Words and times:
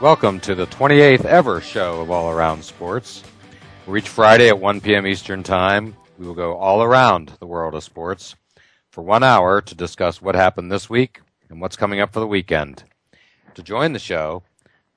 Welcome 0.00 0.40
to 0.40 0.56
the 0.56 0.66
28th 0.66 1.24
ever 1.24 1.60
show 1.60 2.00
of 2.00 2.10
All 2.10 2.28
Around 2.28 2.64
Sports. 2.64 3.22
Where 3.84 3.96
each 3.96 4.08
Friday 4.08 4.48
at 4.48 4.58
1 4.58 4.80
p.m. 4.80 5.06
Eastern 5.06 5.44
Time, 5.44 5.96
we 6.18 6.26
will 6.26 6.34
go 6.34 6.56
all 6.56 6.82
around 6.82 7.32
the 7.38 7.46
world 7.46 7.76
of 7.76 7.84
sports 7.84 8.34
for 8.90 9.02
one 9.02 9.22
hour 9.22 9.60
to 9.60 9.74
discuss 9.74 10.20
what 10.20 10.34
happened 10.34 10.70
this 10.70 10.90
week 10.90 11.20
and 11.48 11.60
what's 11.60 11.76
coming 11.76 12.00
up 12.00 12.12
for 12.12 12.18
the 12.18 12.26
weekend. 12.26 12.82
To 13.54 13.62
join 13.62 13.92
the 13.92 14.00
show, 14.00 14.42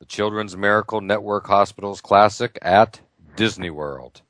the 0.00 0.06
Children's 0.06 0.56
Miracle 0.56 1.00
Network 1.00 1.46
Hospitals 1.46 2.00
Classic 2.00 2.58
at 2.62 2.98
Disney 3.36 3.70
World. 3.70 4.22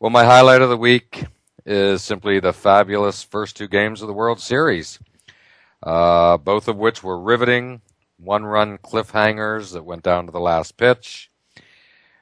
Well, 0.00 0.10
my 0.10 0.24
highlight 0.24 0.62
of 0.62 0.68
the 0.68 0.76
week 0.76 1.24
is 1.66 2.04
simply 2.04 2.38
the 2.38 2.52
fabulous 2.52 3.24
first 3.24 3.56
two 3.56 3.66
games 3.66 4.00
of 4.00 4.06
the 4.06 4.14
World 4.14 4.38
Series, 4.38 5.00
uh, 5.82 6.36
both 6.36 6.68
of 6.68 6.76
which 6.76 7.02
were 7.02 7.20
riveting, 7.20 7.80
one 8.16 8.44
run 8.44 8.78
cliffhangers 8.78 9.72
that 9.72 9.84
went 9.84 10.04
down 10.04 10.26
to 10.26 10.30
the 10.30 10.38
last 10.38 10.76
pitch 10.76 11.32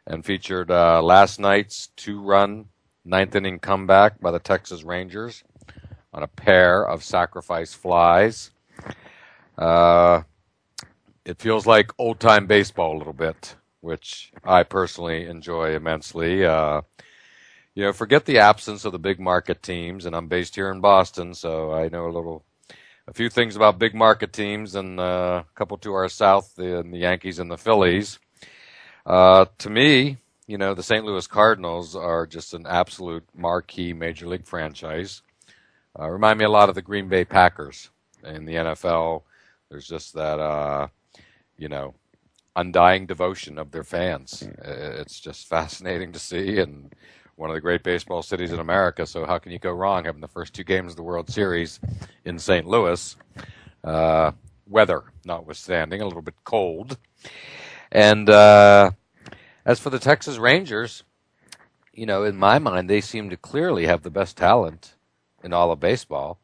and 0.07 0.25
featured 0.25 0.71
uh, 0.71 1.03
last 1.03 1.39
night's 1.39 1.89
two 1.97 2.23
run 2.23 2.71
ninth 3.05 3.37
inning 3.37 3.59
comeback 3.59 4.23
by 4.23 4.31
the 4.31 4.39
Texas 4.39 4.83
Rangers 4.83 5.45
on 6.15 6.23
a 6.23 6.29
pair 6.29 6.83
of 6.83 7.05
sacrifice 7.05 7.75
flies. 7.75 8.53
Uh, 9.59 10.23
it 11.27 11.39
feels 11.43 11.67
like 11.67 11.93
old 11.99 12.21
time 12.21 12.47
baseball 12.47 12.97
a 12.97 12.99
little 12.99 13.13
bit, 13.13 13.55
which 13.83 14.33
I 14.43 14.63
personally 14.63 15.27
enjoy 15.27 15.75
immensely. 15.75 16.43
Uh, 16.43 16.81
you 17.77 17.83
know, 17.83 17.93
forget 17.93 18.25
the 18.25 18.39
absence 18.39 18.87
of 18.87 18.93
the 18.93 18.99
big 18.99 19.21
market 19.21 19.63
teams, 19.63 20.07
and 20.07 20.17
I'm 20.17 20.29
based 20.29 20.55
here 20.55 20.71
in 20.71 20.81
Boston, 20.81 21.35
so 21.35 21.73
I 21.73 21.89
know 21.89 22.07
a 22.07 22.11
little, 22.11 22.43
a 23.07 23.13
few 23.13 23.29
things 23.29 23.55
about 23.55 23.79
big 23.79 23.95
market 23.95 24.33
teams, 24.33 24.75
and 24.75 24.99
uh, 24.99 25.45
a 25.47 25.55
couple 25.55 25.77
to 25.79 25.93
our 25.93 26.09
south, 26.09 26.57
the, 26.57 26.83
the 26.91 26.97
Yankees 26.97 27.39
and 27.39 27.51
the 27.51 27.59
Phillies. 27.59 28.19
Uh, 29.05 29.45
to 29.59 29.69
me, 29.69 30.17
you 30.47 30.57
know, 30.57 30.73
the 30.73 30.83
St. 30.83 31.05
Louis 31.05 31.27
Cardinals 31.27 31.95
are 31.95 32.27
just 32.27 32.55
an 32.55 32.65
absolute 32.67 33.25
marquee 33.35 33.93
major 33.93 34.27
league 34.27 34.47
franchise. 34.47 35.21
Uh, 35.99 36.09
remind 36.09 36.39
me 36.39 36.47
a 36.47 36.51
lot 36.51 36.71
of 36.71 36.75
the 36.75 36.83
Green 36.83 37.09
Bay 37.09 37.27
Packers 37.27 37.91
in 38.25 38.47
the 38.47 38.55
NFL. 38.55 39.23
There's 39.69 39.87
just 39.87 40.15
that, 40.15 40.41
uh, 40.41 40.89
you 41.59 41.69
know, 41.69 41.95
undying 42.55 43.05
devotion 43.05 43.59
of 43.59 43.71
their 43.71 43.85
fans. 43.85 44.49
It's 44.65 45.21
just 45.21 45.47
fascinating 45.47 46.13
to 46.13 46.19
see, 46.19 46.59
and 46.59 46.95
one 47.37 47.51
of 47.51 47.55
the 47.55 47.61
great 47.61 47.83
baseball 47.83 48.23
cities 48.23 48.53
in 48.53 48.59
America. 48.59 49.07
So 49.07 49.27
how 49.27 49.39
can 49.39 49.53
you 49.53 49.59
go 49.59 49.71
wrong 49.71 50.05
having 50.05 50.23
the 50.23 50.29
first 50.29 50.55
two 50.55 50.65
games 50.65 50.93
of 50.93 50.97
the 50.97 51.03
World 51.03 51.31
Series 51.31 51.79
in 52.25 52.39
St. 52.39 52.67
Louis? 52.67 53.17
Uh, 53.85 54.33
weather 54.67 55.05
notwithstanding, 55.25 56.01
a 56.01 56.07
little 56.07 56.23
bit 56.23 56.35
cold. 56.45 56.99
And 57.93 58.29
uh, 58.29 58.91
as 59.65 59.79
for 59.79 59.91
the 59.91 59.99
Texas 59.99 60.39
Rangers, 60.39 61.05
you 61.93 62.07
know, 62.07 62.25
in 62.25 62.37
my 62.37 62.59
mind, 62.59 62.91
they 62.91 63.01
seem 63.01 63.31
to 63.31 63.37
clearly 63.37 63.87
have 63.87 64.03
the 64.03 64.11
best 64.11 64.37
talent 64.37 64.95
in 65.45 65.53
all 65.53 65.71
of 65.71 65.81
baseball. 65.81 66.39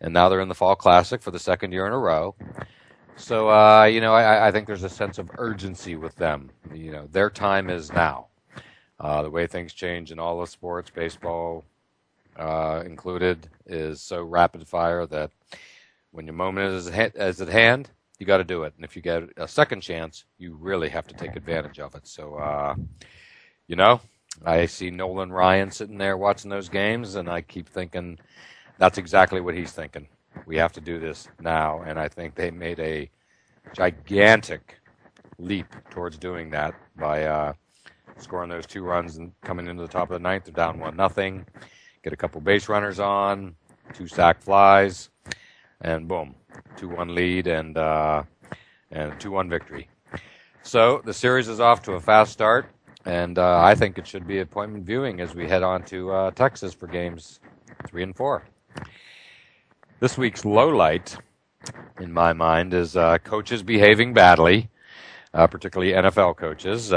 And 0.00 0.14
now 0.14 0.28
they're 0.28 0.40
in 0.40 0.48
the 0.48 0.54
Fall 0.54 0.74
Classic 0.74 1.22
for 1.22 1.30
the 1.30 1.38
second 1.38 1.72
year 1.72 1.86
in 1.86 1.92
a 1.92 1.98
row. 1.98 2.34
So, 3.16 3.50
uh, 3.50 3.84
you 3.84 4.00
know, 4.00 4.14
I, 4.14 4.48
I 4.48 4.50
think 4.50 4.66
there's 4.66 4.82
a 4.82 4.88
sense 4.88 5.18
of 5.18 5.30
urgency 5.36 5.94
with 5.94 6.16
them. 6.16 6.50
You 6.74 6.92
know, 6.92 7.08
their 7.10 7.30
time 7.30 7.70
is 7.70 7.92
now. 7.92 8.28
Uh, 9.02 9.22
the 9.22 9.30
way 9.30 9.48
things 9.48 9.72
change 9.72 10.12
in 10.12 10.20
all 10.20 10.40
the 10.40 10.46
sports, 10.46 10.88
baseball 10.88 11.64
uh, 12.38 12.82
included, 12.86 13.48
is 13.66 14.00
so 14.00 14.22
rapid 14.22 14.66
fire 14.66 15.06
that 15.06 15.30
when 16.12 16.24
your 16.24 16.34
moment 16.34 16.72
is, 16.72 16.86
at 16.88 17.48
hand, 17.48 17.90
you 18.18 18.26
got 18.26 18.36
to 18.36 18.44
do 18.44 18.62
it. 18.62 18.74
And 18.76 18.84
if 18.84 18.94
you 18.94 19.02
get 19.02 19.24
a 19.36 19.48
second 19.48 19.80
chance, 19.80 20.24
you 20.38 20.54
really 20.54 20.88
have 20.88 21.08
to 21.08 21.14
take 21.14 21.34
advantage 21.34 21.80
of 21.80 21.96
it. 21.96 22.06
So, 22.06 22.36
uh, 22.36 22.76
you 23.66 23.74
know, 23.74 24.00
I 24.44 24.66
see 24.66 24.90
Nolan 24.90 25.32
Ryan 25.32 25.72
sitting 25.72 25.98
there 25.98 26.16
watching 26.16 26.50
those 26.50 26.68
games, 26.68 27.16
and 27.16 27.28
I 27.28 27.40
keep 27.40 27.68
thinking 27.68 28.20
that's 28.78 28.98
exactly 28.98 29.40
what 29.40 29.56
he's 29.56 29.72
thinking. 29.72 30.06
We 30.46 30.56
have 30.58 30.72
to 30.74 30.80
do 30.80 31.00
this 31.00 31.28
now. 31.40 31.82
And 31.82 31.98
I 31.98 32.08
think 32.08 32.36
they 32.36 32.52
made 32.52 32.78
a 32.78 33.10
gigantic 33.74 34.78
leap 35.38 35.66
towards 35.90 36.18
doing 36.18 36.50
that 36.50 36.74
by 36.96 37.24
uh, 37.24 37.52
scoring 38.18 38.50
those 38.50 38.66
two 38.66 38.82
runs 38.82 39.16
and 39.16 39.32
coming 39.42 39.66
into 39.66 39.82
the 39.82 39.88
top 39.88 40.10
of 40.10 40.14
the 40.14 40.18
ninth. 40.18 40.44
They're 40.44 40.52
down 40.52 40.78
one 40.78 40.96
nothing. 40.96 41.46
Get 42.02 42.12
a 42.12 42.16
couple 42.16 42.40
base 42.40 42.68
runners 42.68 42.98
on, 42.98 43.54
two 43.94 44.06
sac 44.06 44.40
flies, 44.40 45.10
and 45.80 46.08
boom, 46.08 46.34
two 46.76 46.88
one 46.88 47.14
lead 47.14 47.46
and 47.46 47.76
uh, 47.76 48.22
and 48.90 49.18
two 49.20 49.30
one 49.30 49.48
victory. 49.48 49.88
So 50.62 51.02
the 51.04 51.14
series 51.14 51.48
is 51.48 51.60
off 51.60 51.82
to 51.82 51.92
a 51.92 52.00
fast 52.00 52.32
start, 52.32 52.66
and 53.04 53.38
uh, 53.38 53.60
I 53.60 53.74
think 53.74 53.98
it 53.98 54.06
should 54.06 54.26
be 54.26 54.38
appointment 54.38 54.84
viewing 54.84 55.20
as 55.20 55.34
we 55.34 55.48
head 55.48 55.62
on 55.62 55.82
to 55.84 56.10
uh, 56.12 56.30
Texas 56.30 56.72
for 56.72 56.86
games 56.86 57.40
three 57.86 58.02
and 58.02 58.16
four. 58.16 58.44
This 60.00 60.18
week's 60.18 60.44
low 60.44 60.68
light, 60.68 61.16
in 62.00 62.12
my 62.12 62.32
mind, 62.32 62.74
is 62.74 62.96
uh, 62.96 63.18
coaches 63.18 63.62
behaving 63.62 64.14
badly, 64.14 64.70
uh, 65.34 65.46
particularly 65.46 65.92
NFL 65.92 66.36
coaches. 66.36 66.92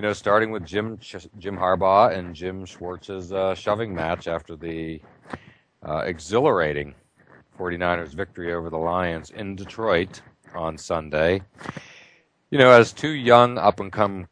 You 0.00 0.06
know, 0.06 0.14
starting 0.14 0.50
with 0.50 0.64
Jim 0.64 0.98
Jim 1.36 1.58
Harbaugh 1.58 2.16
and 2.16 2.34
Jim 2.34 2.64
Schwartz's 2.64 3.34
uh, 3.34 3.54
shoving 3.54 3.94
match 3.94 4.28
after 4.28 4.56
the 4.56 4.98
uh, 5.86 6.04
exhilarating 6.06 6.94
49ers 7.58 8.14
victory 8.14 8.54
over 8.54 8.70
the 8.70 8.78
Lions 8.78 9.28
in 9.28 9.56
Detroit 9.56 10.22
on 10.54 10.78
Sunday. 10.78 11.42
You 12.50 12.56
know, 12.56 12.70
as 12.70 12.94
two 12.94 13.10
young 13.10 13.58
up 13.58 13.78
and 13.78 13.92
come 13.92 14.26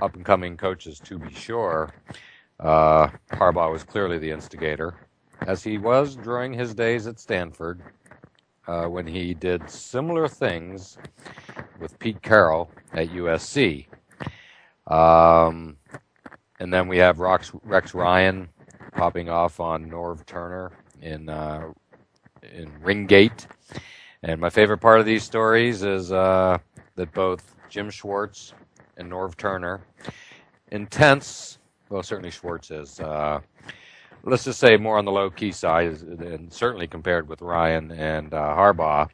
up 0.00 0.16
and 0.16 0.24
coming 0.24 0.56
coaches, 0.56 0.98
to 1.04 1.20
be 1.20 1.32
sure, 1.32 1.94
uh, 2.58 3.06
Harbaugh 3.30 3.70
was 3.70 3.84
clearly 3.84 4.18
the 4.18 4.32
instigator, 4.32 4.96
as 5.46 5.62
he 5.62 5.78
was 5.78 6.16
during 6.16 6.52
his 6.52 6.74
days 6.74 7.06
at 7.06 7.20
Stanford. 7.20 7.80
Uh, 8.66 8.86
when 8.86 9.06
he 9.06 9.34
did 9.34 9.70
similar 9.70 10.26
things 10.26 10.98
with 11.80 11.96
Pete 12.00 12.22
Carroll 12.22 12.72
at 12.92 13.08
USC. 13.10 13.86
Um, 14.86 15.76
and 16.58 16.72
then 16.72 16.88
we 16.88 16.98
have 16.98 17.18
Rex, 17.18 17.52
Rex 17.64 17.94
Ryan 17.94 18.48
popping 18.92 19.28
off 19.28 19.60
on 19.60 19.90
Norv 19.90 20.24
Turner 20.26 20.72
in 21.00 21.28
uh, 21.28 21.72
in 22.42 22.70
Ringgate. 22.82 23.46
And 24.22 24.40
my 24.40 24.50
favorite 24.50 24.78
part 24.78 25.00
of 25.00 25.06
these 25.06 25.24
stories 25.24 25.82
is 25.82 26.12
uh, 26.12 26.58
that 26.94 27.12
both 27.12 27.56
Jim 27.68 27.90
Schwartz 27.90 28.54
and 28.96 29.10
Norv 29.10 29.36
Turner, 29.36 29.80
intense, 30.70 31.58
well, 31.88 32.02
certainly 32.02 32.30
Schwartz 32.30 32.70
is, 32.70 33.00
uh, 33.00 33.40
let's 34.22 34.44
just 34.44 34.60
say 34.60 34.76
more 34.76 34.98
on 34.98 35.04
the 35.04 35.10
low 35.10 35.30
key 35.30 35.50
side, 35.50 36.00
and 36.02 36.52
certainly 36.52 36.86
compared 36.86 37.28
with 37.28 37.42
Ryan 37.42 37.90
and 37.90 38.32
uh, 38.32 38.54
Harbaugh. 38.56 39.08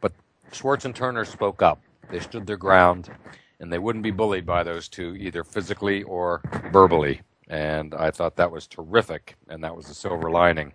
But 0.00 0.12
Schwartz 0.52 0.84
and 0.84 0.94
Turner 0.94 1.24
spoke 1.24 1.62
up. 1.62 1.80
They 2.10 2.20
stood 2.20 2.46
their 2.46 2.56
ground, 2.56 3.10
and 3.60 3.72
they 3.72 3.78
wouldn't 3.78 4.04
be 4.04 4.10
bullied 4.10 4.46
by 4.46 4.62
those 4.62 4.88
two, 4.88 5.16
either 5.16 5.44
physically 5.44 6.02
or 6.02 6.40
verbally. 6.72 7.22
And 7.48 7.94
I 7.94 8.10
thought 8.10 8.36
that 8.36 8.52
was 8.52 8.66
terrific, 8.66 9.36
and 9.48 9.64
that 9.64 9.74
was 9.74 9.86
the 9.86 9.94
silver 9.94 10.30
lining. 10.30 10.72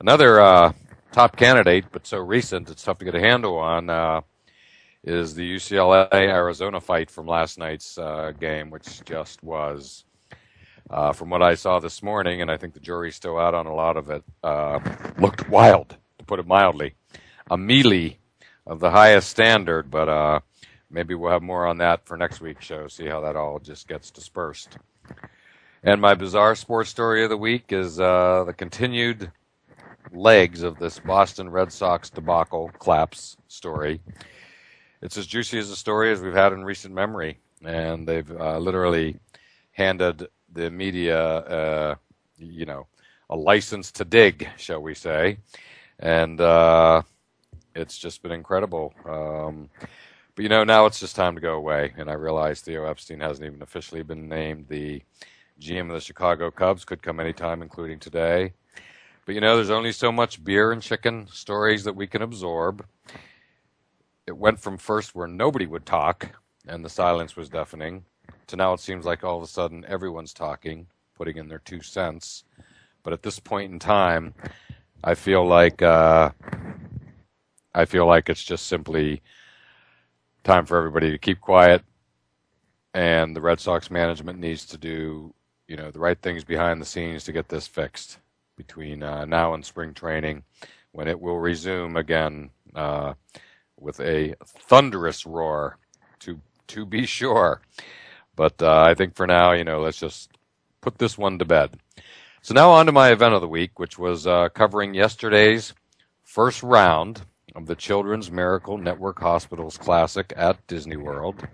Another 0.00 0.40
uh, 0.40 0.72
top 1.12 1.36
candidate, 1.36 1.84
but 1.92 2.06
so 2.06 2.18
recent 2.18 2.70
it's 2.70 2.82
tough 2.82 2.98
to 2.98 3.04
get 3.04 3.14
a 3.14 3.20
handle 3.20 3.58
on, 3.58 3.90
uh, 3.90 4.22
is 5.04 5.34
the 5.34 5.56
UCLA 5.56 6.12
Arizona 6.12 6.80
fight 6.80 7.10
from 7.10 7.26
last 7.26 7.58
night's 7.58 7.98
uh, 7.98 8.32
game, 8.38 8.70
which 8.70 9.04
just 9.04 9.42
was, 9.42 10.04
uh, 10.90 11.12
from 11.12 11.28
what 11.28 11.42
I 11.42 11.54
saw 11.54 11.78
this 11.78 12.02
morning, 12.02 12.40
and 12.40 12.50
I 12.50 12.56
think 12.56 12.74
the 12.74 12.80
jury's 12.80 13.16
still 13.16 13.38
out 13.38 13.54
on 13.54 13.66
a 13.66 13.74
lot 13.74 13.96
of 13.96 14.10
it, 14.10 14.24
uh, 14.42 14.78
looked 15.18 15.48
wild, 15.48 15.96
to 16.18 16.24
put 16.24 16.40
it 16.40 16.46
mildly. 16.46 16.94
A 17.50 17.58
melee 17.58 18.18
of 18.66 18.80
the 18.80 18.90
highest 18.90 19.28
standard, 19.28 19.90
but 19.90 20.08
uh, 20.08 20.40
maybe 20.92 21.14
we'll 21.14 21.32
have 21.32 21.42
more 21.42 21.66
on 21.66 21.78
that 21.78 22.06
for 22.06 22.16
next 22.16 22.40
week's 22.40 22.64
show, 22.64 22.86
see 22.86 23.06
how 23.06 23.20
that 23.20 23.36
all 23.36 23.58
just 23.58 23.88
gets 23.88 24.10
dispersed. 24.10 24.76
And 25.82 26.00
my 26.00 26.14
bizarre 26.14 26.54
sports 26.54 26.90
story 26.90 27.24
of 27.24 27.30
the 27.30 27.36
week 27.36 27.72
is 27.72 27.98
uh, 27.98 28.44
the 28.46 28.52
continued 28.52 29.32
legs 30.12 30.62
of 30.62 30.78
this 30.78 30.98
Boston 31.00 31.50
Red 31.50 31.72
Sox 31.72 32.10
debacle 32.10 32.70
collapse 32.78 33.36
story. 33.48 34.00
It's 35.00 35.16
as 35.16 35.26
juicy 35.26 35.58
as 35.58 35.70
a 35.70 35.76
story 35.76 36.12
as 36.12 36.20
we've 36.20 36.34
had 36.34 36.52
in 36.52 36.64
recent 36.64 36.94
memory, 36.94 37.38
and 37.64 38.06
they've 38.06 38.30
uh, 38.30 38.58
literally 38.58 39.16
handed 39.72 40.28
the 40.52 40.70
media, 40.70 41.18
uh, 41.18 41.94
you 42.38 42.66
know, 42.66 42.86
a 43.30 43.36
license 43.36 43.90
to 43.92 44.04
dig, 44.04 44.48
shall 44.56 44.80
we 44.80 44.94
say, 44.94 45.38
and 45.98 46.40
uh, 46.40 47.02
it's 47.74 47.98
just 47.98 48.22
been 48.22 48.32
incredible. 48.32 48.94
Um, 49.04 49.70
but 50.34 50.42
you 50.42 50.48
know, 50.48 50.64
now 50.64 50.86
it's 50.86 51.00
just 51.00 51.16
time 51.16 51.34
to 51.34 51.40
go 51.40 51.54
away, 51.54 51.92
and 51.96 52.10
I 52.10 52.14
realize 52.14 52.60
Theo 52.60 52.86
Epstein 52.86 53.20
hasn't 53.20 53.46
even 53.46 53.62
officially 53.62 54.02
been 54.02 54.28
named 54.28 54.68
the 54.68 55.02
GM 55.60 55.88
of 55.88 55.94
the 55.94 56.00
Chicago 56.00 56.50
Cubs. 56.50 56.84
Could 56.84 57.02
come 57.02 57.20
anytime, 57.20 57.62
including 57.62 57.98
today. 57.98 58.52
But 59.24 59.34
you 59.34 59.40
know, 59.40 59.56
there's 59.56 59.70
only 59.70 59.92
so 59.92 60.10
much 60.10 60.42
beer 60.42 60.72
and 60.72 60.82
chicken 60.82 61.28
stories 61.30 61.84
that 61.84 61.94
we 61.94 62.06
can 62.06 62.22
absorb. 62.22 62.84
It 64.26 64.36
went 64.36 64.60
from 64.60 64.78
first 64.78 65.14
where 65.14 65.28
nobody 65.28 65.66
would 65.66 65.86
talk 65.86 66.30
and 66.66 66.84
the 66.84 66.88
silence 66.88 67.36
was 67.36 67.48
deafening 67.48 68.04
to 68.52 68.56
now 68.56 68.72
it 68.72 68.80
seems 68.80 69.04
like 69.04 69.24
all 69.24 69.38
of 69.38 69.42
a 69.42 69.46
sudden 69.46 69.84
everyone's 69.88 70.32
talking, 70.32 70.86
putting 71.16 71.36
in 71.36 71.48
their 71.48 71.58
two 71.58 71.80
cents. 71.80 72.44
But 73.02 73.12
at 73.12 73.22
this 73.22 73.40
point 73.40 73.72
in 73.72 73.78
time, 73.78 74.34
I 75.02 75.14
feel 75.14 75.44
like 75.46 75.82
uh, 75.82 76.30
I 77.74 77.84
feel 77.86 78.06
like 78.06 78.28
it's 78.28 78.44
just 78.44 78.66
simply 78.66 79.22
time 80.42 80.66
for 80.66 80.76
everybody 80.76 81.10
to 81.10 81.18
keep 81.18 81.40
quiet, 81.40 81.82
and 82.94 83.34
the 83.34 83.40
Red 83.40 83.60
Sox 83.60 83.90
management 83.90 84.38
needs 84.38 84.66
to 84.66 84.78
do 84.78 85.34
you 85.68 85.76
know 85.76 85.90
the 85.90 86.00
right 86.00 86.20
things 86.20 86.44
behind 86.44 86.80
the 86.80 86.86
scenes 86.86 87.24
to 87.24 87.32
get 87.32 87.48
this 87.48 87.66
fixed 87.66 88.18
between 88.56 89.02
uh, 89.02 89.24
now 89.24 89.54
and 89.54 89.64
spring 89.64 89.94
training, 89.94 90.42
when 90.92 91.08
it 91.08 91.20
will 91.20 91.38
resume 91.38 91.96
again 91.96 92.50
uh, 92.74 93.14
with 93.78 93.98
a 94.00 94.34
thunderous 94.44 95.24
roar, 95.26 95.78
to 96.20 96.40
to 96.68 96.84
be 96.84 97.06
sure. 97.18 97.62
But 98.34 98.62
uh, 98.62 98.82
I 98.82 98.94
think 98.94 99.14
for 99.14 99.26
now, 99.26 99.52
you 99.52 99.64
know, 99.64 99.80
let's 99.80 100.00
just 100.00 100.30
put 100.80 100.98
this 100.98 101.18
one 101.18 101.38
to 101.38 101.44
bed. 101.44 101.78
So 102.42 102.54
now 102.54 102.70
on 102.70 102.86
to 102.86 102.92
my 102.92 103.12
event 103.12 103.34
of 103.34 103.40
the 103.40 103.48
week, 103.48 103.78
which 103.78 103.98
was 103.98 104.26
uh, 104.26 104.48
covering 104.48 104.94
yesterday's 104.94 105.74
first 106.22 106.62
round 106.62 107.22
of 107.54 107.66
the 107.66 107.74
Children's 107.74 108.30
Miracle 108.30 108.78
Network 108.78 109.20
Hospitals 109.20 109.76
Classic 109.76 110.32
at 110.36 110.66
Disney 110.66 110.96
World. 110.96 111.46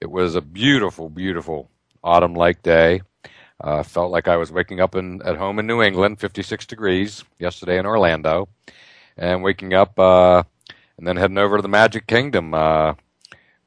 It 0.00 0.10
was 0.10 0.34
a 0.34 0.40
beautiful, 0.40 1.08
beautiful 1.08 1.70
autumn-like 2.02 2.62
day. 2.62 3.02
Uh, 3.60 3.82
felt 3.82 4.12
like 4.12 4.28
I 4.28 4.36
was 4.36 4.52
waking 4.52 4.80
up 4.80 4.94
in, 4.94 5.20
at 5.22 5.36
home 5.36 5.58
in 5.58 5.66
New 5.66 5.82
England, 5.82 6.20
56 6.20 6.66
degrees 6.66 7.24
yesterday 7.38 7.78
in 7.78 7.86
Orlando, 7.86 8.48
and 9.16 9.42
waking 9.42 9.74
up 9.74 9.98
uh, 9.98 10.44
and 10.96 11.06
then 11.06 11.16
heading 11.16 11.38
over 11.38 11.56
to 11.56 11.62
the 11.62 11.68
Magic 11.68 12.06
Kingdom. 12.06 12.54
Uh, 12.54 12.94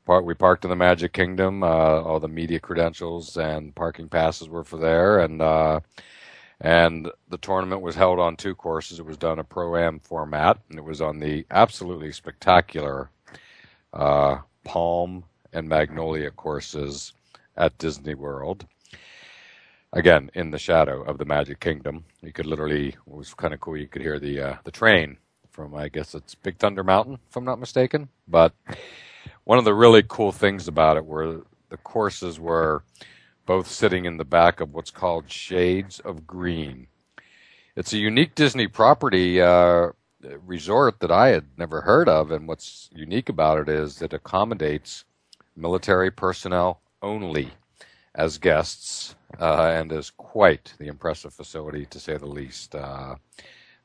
part, 0.05 0.25
we 0.25 0.33
parked 0.33 0.63
in 0.63 0.69
the 0.69 0.75
Magic 0.75 1.13
Kingdom. 1.13 1.63
Uh, 1.63 2.01
all 2.01 2.19
the 2.19 2.27
media 2.27 2.59
credentials 2.59 3.37
and 3.37 3.75
parking 3.75 4.09
passes 4.09 4.47
were 4.47 4.63
for 4.63 4.77
there, 4.77 5.19
and 5.19 5.41
uh, 5.41 5.81
and 6.61 7.09
the 7.27 7.39
tournament 7.39 7.81
was 7.81 7.95
held 7.95 8.19
on 8.19 8.35
two 8.35 8.53
courses. 8.53 8.99
It 8.99 9.05
was 9.05 9.17
done 9.17 9.39
a 9.39 9.43
pro 9.43 9.75
am 9.75 9.99
format, 9.99 10.59
and 10.69 10.77
it 10.77 10.83
was 10.85 11.01
on 11.01 11.19
the 11.19 11.45
absolutely 11.49 12.11
spectacular 12.11 13.09
uh, 13.93 14.37
Palm 14.63 15.23
and 15.51 15.67
Magnolia 15.67 16.29
courses 16.31 17.13
at 17.57 17.77
Disney 17.79 18.13
World 18.13 18.65
again 19.91 20.29
in 20.35 20.51
the 20.51 20.59
shadow 20.59 21.01
of 21.01 21.17
the 21.17 21.25
Magic 21.25 21.59
Kingdom. 21.59 22.05
You 22.21 22.31
could 22.31 22.45
literally 22.45 22.89
it 22.89 22.97
was 23.05 23.33
kind 23.33 23.53
of 23.53 23.59
cool. 23.59 23.75
You 23.75 23.87
could 23.87 24.03
hear 24.03 24.19
the 24.19 24.39
uh, 24.39 24.55
the 24.63 24.71
train 24.71 25.17
from 25.49 25.73
I 25.75 25.89
guess 25.89 26.13
it's 26.13 26.35
Big 26.35 26.57
Thunder 26.57 26.83
Mountain, 26.83 27.17
if 27.27 27.35
I'm 27.35 27.43
not 27.43 27.59
mistaken. 27.59 28.09
But 28.27 28.53
one 29.45 29.57
of 29.57 29.65
the 29.65 29.73
really 29.73 30.03
cool 30.07 30.31
things 30.31 30.67
about 30.67 30.97
it 30.97 31.05
were 31.05 31.41
the 31.69 31.77
courses 31.77 32.39
were 32.39 32.83
both 33.51 33.67
sitting 33.67 34.05
in 34.05 34.15
the 34.15 34.23
back 34.23 34.61
of 34.61 34.73
what's 34.73 34.91
called 34.91 35.29
Shades 35.29 35.99
of 35.99 36.25
Green. 36.25 36.87
It's 37.75 37.91
a 37.91 37.97
unique 37.97 38.33
Disney 38.33 38.65
property 38.69 39.41
uh, 39.41 39.89
resort 40.45 41.01
that 41.01 41.11
I 41.11 41.27
had 41.31 41.47
never 41.57 41.81
heard 41.81 42.07
of, 42.07 42.31
and 42.31 42.47
what's 42.47 42.89
unique 42.93 43.27
about 43.27 43.59
it 43.59 43.67
is 43.67 44.01
it 44.01 44.13
accommodates 44.13 45.03
military 45.53 46.09
personnel 46.11 46.79
only 47.01 47.49
as 48.15 48.37
guests 48.37 49.15
uh, 49.37 49.69
and 49.75 49.91
is 49.91 50.11
quite 50.11 50.73
the 50.79 50.87
impressive 50.87 51.33
facility 51.33 51.85
to 51.87 51.99
say 51.99 52.15
the 52.15 52.25
least. 52.25 52.73
Uh, 52.73 53.15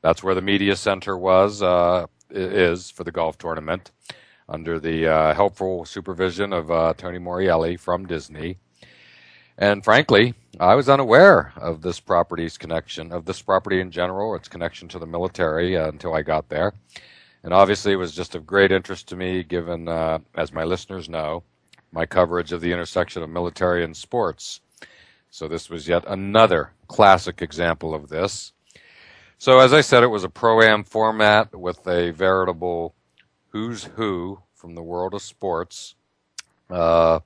that's 0.01 0.23
where 0.23 0.35
the 0.35 0.41
media 0.41 0.77
center 0.77 1.17
was 1.17 1.61
uh, 1.61 2.05
is 2.29 2.89
for 2.89 3.03
the 3.03 3.11
golf 3.11 3.37
tournament 3.37 3.91
under 4.47 4.79
the 4.79 5.05
uh, 5.05 5.33
helpful 5.33 5.83
supervision 5.83 6.53
of 6.53 6.71
uh, 6.71 6.93
Tony 6.95 7.19
Morielli 7.19 7.77
from 7.77 8.05
Disney. 8.07 8.59
And 9.57 9.83
frankly, 9.83 10.35
I 10.59 10.75
was 10.75 10.87
unaware 10.87 11.53
of 11.55 11.81
this 11.81 11.99
property's 11.99 12.57
connection, 12.57 13.11
of 13.11 13.25
this 13.25 13.41
property 13.41 13.79
in 13.79 13.91
general, 13.91 14.35
its 14.35 14.47
connection 14.47 14.87
to 14.89 14.99
the 14.99 15.05
military 15.07 15.75
uh, 15.75 15.87
until 15.87 16.13
I 16.13 16.21
got 16.21 16.49
there. 16.49 16.73
And 17.43 17.53
obviously, 17.53 17.93
it 17.93 17.97
was 17.97 18.13
just 18.13 18.35
of 18.35 18.45
great 18.45 18.71
interest 18.71 19.07
to 19.09 19.15
me, 19.15 19.43
given, 19.43 19.87
as 20.35 20.51
my 20.51 20.63
listeners 20.63 21.07
know, 21.07 21.43
my 21.91 22.05
coverage 22.05 22.51
of 22.51 22.61
the 22.61 22.71
intersection 22.71 23.23
of 23.23 23.29
military 23.29 23.83
and 23.83 23.95
sports. 23.95 24.59
So 25.29 25.47
this 25.47 25.69
was 25.69 25.87
yet 25.87 26.03
another 26.07 26.71
classic 26.87 27.41
example 27.41 27.93
of 27.93 28.09
this. 28.09 28.53
So 29.37 29.59
as 29.59 29.71
I 29.71 29.81
said, 29.81 30.03
it 30.03 30.07
was 30.07 30.23
a 30.23 30.29
pro-am 30.29 30.83
format 30.83 31.55
with 31.55 31.87
a 31.87 32.11
veritable 32.11 32.95
who's 33.49 33.83
who 33.83 34.39
from 34.55 34.75
the 34.75 34.83
world 34.83 35.13
of 35.13 35.21
sports, 35.21 35.95
uh, 36.69 37.19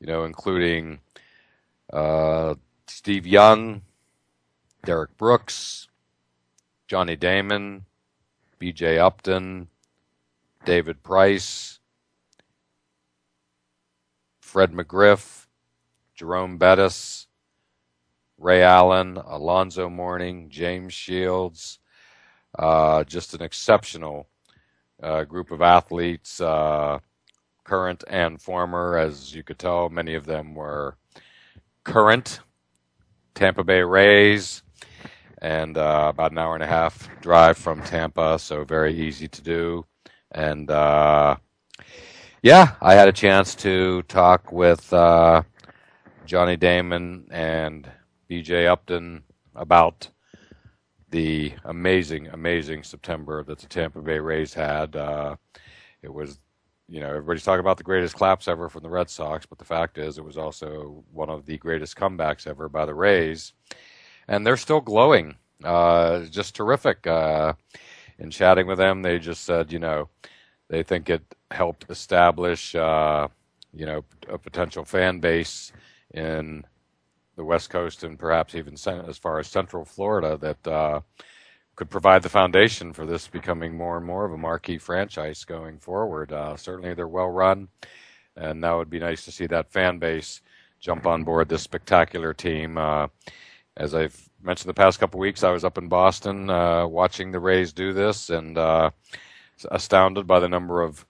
you 0.00 0.06
know, 0.06 0.24
including 0.24 1.00
uh, 1.92 2.54
Steve 2.86 3.26
Young, 3.26 3.82
Derrick 4.84 5.16
Brooks, 5.16 5.88
Johnny 6.88 7.16
Damon, 7.16 7.84
B.J. 8.58 8.98
Upton, 8.98 9.68
David 10.64 11.02
Price, 11.02 11.80
Fred 14.40 14.72
McGriff, 14.72 15.46
Jerome 16.14 16.58
Bettis, 16.58 17.26
Ray 18.38 18.62
Allen, 18.62 19.16
Alonzo 19.16 19.88
Mourning, 19.88 20.50
James 20.50 20.92
Shields, 20.92 21.78
uh, 22.58 23.04
just 23.04 23.34
an 23.34 23.42
exceptional 23.42 24.28
uh, 25.02 25.24
group 25.24 25.50
of 25.50 25.62
athletes, 25.62 26.40
uh, 26.40 26.98
current 27.64 28.04
and 28.08 28.40
former. 28.40 28.98
As 28.98 29.34
you 29.34 29.42
could 29.42 29.58
tell, 29.58 29.88
many 29.88 30.14
of 30.14 30.26
them 30.26 30.54
were 30.54 30.96
current 31.84 32.40
Tampa 33.34 33.64
Bay 33.64 33.82
Rays, 33.82 34.62
and 35.40 35.76
uh, 35.76 36.06
about 36.10 36.32
an 36.32 36.38
hour 36.38 36.54
and 36.54 36.62
a 36.62 36.68
half 36.68 37.08
drive 37.20 37.58
from 37.58 37.82
Tampa, 37.82 38.38
so 38.38 38.64
very 38.64 38.94
easy 38.94 39.28
to 39.28 39.42
do. 39.42 39.84
And 40.30 40.70
uh, 40.70 41.36
yeah, 42.42 42.74
I 42.80 42.94
had 42.94 43.08
a 43.08 43.12
chance 43.12 43.54
to 43.56 44.02
talk 44.02 44.52
with 44.52 44.92
uh, 44.92 45.42
Johnny 46.26 46.56
Damon 46.56 47.28
and 47.30 47.90
B.J. 48.28 48.66
Upton 48.66 49.24
about 49.54 50.08
the 51.10 51.52
amazing, 51.64 52.28
amazing 52.28 52.82
September 52.82 53.44
that 53.44 53.58
the 53.58 53.66
Tampa 53.66 54.00
Bay 54.00 54.18
Rays 54.18 54.54
had. 54.54 54.96
Uh, 54.96 55.36
it 56.02 56.12
was, 56.12 56.40
you 56.92 57.00
know, 57.00 57.08
everybody's 57.08 57.42
talking 57.42 57.60
about 57.60 57.78
the 57.78 57.82
greatest 57.82 58.14
claps 58.14 58.46
ever 58.46 58.68
from 58.68 58.82
the 58.82 58.90
Red 58.90 59.08
Sox, 59.08 59.46
but 59.46 59.56
the 59.56 59.64
fact 59.64 59.96
is, 59.96 60.18
it 60.18 60.24
was 60.24 60.36
also 60.36 61.02
one 61.10 61.30
of 61.30 61.46
the 61.46 61.56
greatest 61.56 61.96
comebacks 61.96 62.46
ever 62.46 62.68
by 62.68 62.84
the 62.84 62.94
Rays, 62.94 63.54
and 64.28 64.46
they're 64.46 64.58
still 64.58 64.82
glowing. 64.82 65.36
Uh, 65.64 66.26
just 66.26 66.54
terrific. 66.54 67.06
Uh, 67.06 67.54
in 68.18 68.30
chatting 68.30 68.66
with 68.66 68.76
them, 68.76 69.00
they 69.00 69.18
just 69.18 69.44
said, 69.44 69.72
you 69.72 69.78
know, 69.78 70.10
they 70.68 70.82
think 70.82 71.08
it 71.08 71.22
helped 71.50 71.86
establish, 71.88 72.74
uh, 72.74 73.26
you 73.72 73.86
know, 73.86 74.04
a 74.28 74.36
potential 74.36 74.84
fan 74.84 75.18
base 75.18 75.72
in 76.12 76.62
the 77.36 77.44
West 77.44 77.70
Coast 77.70 78.04
and 78.04 78.18
perhaps 78.18 78.54
even 78.54 78.74
as 78.74 79.16
far 79.16 79.38
as 79.38 79.46
Central 79.46 79.86
Florida 79.86 80.36
that 80.36 80.68
uh, 80.68 81.00
could 81.76 81.90
provide 81.90 82.22
the 82.22 82.28
foundation 82.28 82.92
for 82.92 83.06
this 83.06 83.28
becoming 83.28 83.76
more 83.76 83.96
and 83.96 84.06
more 84.06 84.24
of 84.24 84.32
a 84.32 84.36
marquee 84.36 84.78
franchise 84.78 85.44
going 85.44 85.78
forward. 85.78 86.32
Uh, 86.32 86.56
certainly, 86.56 86.94
they're 86.94 87.08
well 87.08 87.28
run, 87.28 87.68
and 88.36 88.60
now 88.60 88.76
it'd 88.76 88.90
be 88.90 88.98
nice 88.98 89.24
to 89.24 89.32
see 89.32 89.46
that 89.46 89.72
fan 89.72 89.98
base 89.98 90.40
jump 90.80 91.06
on 91.06 91.22
board 91.22 91.48
this 91.48 91.62
spectacular 91.62 92.34
team. 92.34 92.76
Uh, 92.76 93.06
as 93.76 93.94
I've 93.94 94.28
mentioned 94.42 94.68
the 94.68 94.74
past 94.74 95.00
couple 95.00 95.20
weeks, 95.20 95.44
I 95.44 95.50
was 95.50 95.64
up 95.64 95.78
in 95.78 95.88
Boston 95.88 96.50
uh, 96.50 96.86
watching 96.86 97.30
the 97.32 97.40
Rays 97.40 97.72
do 97.72 97.92
this, 97.92 98.28
and 98.28 98.58
uh, 98.58 98.90
astounded 99.70 100.26
by 100.26 100.40
the 100.40 100.48
number 100.48 100.82
of 100.82 101.06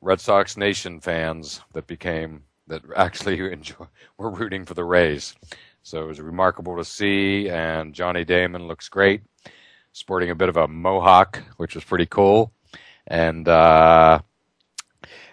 Red 0.00 0.20
Sox 0.20 0.56
Nation 0.56 1.00
fans 1.00 1.60
that 1.72 1.86
became 1.86 2.44
that 2.68 2.82
actually 2.96 3.40
enjoy, 3.52 3.86
were 4.16 4.30
rooting 4.30 4.64
for 4.64 4.74
the 4.74 4.84
Rays. 4.84 5.34
So 5.82 6.02
it 6.02 6.06
was 6.06 6.20
remarkable 6.20 6.76
to 6.76 6.84
see, 6.84 7.48
and 7.48 7.94
Johnny 7.94 8.24
Damon 8.24 8.66
looks 8.66 8.88
great, 8.88 9.22
sporting 9.96 10.28
a 10.28 10.34
bit 10.34 10.50
of 10.50 10.58
a 10.58 10.68
mohawk, 10.68 11.42
which 11.56 11.74
was 11.74 11.82
pretty 11.82 12.04
cool, 12.04 12.52
and 13.06 13.48
uh, 13.48 14.18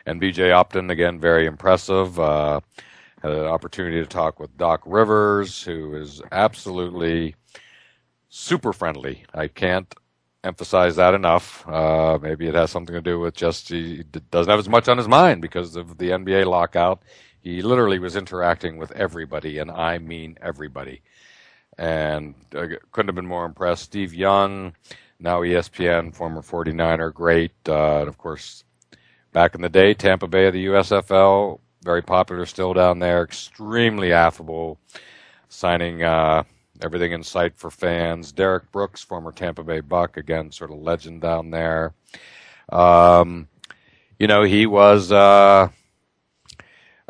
and 0.06 0.22
B.J. 0.22 0.52
Upton 0.54 0.90
again 0.90 1.20
very 1.20 1.46
impressive. 1.46 2.18
Uh, 2.18 2.62
had 3.22 3.32
an 3.34 3.46
opportunity 3.46 4.00
to 4.00 4.06
talk 4.06 4.40
with 4.40 4.58
Doc 4.58 4.82
Rivers, 4.86 5.64
who 5.64 5.96
is 5.96 6.22
absolutely 6.32 7.36
super 8.30 8.72
friendly. 8.72 9.26
I 9.34 9.50
can't 9.50 9.94
emphasize 10.46 10.96
that 10.96 11.14
enough. 11.14 11.68
Uh, 11.68 12.18
maybe 12.22 12.48
it 12.48 12.56
has 12.56 12.72
something 12.72 12.96
to 12.96 13.02
do 13.02 13.20
with 13.20 13.36
just 13.36 13.68
he 13.68 14.04
doesn't 14.32 14.50
have 14.50 14.60
as 14.60 14.70
much 14.70 14.88
on 14.88 14.98
his 14.98 15.10
mind 15.10 15.42
because 15.42 15.76
of 15.76 15.98
the 15.98 16.12
NBA 16.12 16.46
lockout. 16.46 17.04
He 17.42 17.62
literally 17.62 18.00
was 18.00 18.16
interacting 18.16 18.78
with 18.78 18.94
everybody, 18.94 19.58
and 19.58 19.70
I 19.70 19.98
mean 19.98 20.38
everybody. 20.42 21.02
And 21.78 22.36
couldn't 22.52 23.08
have 23.08 23.16
been 23.16 23.26
more 23.26 23.46
impressed. 23.46 23.84
Steve 23.84 24.14
Young, 24.14 24.74
now 25.20 25.42
ESPN, 25.42 26.14
former 26.14 26.42
49er, 26.42 27.14
great. 27.14 27.54
Uh, 27.68 28.00
and 28.00 28.08
of 28.08 28.18
course, 28.18 28.64
back 29.32 29.56
in 29.56 29.62
the 29.62 29.70
day, 29.70 29.94
Tampa 29.94 30.28
Bay 30.28 30.48
of 30.48 30.54
the 30.54 30.66
USFL, 30.68 31.60
very 31.84 32.02
popular 32.02 32.46
still 32.46 32.74
down 32.74 33.00
there, 33.00 33.24
extremely 33.24 34.14
affable, 34.14 34.80
signing 35.50 36.04
uh, 36.04 36.44
everything 36.82 37.12
in 37.12 37.24
sight 37.24 37.58
for 37.58 37.72
fans. 37.72 38.32
Derrick 38.32 38.72
Brooks, 38.72 39.04
former 39.04 39.32
Tampa 39.32 39.64
Bay 39.64 39.80
Buck, 39.80 40.18
again, 40.18 40.52
sort 40.52 40.72
of 40.72 40.78
legend 40.78 41.22
down 41.22 41.50
there. 41.50 41.94
Um, 42.72 43.48
you 44.20 44.28
know, 44.28 44.44
he 44.44 44.66
was, 44.66 45.12
uh, 45.12 45.70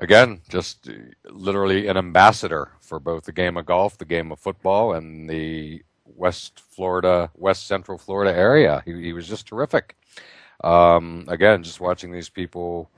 again, 0.03 0.41
just 0.49 0.89
literally 1.29 1.87
an 1.87 1.97
ambassador 1.97 2.71
for 2.79 2.99
both 2.99 3.25
the 3.25 3.31
game 3.31 3.57
of 3.57 3.65
golf, 3.65 3.97
the 3.97 4.05
game 4.05 4.31
of 4.31 4.39
football, 4.39 4.93
and 4.93 5.29
the 5.29 5.83
West 6.05 6.59
Florida, 6.59 7.31
West 7.35 7.67
Central 7.67 7.97
Florida 7.97 8.37
area. 8.37 8.83
He, 8.85 9.01
he 9.01 9.13
was 9.13 9.27
just 9.27 9.47
terrific. 9.47 9.95
Um, 10.63 11.25
again, 11.27 11.63
just 11.63 11.79
watching 11.79 12.11
these 12.11 12.29
people, 12.29 12.91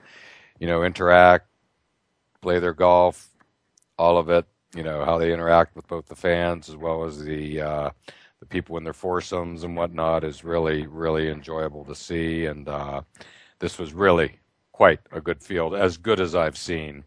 you 0.59 0.67
know, 0.67 0.83
interact, 0.83 1.47
play 2.41 2.59
their 2.59 2.73
golf, 2.73 3.29
all 3.97 4.17
of 4.17 4.29
it 4.29 4.45
you 4.75 4.83
know 4.83 5.05
how 5.05 5.17
they 5.17 5.33
interact 5.33 5.75
with 5.75 5.87
both 5.87 6.05
the 6.07 6.15
fans 6.15 6.69
as 6.69 6.75
well 6.75 7.05
as 7.05 7.23
the 7.23 7.61
uh, 7.61 7.89
the 8.39 8.45
people 8.45 8.77
in 8.77 8.83
their 8.83 8.93
foursomes 8.93 9.63
and 9.63 9.75
whatnot 9.75 10.23
is 10.23 10.43
really 10.43 10.85
really 10.85 11.29
enjoyable 11.29 11.85
to 11.85 11.95
see. 11.95 12.45
And 12.45 12.67
uh, 12.67 13.01
this 13.59 13.79
was 13.79 13.93
really 13.93 14.37
quite 14.75 14.99
a 15.09 15.21
good 15.21 15.41
field, 15.41 15.73
as 15.73 15.95
good 15.95 16.19
as 16.19 16.35
I've 16.35 16.57
seen. 16.57 17.05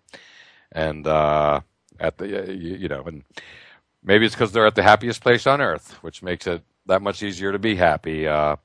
And 0.73 1.07
uh, 1.07 1.61
at 2.01 2.17
the 2.17 2.57
you, 2.57 2.89
know, 2.89 3.03
and 3.03 3.25
maybe 4.03 4.25
it's 4.25 4.35
because 4.35 4.53
they're 4.53 4.67
at 4.67 4.75
the 4.75 4.83
happiest 4.83 5.21
place 5.23 5.47
on 5.47 5.61
earth, 5.61 6.03
which 6.03 6.23
makes 6.23 6.47
it 6.47 6.63
that 6.87 7.03
much 7.03 7.23
easier 7.23 7.53
to 7.53 7.59
be 7.59 7.77
happy. 7.77 8.27
Uh, 8.27 8.57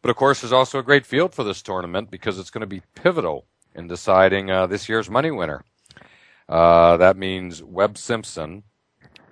but 0.00 0.08
of 0.08 0.16
course, 0.16 0.40
there's 0.40 0.54
also 0.54 0.78
a 0.78 0.82
great 0.82 1.04
field 1.04 1.34
for 1.34 1.44
this 1.44 1.60
tournament 1.60 2.10
because 2.10 2.38
it's 2.38 2.48
going 2.48 2.62
to 2.62 2.66
be 2.66 2.80
pivotal 2.94 3.44
in 3.74 3.88
deciding 3.88 4.50
uh, 4.50 4.66
this 4.66 4.88
year's 4.88 5.10
money 5.10 5.30
winner. 5.30 5.62
Uh, 6.48 6.96
that 6.96 7.18
means 7.18 7.62
Webb 7.62 7.98
Simpson, 7.98 8.62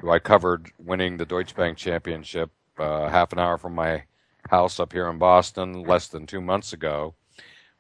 who 0.01 0.11
I 0.11 0.19
covered 0.19 0.71
winning 0.79 1.17
the 1.17 1.25
Deutsche 1.25 1.57
Bank 1.57 1.79
Championship 1.79 2.51
uh, 2.79 3.09
half 3.09 3.33
an 3.33 3.39
hour 3.39 3.57
from 3.57 3.75
my 3.75 4.05
house 4.51 4.79
up 4.79 4.93
here 4.93 5.09
in 5.09 5.17
Boston 5.17 5.83
less 5.83 6.09
than 6.09 6.27
two 6.27 6.43
months 6.43 6.75
ago, 6.75 7.15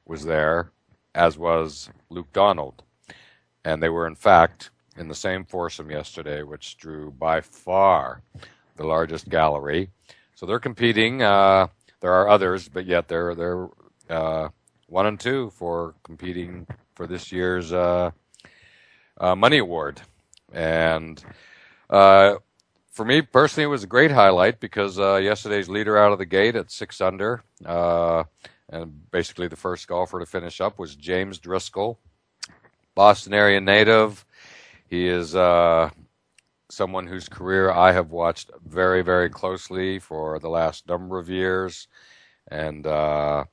was 0.06 0.24
there, 0.24 0.72
as 1.18 1.36
was 1.36 1.90
Luke 2.10 2.32
Donald. 2.32 2.84
And 3.64 3.82
they 3.82 3.88
were, 3.88 4.06
in 4.06 4.14
fact, 4.14 4.70
in 4.96 5.08
the 5.08 5.14
same 5.14 5.44
foursome 5.44 5.90
yesterday, 5.90 6.42
which 6.42 6.78
drew 6.78 7.10
by 7.10 7.40
far 7.40 8.22
the 8.76 8.84
largest 8.86 9.28
gallery. 9.28 9.90
So 10.36 10.46
they're 10.46 10.60
competing. 10.60 11.20
Uh, 11.20 11.66
there 12.00 12.12
are 12.12 12.28
others, 12.28 12.68
but 12.68 12.86
yet 12.86 13.08
they're 13.08 13.34
they're 13.34 13.68
uh, 14.08 14.48
one 14.86 15.06
and 15.06 15.18
two 15.18 15.50
for 15.50 15.96
competing 16.04 16.66
for 16.94 17.08
this 17.08 17.32
year's 17.32 17.72
uh, 17.72 18.12
uh, 19.20 19.34
Money 19.34 19.58
Award. 19.58 20.00
And 20.52 21.22
uh, 21.90 22.36
for 22.92 23.04
me 23.04 23.22
personally, 23.22 23.64
it 23.64 23.70
was 23.70 23.82
a 23.82 23.88
great 23.88 24.12
highlight 24.12 24.60
because 24.60 24.98
uh, 25.00 25.16
yesterday's 25.16 25.68
leader 25.68 25.98
out 25.98 26.12
of 26.12 26.18
the 26.18 26.26
gate 26.26 26.54
at 26.54 26.70
six 26.70 27.00
under, 27.00 27.42
and 28.70 29.10
basically 29.10 29.48
the 29.48 29.56
first 29.56 29.88
golfer 29.88 30.18
to 30.18 30.26
finish 30.26 30.60
up 30.60 30.78
was 30.78 30.94
James 30.94 31.38
Driscoll, 31.38 31.98
Boston 32.94 33.34
area 33.34 33.60
native. 33.60 34.24
He 34.88 35.06
is 35.06 35.34
uh, 35.34 35.90
someone 36.70 37.06
whose 37.06 37.28
career 37.28 37.70
I 37.70 37.92
have 37.92 38.10
watched 38.10 38.50
very, 38.64 39.02
very 39.02 39.30
closely 39.30 39.98
for 39.98 40.38
the 40.38 40.48
last 40.48 40.88
number 40.88 41.18
of 41.18 41.28
years, 41.28 41.88
and 42.50 42.86
uh, 42.86 43.44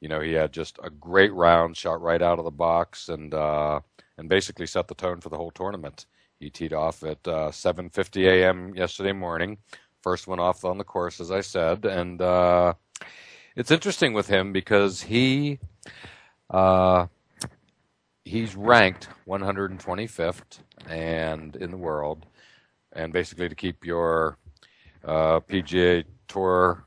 you 0.00 0.08
know 0.08 0.20
he 0.20 0.32
had 0.32 0.52
just 0.52 0.78
a 0.82 0.90
great 0.90 1.32
round, 1.32 1.76
shot 1.76 2.00
right 2.00 2.22
out 2.22 2.38
of 2.38 2.44
the 2.44 2.50
box, 2.50 3.08
and 3.08 3.34
and 4.18 4.28
basically 4.28 4.66
set 4.66 4.88
the 4.88 4.94
tone 4.94 5.20
for 5.20 5.28
the 5.28 5.36
whole 5.36 5.50
tournament. 5.50 6.06
He 6.38 6.50
teed 6.50 6.72
off 6.72 7.02
at 7.02 7.26
uh, 7.26 7.50
7:50 7.50 8.26
a.m. 8.26 8.74
yesterday 8.74 9.12
morning, 9.12 9.58
first 10.00 10.26
one 10.26 10.40
off 10.40 10.64
on 10.64 10.78
the 10.78 10.84
course, 10.84 11.20
as 11.20 11.30
I 11.30 11.40
said, 11.40 11.84
and 11.84 12.20
uh, 12.20 12.74
it's 13.56 13.70
interesting 13.70 14.12
with 14.12 14.28
him 14.28 14.52
because 14.52 15.02
he 15.02 15.58
uh, 16.50 17.06
he's 18.24 18.54
ranked 18.56 19.08
125th 19.26 20.60
and 20.88 21.56
in 21.56 21.70
the 21.70 21.76
world, 21.76 22.26
and 22.92 23.12
basically 23.12 23.48
to 23.48 23.54
keep 23.54 23.84
your 23.84 24.38
uh, 25.04 25.40
PGA 25.40 26.04
Tour 26.28 26.84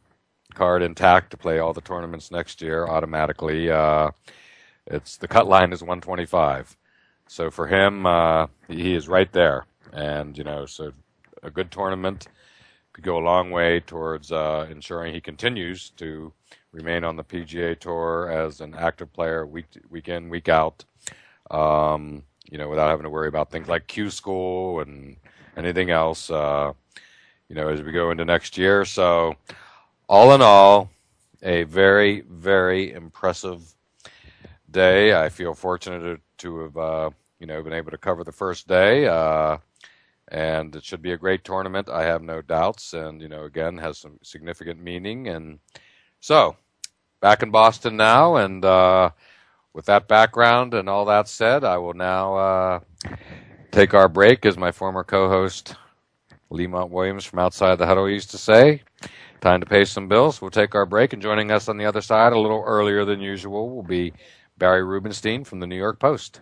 card 0.54 0.82
intact 0.82 1.32
to 1.32 1.38
play 1.38 1.60
all 1.60 1.74
the 1.74 1.82
tournaments 1.82 2.32
next 2.32 2.62
year 2.62 2.88
automatically. 2.88 3.70
Uh, 3.70 4.12
it's 4.88 5.18
the 5.18 5.28
cut 5.28 5.48
line 5.48 5.74
is 5.74 5.82
125. 5.82 6.78
So 7.28 7.50
for 7.50 7.68
him, 7.68 8.06
uh, 8.06 8.48
he 8.68 8.94
is 8.94 9.08
right 9.08 9.32
there, 9.32 9.66
and 9.92 10.38
you 10.38 10.44
know, 10.44 10.66
so 10.66 10.92
a 11.44 11.50
good 11.50 11.72
tournament 11.72 12.28
could 12.96 13.04
go 13.04 13.18
a 13.18 13.20
long 13.20 13.52
way 13.52 13.82
towards 13.82 14.32
uh, 14.32 14.66
ensuring 14.72 15.14
he 15.14 15.20
continues 15.20 15.90
to 15.90 16.32
remain 16.72 17.04
on 17.04 17.18
the 17.18 17.26
PGA 17.26 17.78
Tour 17.78 18.32
as 18.32 18.62
an 18.62 18.74
active 18.74 19.12
player 19.12 19.46
week 19.46 19.66
week 19.90 20.08
in 20.08 20.30
week 20.30 20.48
out. 20.48 20.86
Um, 21.52 22.24
you 22.50 22.58
know, 22.58 22.70
without 22.70 22.90
having 22.90 23.04
to 23.04 23.10
worry 23.10 23.28
about 23.28 23.52
things 23.52 23.68
like 23.68 23.88
Q 23.88 24.10
school 24.10 24.80
and 24.80 25.18
anything 25.58 25.90
else. 25.90 26.30
Uh, 26.30 26.72
you 27.50 27.56
know, 27.56 27.68
as 27.68 27.82
we 27.82 27.92
go 27.92 28.12
into 28.12 28.24
next 28.24 28.58
year. 28.58 28.86
So, 28.86 29.36
all 30.08 30.34
in 30.34 30.42
all, 30.42 30.90
a 31.44 31.64
very 31.64 32.22
very 32.22 32.94
impressive 32.94 33.76
day. 34.72 35.14
I 35.14 35.28
feel 35.28 35.54
fortunate 35.54 36.00
to, 36.00 36.20
to 36.38 36.60
have 36.60 36.78
uh, 36.78 37.10
you 37.42 37.46
know 37.46 37.62
been 37.62 37.74
able 37.74 37.92
to 37.92 37.98
cover 37.98 38.24
the 38.24 38.32
first 38.32 38.70
day, 38.70 39.06
uh, 39.06 39.58
and 40.28 40.76
it 40.76 40.84
should 40.84 41.02
be 41.02 41.12
a 41.12 41.18
great 41.18 41.44
tournament. 41.44 41.90
I 41.90 42.04
have 42.04 42.22
no 42.22 42.42
doubts, 42.42 42.94
and 42.94 43.22
you 43.22 43.28
know 43.28 43.44
again 43.44 43.78
has 43.78 43.98
some 43.98 44.20
significant 44.24 44.82
meaning. 44.82 45.28
And 45.28 45.60
so 46.20 46.56
back 47.20 47.44
in 47.44 47.52
Boston 47.52 47.98
now, 47.98 48.36
and 48.38 48.64
uh, 48.64 49.12
with 49.74 49.86
that 49.86 50.08
background 50.08 50.74
and 50.74 50.90
all 50.90 51.06
that 51.06 51.28
said, 51.28 51.64
I 51.64 51.78
will 51.78 51.94
now 51.94 52.36
uh, 52.36 52.80
take 53.72 53.94
our 53.94 54.10
break, 54.10 54.46
as 54.46 54.58
my 54.58 54.72
former 54.72 55.04
co-host 55.04 55.76
Lemont 56.50 56.92
Williams 56.92 57.26
from 57.26 57.40
outside 57.40 57.76
the 57.78 57.86
huddle 57.86 58.10
used 58.10 58.32
to 58.32 58.38
say. 58.38 58.82
Time 59.42 59.60
to 59.60 59.66
pay 59.66 59.86
some 59.86 60.08
bills. 60.08 60.42
We'll 60.42 60.50
take 60.50 60.74
our 60.74 60.86
break, 60.86 61.14
and 61.14 61.22
joining 61.22 61.52
us 61.52 61.68
on 61.68 61.78
the 61.78 61.86
other 61.86 62.02
side 62.02 62.34
a 62.34 62.40
little 62.40 62.64
earlier 62.66 63.06
than 63.06 63.20
usual 63.20 63.70
will 63.70 63.84
be 63.84 64.14
Barry 64.58 64.84
Rubenstein 64.84 65.44
from 65.44 65.60
the 65.60 65.68
New 65.68 65.78
York 65.78 66.00
Post. 66.00 66.42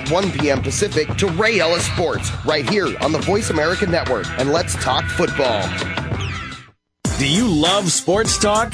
at 0.01 0.11
1 0.11 0.31
p.m. 0.31 0.61
Pacific 0.61 1.07
to 1.17 1.27
Ray 1.27 1.59
Ellis 1.59 1.85
Sports 1.85 2.31
right 2.45 2.67
here 2.69 2.87
on 3.01 3.11
the 3.11 3.19
Voice 3.19 3.49
America 3.49 3.85
Network. 3.85 4.27
And 4.39 4.51
let's 4.51 4.75
talk 4.75 5.05
football. 5.05 5.67
Do 7.17 7.27
you 7.27 7.47
love 7.47 7.91
sports 7.91 8.37
talk? 8.39 8.73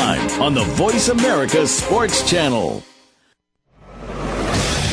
on 0.00 0.54
the 0.54 0.64
Voice 0.64 1.08
America 1.08 1.66
Sports 1.66 2.28
Channel. 2.28 2.82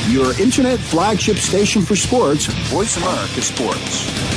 Your 0.09 0.39
internet 0.39 0.79
flagship 0.79 1.37
station 1.37 1.81
for 1.81 1.95
sports, 1.95 2.45
Voice 2.69 2.97
America 2.97 3.41
Sports. 3.41 4.27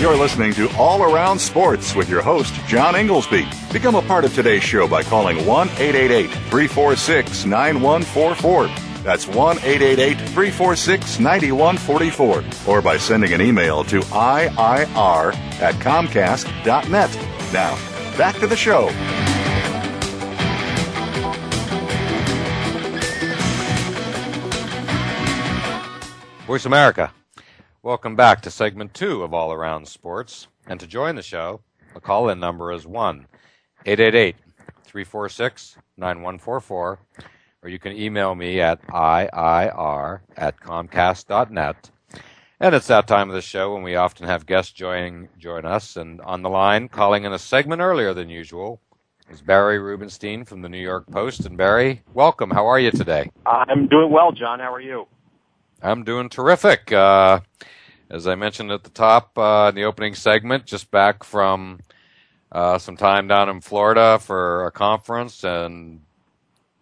You're 0.00 0.16
listening 0.16 0.54
to 0.54 0.70
All 0.76 1.02
Around 1.02 1.38
Sports 1.40 1.94
with 1.94 2.08
your 2.08 2.22
host, 2.22 2.54
John 2.66 2.94
Inglesby. 2.94 3.46
Become 3.72 3.96
a 3.96 4.02
part 4.02 4.24
of 4.24 4.34
today's 4.34 4.62
show 4.62 4.86
by 4.86 5.02
calling 5.02 5.44
1 5.44 5.68
888 5.70 6.30
346 6.30 7.44
9144. 7.46 8.89
That's 9.02 9.26
1 9.26 9.58
888 9.58 10.18
346 10.28 11.20
9144 11.20 12.44
or 12.70 12.82
by 12.82 12.98
sending 12.98 13.32
an 13.32 13.40
email 13.40 13.82
to 13.84 14.00
IIR 14.00 15.34
at 15.60 15.74
Comcast.net. 15.76 17.16
Now, 17.52 17.78
back 18.18 18.36
to 18.40 18.46
the 18.46 18.56
show. 18.56 18.90
Voice 26.46 26.66
America. 26.66 27.12
Welcome 27.82 28.16
back 28.16 28.42
to 28.42 28.50
segment 28.50 28.92
two 28.92 29.22
of 29.22 29.32
All 29.32 29.52
Around 29.52 29.88
Sports. 29.88 30.48
And 30.66 30.78
to 30.78 30.86
join 30.86 31.14
the 31.14 31.22
show, 31.22 31.62
the 31.94 32.00
call 32.00 32.28
in 32.28 32.38
number 32.38 32.70
is 32.70 32.86
1 32.86 33.26
888 33.86 34.36
346 34.84 35.76
9144 35.96 36.98
or 37.62 37.68
you 37.68 37.78
can 37.78 37.92
email 37.92 38.34
me 38.34 38.60
at 38.60 38.82
iir 38.88 40.20
at 40.36 40.60
comcast.net. 40.60 41.90
And 42.62 42.74
it's 42.74 42.88
that 42.88 43.06
time 43.06 43.30
of 43.30 43.34
the 43.34 43.42
show 43.42 43.72
when 43.72 43.82
we 43.82 43.96
often 43.96 44.26
have 44.26 44.46
guests 44.46 44.72
join 44.72 45.28
join 45.38 45.64
us. 45.64 45.96
And 45.96 46.20
on 46.22 46.42
the 46.42 46.50
line, 46.50 46.88
calling 46.88 47.24
in 47.24 47.32
a 47.32 47.38
segment 47.38 47.80
earlier 47.80 48.12
than 48.12 48.28
usual, 48.28 48.80
is 49.30 49.40
Barry 49.40 49.78
Rubenstein 49.78 50.44
from 50.44 50.60
the 50.60 50.68
New 50.68 50.78
York 50.78 51.06
Post. 51.10 51.46
And 51.46 51.56
Barry, 51.56 52.02
welcome. 52.12 52.50
How 52.50 52.66
are 52.66 52.78
you 52.78 52.90
today? 52.90 53.30
I'm 53.46 53.88
doing 53.88 54.10
well, 54.10 54.32
John. 54.32 54.58
How 54.60 54.74
are 54.74 54.80
you? 54.80 55.06
I'm 55.82 56.04
doing 56.04 56.28
terrific. 56.28 56.92
Uh, 56.92 57.40
as 58.10 58.26
I 58.26 58.34
mentioned 58.34 58.72
at 58.72 58.84
the 58.84 58.90
top 58.90 59.38
uh, 59.38 59.68
in 59.70 59.74
the 59.74 59.84
opening 59.84 60.14
segment, 60.14 60.66
just 60.66 60.90
back 60.90 61.24
from 61.24 61.80
uh, 62.52 62.76
some 62.76 62.96
time 62.96 63.26
down 63.26 63.48
in 63.48 63.62
Florida 63.62 64.18
for 64.18 64.66
a 64.66 64.70
conference 64.70 65.44
and 65.44 66.00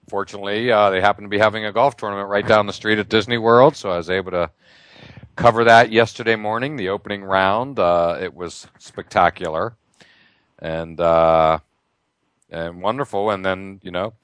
fortunately, 0.08 0.70
uh, 0.70 0.90
they 0.90 1.00
happen 1.00 1.24
to 1.24 1.28
be 1.28 1.38
having 1.38 1.64
a 1.64 1.72
golf 1.72 1.96
tournament 1.96 2.28
right 2.28 2.46
down 2.46 2.66
the 2.66 2.72
street 2.72 2.98
at 2.98 3.08
Disney 3.08 3.38
World, 3.38 3.76
so 3.76 3.90
I 3.90 3.96
was 3.96 4.10
able 4.10 4.30
to 4.32 4.50
cover 5.36 5.64
that 5.64 5.92
yesterday 5.92 6.36
morning, 6.36 6.76
the 6.76 6.88
opening 6.88 7.22
round. 7.22 7.78
Uh, 7.78 8.18
it 8.20 8.34
was 8.34 8.66
spectacular 8.78 9.76
and 10.58 11.00
uh, 11.00 11.58
and 12.50 12.82
wonderful. 12.82 13.30
And 13.30 13.44
then 13.44 13.80
you 13.82 13.90
know, 13.90 14.14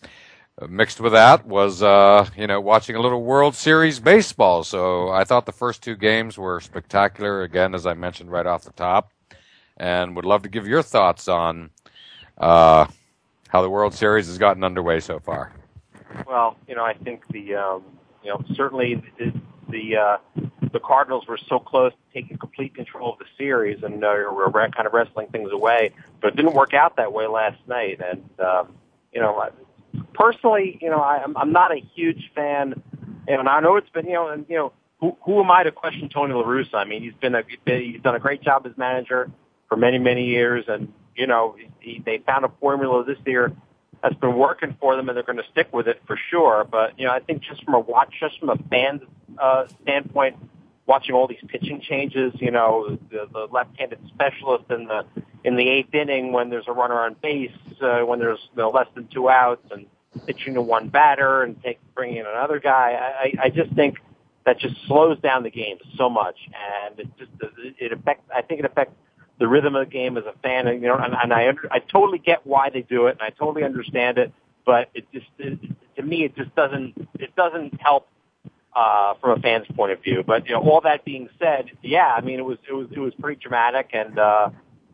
mixed 0.68 1.00
with 1.00 1.12
that 1.12 1.46
was 1.46 1.82
uh, 1.82 2.28
you 2.36 2.46
know 2.46 2.60
watching 2.60 2.96
a 2.96 3.00
little 3.00 3.22
World 3.22 3.54
Series 3.54 4.00
baseball. 4.00 4.64
So 4.64 5.10
I 5.10 5.24
thought 5.24 5.46
the 5.46 5.52
first 5.52 5.82
two 5.82 5.96
games 5.96 6.36
were 6.36 6.60
spectacular. 6.60 7.42
Again, 7.42 7.74
as 7.74 7.86
I 7.86 7.94
mentioned 7.94 8.30
right 8.30 8.46
off 8.46 8.64
the 8.64 8.72
top, 8.72 9.12
and 9.76 10.16
would 10.16 10.24
love 10.24 10.42
to 10.42 10.48
give 10.48 10.66
your 10.66 10.82
thoughts 10.82 11.28
on 11.28 11.70
uh, 12.38 12.86
how 13.48 13.62
the 13.62 13.70
World 13.70 13.94
Series 13.94 14.26
has 14.26 14.38
gotten 14.38 14.64
underway 14.64 15.00
so 15.00 15.20
far. 15.20 15.52
Well, 16.26 16.56
you 16.68 16.74
know, 16.74 16.84
I 16.84 16.94
think 16.94 17.26
the 17.28 17.56
um, 17.56 17.82
you 18.22 18.30
know 18.30 18.42
certainly 18.54 19.02
the 19.18 19.32
the, 19.68 19.96
uh, 19.96 20.16
the 20.72 20.78
Cardinals 20.78 21.26
were 21.26 21.38
so 21.48 21.58
close 21.58 21.92
to 21.92 22.20
taking 22.20 22.36
complete 22.36 22.74
control 22.74 23.12
of 23.12 23.18
the 23.18 23.24
series, 23.36 23.82
and 23.82 24.04
uh, 24.04 24.14
were 24.30 24.50
kind 24.52 24.86
of 24.86 24.92
wrestling 24.92 25.28
things 25.28 25.50
away, 25.52 25.90
but 26.20 26.28
it 26.28 26.36
didn't 26.36 26.54
work 26.54 26.74
out 26.74 26.96
that 26.96 27.12
way 27.12 27.26
last 27.26 27.58
night. 27.66 28.00
And 28.00 28.28
um, 28.40 28.74
you 29.12 29.20
know, 29.20 29.50
personally, 30.12 30.78
you 30.80 30.90
know, 30.90 31.00
I, 31.00 31.22
I'm 31.22 31.36
I'm 31.36 31.52
not 31.52 31.72
a 31.72 31.80
huge 31.94 32.30
fan, 32.34 32.82
and 33.26 33.48
I 33.48 33.60
know 33.60 33.76
it's 33.76 33.90
been 33.90 34.06
you 34.06 34.14
know, 34.14 34.28
and 34.28 34.46
you 34.48 34.56
know, 34.56 34.72
who 35.00 35.16
who 35.24 35.42
am 35.42 35.50
I 35.50 35.62
to 35.64 35.72
question 35.72 36.08
Tony 36.08 36.34
La 36.34 36.44
Russa? 36.44 36.74
I 36.74 36.84
mean, 36.84 37.02
he's 37.02 37.14
been 37.14 37.34
a 37.34 37.42
he's 37.66 38.00
done 38.02 38.14
a 38.14 38.20
great 38.20 38.42
job 38.42 38.66
as 38.66 38.76
manager 38.76 39.30
for 39.68 39.76
many 39.76 39.98
many 39.98 40.26
years, 40.26 40.64
and 40.68 40.92
you 41.16 41.26
know, 41.26 41.56
he, 41.80 42.02
they 42.04 42.18
found 42.18 42.44
a 42.44 42.50
formula 42.60 43.04
this 43.04 43.18
year 43.26 43.52
that's 44.04 44.16
been 44.16 44.36
working 44.36 44.76
for 44.78 44.96
them, 44.96 45.08
and 45.08 45.16
they're 45.16 45.24
going 45.24 45.38
to 45.38 45.50
stick 45.50 45.72
with 45.72 45.88
it 45.88 46.02
for 46.06 46.18
sure. 46.30 46.66
But 46.70 46.98
you 46.98 47.06
know, 47.06 47.12
I 47.12 47.20
think 47.20 47.42
just 47.42 47.64
from 47.64 47.72
a 47.72 47.80
watch, 47.80 48.12
just 48.20 48.38
from 48.38 48.50
a 48.50 48.58
fan 48.68 49.00
uh, 49.38 49.66
standpoint, 49.82 50.36
watching 50.84 51.14
all 51.14 51.26
these 51.26 51.42
pitching 51.48 51.80
changes, 51.80 52.34
you 52.34 52.50
know, 52.50 52.98
the, 53.10 53.26
the 53.32 53.48
left-handed 53.50 53.98
specialist 54.08 54.66
in 54.68 54.84
the 54.84 55.06
in 55.42 55.56
the 55.56 55.66
eighth 55.66 55.94
inning 55.94 56.32
when 56.32 56.50
there's 56.50 56.68
a 56.68 56.72
runner 56.72 57.00
on 57.00 57.16
base, 57.22 57.50
uh, 57.80 58.00
when 58.00 58.18
there's 58.18 58.38
you 58.54 58.58
know, 58.58 58.68
less 58.68 58.88
than 58.94 59.08
two 59.08 59.30
outs, 59.30 59.64
and 59.70 59.86
pitching 60.26 60.52
to 60.52 60.60
one 60.60 60.88
batter 60.88 61.42
and 61.42 61.60
take 61.62 61.78
bringing 61.94 62.18
in 62.18 62.26
another 62.26 62.60
guy. 62.60 62.98
I, 63.24 63.44
I 63.44 63.48
just 63.48 63.72
think 63.72 63.96
that 64.44 64.58
just 64.58 64.76
slows 64.86 65.18
down 65.20 65.44
the 65.44 65.50
game 65.50 65.78
so 65.96 66.10
much, 66.10 66.36
and 66.86 67.00
it 67.00 67.08
just 67.18 67.30
it 67.80 67.90
affects. 67.90 68.30
I 68.34 68.42
think 68.42 68.60
it 68.60 68.66
affects 68.66 68.94
the 69.38 69.48
rhythm 69.48 69.74
of 69.74 69.86
the 69.86 69.90
game 69.90 70.16
as 70.16 70.24
a 70.24 70.38
fan, 70.42 70.66
and 70.68 70.80
you 70.82 70.88
know, 70.88 70.96
and, 70.96 71.14
and 71.14 71.32
I 71.32 71.48
under, 71.48 71.72
I 71.72 71.80
totally 71.80 72.18
get 72.18 72.46
why 72.46 72.70
they 72.70 72.82
do 72.82 73.06
it, 73.06 73.18
and 73.20 73.22
I 73.22 73.30
totally 73.30 73.64
understand 73.64 74.18
it, 74.18 74.32
but 74.64 74.90
it 74.94 75.06
just 75.12 75.26
it, 75.38 75.58
to 75.96 76.02
me 76.02 76.24
it 76.24 76.36
just 76.36 76.54
doesn't 76.54 77.08
it 77.18 77.34
doesn't 77.36 77.80
help 77.80 78.08
uh, 78.74 79.14
from 79.20 79.38
a 79.38 79.42
fan's 79.42 79.66
point 79.74 79.92
of 79.92 80.02
view. 80.02 80.22
But 80.26 80.46
you 80.46 80.52
know, 80.52 80.60
all 80.60 80.80
that 80.82 81.04
being 81.04 81.28
said, 81.38 81.70
yeah, 81.82 82.14
I 82.16 82.20
mean 82.20 82.38
it 82.38 82.44
was 82.44 82.58
it 82.68 82.72
was 82.72 82.88
it 82.90 82.98
was 82.98 83.12
pretty 83.20 83.40
dramatic, 83.40 83.90
and 83.92 84.18
uh, 84.18 84.50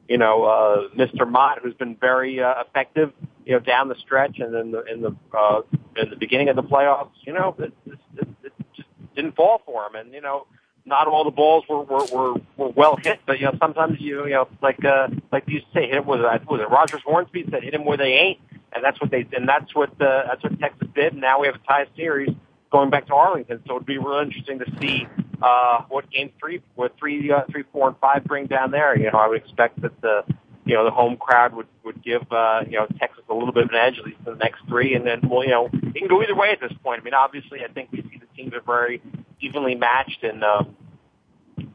you 0.09 0.18
know, 0.18 0.44
uh, 0.44 0.88
Mr. 0.96 1.31
Motte, 1.31 1.61
who's 1.62 1.74
been 1.74 1.96
very 2.00 2.42
uh, 2.42 2.55
effective, 2.66 3.12
you 3.46 3.53
know, 3.53 3.61
down 3.61 3.88
the 3.88 3.94
stretch 3.94 4.40
and 4.40 4.55
in 4.55 4.72
the 4.72 4.83
in 4.85 5.03
the 5.03 5.16
uh, 5.37 5.62
in 5.96 6.11
the 6.11 6.16
beginning 6.16 6.48
of 6.48 6.57
the 6.57 6.62
playoffs, 6.62 7.12
you 7.22 7.33
know, 7.33 7.55
it, 7.59 7.72
it, 7.87 8.29
it 8.42 8.53
just 8.74 8.88
didn't 9.14 9.37
fall 9.37 9.62
for 9.64 9.87
him, 9.87 9.94
and 9.94 10.12
you 10.12 10.20
know 10.20 10.46
not 10.90 11.07
all 11.09 11.24
the 11.24 11.31
balls 11.31 11.64
were, 11.68 11.83
were, 11.83 12.05
were, 12.12 12.35
were 12.59 12.68
well 12.68 12.96
hit, 13.03 13.20
but 13.24 13.40
you 13.40 13.46
know 13.46 13.57
sometimes 13.59 13.98
you 14.00 14.24
you 14.24 14.33
know 14.33 14.48
like 14.61 14.85
uh, 14.85 15.09
like 15.33 15.44
you 15.46 15.61
say 15.72 15.87
hit 15.87 15.94
it 15.94 16.07
with 16.07 16.20
uh, 16.20 16.38
was 16.48 16.61
it 16.61 16.68
Rogers 16.68 17.00
Hornsby 17.07 17.46
said 17.50 17.62
hit 17.62 17.72
him 17.72 17.85
where 17.87 17.96
they 17.96 18.12
ain't. 18.12 18.40
and 18.72 18.85
that's 18.85 19.00
what 19.00 19.11
they 19.11 19.26
and 19.33 19.48
that's 19.48 19.74
what 19.74 19.96
the 19.98 20.24
that's 20.26 20.42
what 20.42 20.59
Texas 20.61 20.88
did. 20.94 21.12
And 21.12 21.20
now 21.20 21.40
we 21.40 21.46
have 21.46 21.57
a 21.57 21.66
tie 21.66 21.87
series 21.96 22.31
going 22.70 22.90
back 22.90 23.07
to 23.07 23.14
Arlington. 23.14 23.62
So 23.66 23.76
it'd 23.76 23.87
be 23.87 23.98
real 23.98 24.20
interesting 24.20 24.59
to 24.61 24.66
see 24.81 25.07
uh, 25.42 25.83
what 25.88 26.11
game 26.11 26.31
three, 26.38 26.62
what 26.74 26.96
three, 26.98 27.31
uh, 27.33 27.42
three, 27.50 27.64
four, 27.72 27.88
and 27.88 27.96
five 27.98 28.24
bring 28.24 28.46
down 28.46 28.70
there. 28.70 28.96
You 28.96 29.11
know, 29.11 29.18
I 29.18 29.26
would 29.29 29.38
expect 29.38 29.81
that 29.83 30.00
the 30.00 30.24
you 30.64 30.74
know 30.74 30.85
the 30.85 30.90
home 30.90 31.16
crowd 31.16 31.55
would 31.55 31.66
would 31.85 32.03
give 32.03 32.22
uh, 32.31 32.62
you 32.66 32.79
know 32.79 32.87
Texas 32.98 33.24
a 33.29 33.35
little 33.35 33.53
bit 33.53 33.64
of 33.64 33.70
an 33.70 33.76
edge 33.76 33.98
at 33.98 34.05
least 34.05 34.18
in 34.26 34.33
the 34.33 34.38
next 34.38 34.61
three, 34.68 34.94
and 34.94 35.07
then 35.07 35.20
well, 35.29 35.42
you 35.44 35.50
know, 35.50 35.66
it 35.72 35.94
can 35.96 36.09
go 36.09 36.22
either 36.22 36.37
way 36.37 36.50
at 36.50 36.61
this 36.61 36.72
point. 36.85 37.00
I 37.00 37.05
mean, 37.05 37.14
obviously, 37.14 37.64
I 37.64 37.68
think 37.68 37.90
we 37.92 38.03
see 38.03 38.20
the 38.20 38.37
teams 38.37 38.55
are 38.55 38.61
very 38.61 39.00
evenly 39.40 39.74
matched 39.74 40.22
and. 40.22 40.44
Um, 40.44 40.76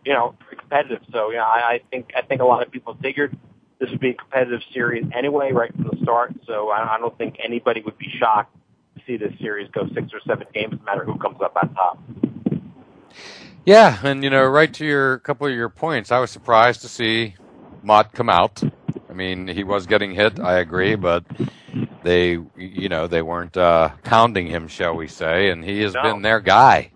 you 0.04 0.14
know, 0.14 0.36
competitive. 0.50 1.02
So, 1.12 1.32
yeah, 1.32 1.44
I, 1.44 1.74
I 1.74 1.82
think 1.90 2.12
I 2.16 2.22
think 2.22 2.42
a 2.42 2.46
lot 2.46 2.66
of 2.66 2.72
people 2.72 2.98
figured 3.02 3.38
this 3.80 3.90
would 3.90 4.00
be 4.00 4.12
a 4.12 4.14
competitive 4.14 4.62
series 4.74 5.06
anyway, 5.16 5.52
right 5.52 5.74
from 5.74 5.84
the 5.84 5.98
start. 6.02 6.34
So 6.48 6.70
I, 6.70 6.96
I 6.96 7.00
don't 7.00 7.18
think 7.18 7.38
anybody 7.44 7.82
would 7.82 7.98
be 7.98 8.12
shocked 8.20 8.56
to 8.96 9.02
see 9.06 9.18
this 9.18 9.34
series 9.40 9.70
go 9.72 9.88
six 9.94 10.08
or 10.14 10.22
seven 10.26 10.48
games, 10.54 10.74
no 10.74 10.86
matter 10.86 11.04
who 11.04 11.18
comes 11.18 11.38
up 11.42 11.58
on 11.62 11.74
top. 11.74 12.00
Yeah, 13.66 14.00
and 14.04 14.24
you 14.24 14.30
know, 14.30 14.46
right 14.46 14.72
to 14.76 14.86
your 14.86 15.20
couple 15.20 15.48
of 15.48 15.54
your 15.54 15.70
points, 15.70 16.12
I 16.12 16.20
was 16.20 16.32
surprised 16.32 16.82
to 16.82 16.88
see 16.88 17.36
Motte 17.84 18.14
come 18.14 18.30
out. 18.30 18.62
I 19.10 19.14
mean, 19.14 19.48
he 19.48 19.64
was 19.64 19.88
getting 19.88 20.14
hit, 20.14 20.40
I 20.40 20.60
agree, 20.60 20.96
but 20.96 21.24
they, 22.04 22.38
you 22.58 22.90
know, 22.90 23.08
they 23.08 23.22
weren't 23.22 23.58
uh, 23.58 23.90
pounding 24.04 24.48
him, 24.48 24.68
shall 24.68 24.96
we 24.96 25.08
say, 25.08 25.50
and 25.50 25.64
he 25.64 25.82
has 25.82 25.94
no. 25.94 26.04
been 26.04 26.22
their 26.22 26.40
guy. 26.40 26.92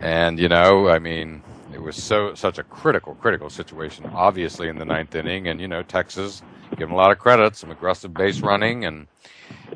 And 0.00 0.38
you 0.38 0.48
know, 0.48 0.88
I 0.88 0.98
mean, 0.98 1.42
it 1.72 1.80
was 1.80 1.96
so 1.96 2.34
such 2.34 2.58
a 2.58 2.62
critical, 2.62 3.14
critical 3.14 3.50
situation, 3.50 4.06
obviously 4.14 4.68
in 4.68 4.78
the 4.78 4.84
ninth 4.84 5.14
inning, 5.14 5.48
and 5.48 5.60
you 5.60 5.68
know 5.68 5.82
Texas 5.82 6.42
give 6.70 6.80
them 6.88 6.92
a 6.92 6.96
lot 6.96 7.10
of 7.10 7.18
credit, 7.18 7.56
some 7.56 7.70
aggressive 7.70 8.14
base 8.14 8.40
running, 8.40 8.84
and 8.84 9.06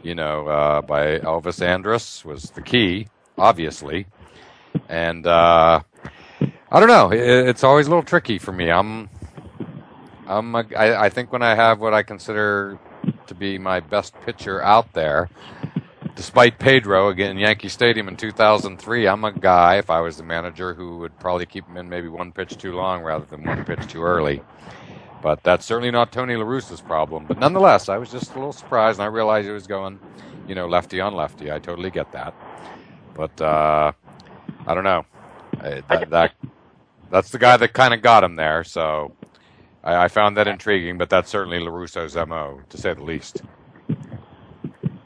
you 0.03 0.15
know 0.15 0.47
uh, 0.49 0.83
by 0.83 1.19
Elvis 1.19 1.65
Andrus 1.65 2.25
was 2.25 2.51
the 2.51 2.63
key, 2.63 3.09
obviously, 3.39 4.07
and 4.89 5.27
uh, 5.27 5.81
I 6.73 6.79
don't 6.81 6.89
know, 6.89 7.11
it, 7.11 7.49
it's 7.49 7.65
always 7.65 7.87
a 7.87 7.91
little 7.91 8.05
tricky 8.05 8.39
for 8.39 8.53
me. 8.53 8.71
I'm, 8.71 9.09
I'm, 10.27 10.55
a, 10.55 10.65
I, 10.77 11.07
I 11.07 11.09
think 11.09 11.33
when 11.33 11.43
I 11.43 11.55
have 11.55 11.81
what 11.81 11.95
I 11.95 12.03
consider 12.03 12.79
to 13.27 13.35
be 13.35 13.59
my 13.59 13.81
best 13.81 14.15
pitcher 14.25 14.63
out 14.63 14.93
there, 14.93 15.29
despite 16.17 16.59
Pedro 16.59 17.09
again 17.09 17.33
in 17.33 17.39
Yankee 17.39 17.69
Stadium 17.69 18.09
in 18.09 18.17
2003, 18.17 19.07
I'm 19.09 19.25
a 19.25 19.33
guy, 19.33 19.77
if 19.77 19.91
I 19.91 20.01
was 20.01 20.17
the 20.19 20.25
manager, 20.25 20.75
who 20.75 20.99
would 20.99 21.19
probably 21.19 21.47
keep 21.47 21.69
him 21.69 21.77
in 21.77 21.89
maybe 21.89 22.09
one 22.09 22.33
pitch 22.33 22.57
too 22.59 22.75
long 22.75 23.03
rather 23.03 23.27
than 23.27 23.45
one 23.45 23.65
pitch 23.65 23.87
too 23.87 24.03
early. 24.03 24.45
But 25.21 25.43
that's 25.45 25.67
certainly 25.67 25.91
not 25.91 26.13
Tony 26.13 26.37
La 26.37 26.45
Russa's 26.45 26.83
problem. 26.83 27.27
But 27.27 27.39
nonetheless, 27.39 27.89
I 27.89 27.99
was 27.99 28.11
just 28.11 28.35
a 28.35 28.39
little 28.39 28.53
surprised, 28.53 28.99
and 28.99 29.05
I 29.05 29.09
realized 29.09 29.47
he 29.47 29.53
was 29.53 29.67
going, 29.67 30.01
you 30.47 30.55
know, 30.55 30.67
lefty 30.69 31.01
on 31.01 31.15
lefty. 31.15 31.53
I 31.53 31.59
totally 31.59 31.91
get 31.91 32.13
that. 32.13 32.35
But 33.15 33.41
uh, 33.41 33.93
I 34.67 34.75
don't 34.75 34.85
know. 34.85 35.07
That, 35.89 36.11
that, 36.11 36.33
that's 37.11 37.31
the 37.31 37.39
guy 37.39 37.57
that 37.59 37.73
kind 37.75 37.95
of 37.95 38.03
got 38.03 38.25
him 38.25 38.37
there. 38.37 38.65
So 38.65 39.17
I, 39.85 40.05
I 40.05 40.09
found 40.09 40.37
that 40.37 40.49
intriguing. 40.49 40.99
But 40.99 41.11
that's 41.11 41.31
certainly 41.31 41.61
La 41.61 41.71
Russa's 41.71 42.17
mo, 42.17 42.63
to 42.69 42.79
say 42.79 42.95
the 42.95 43.05
least. 43.05 43.43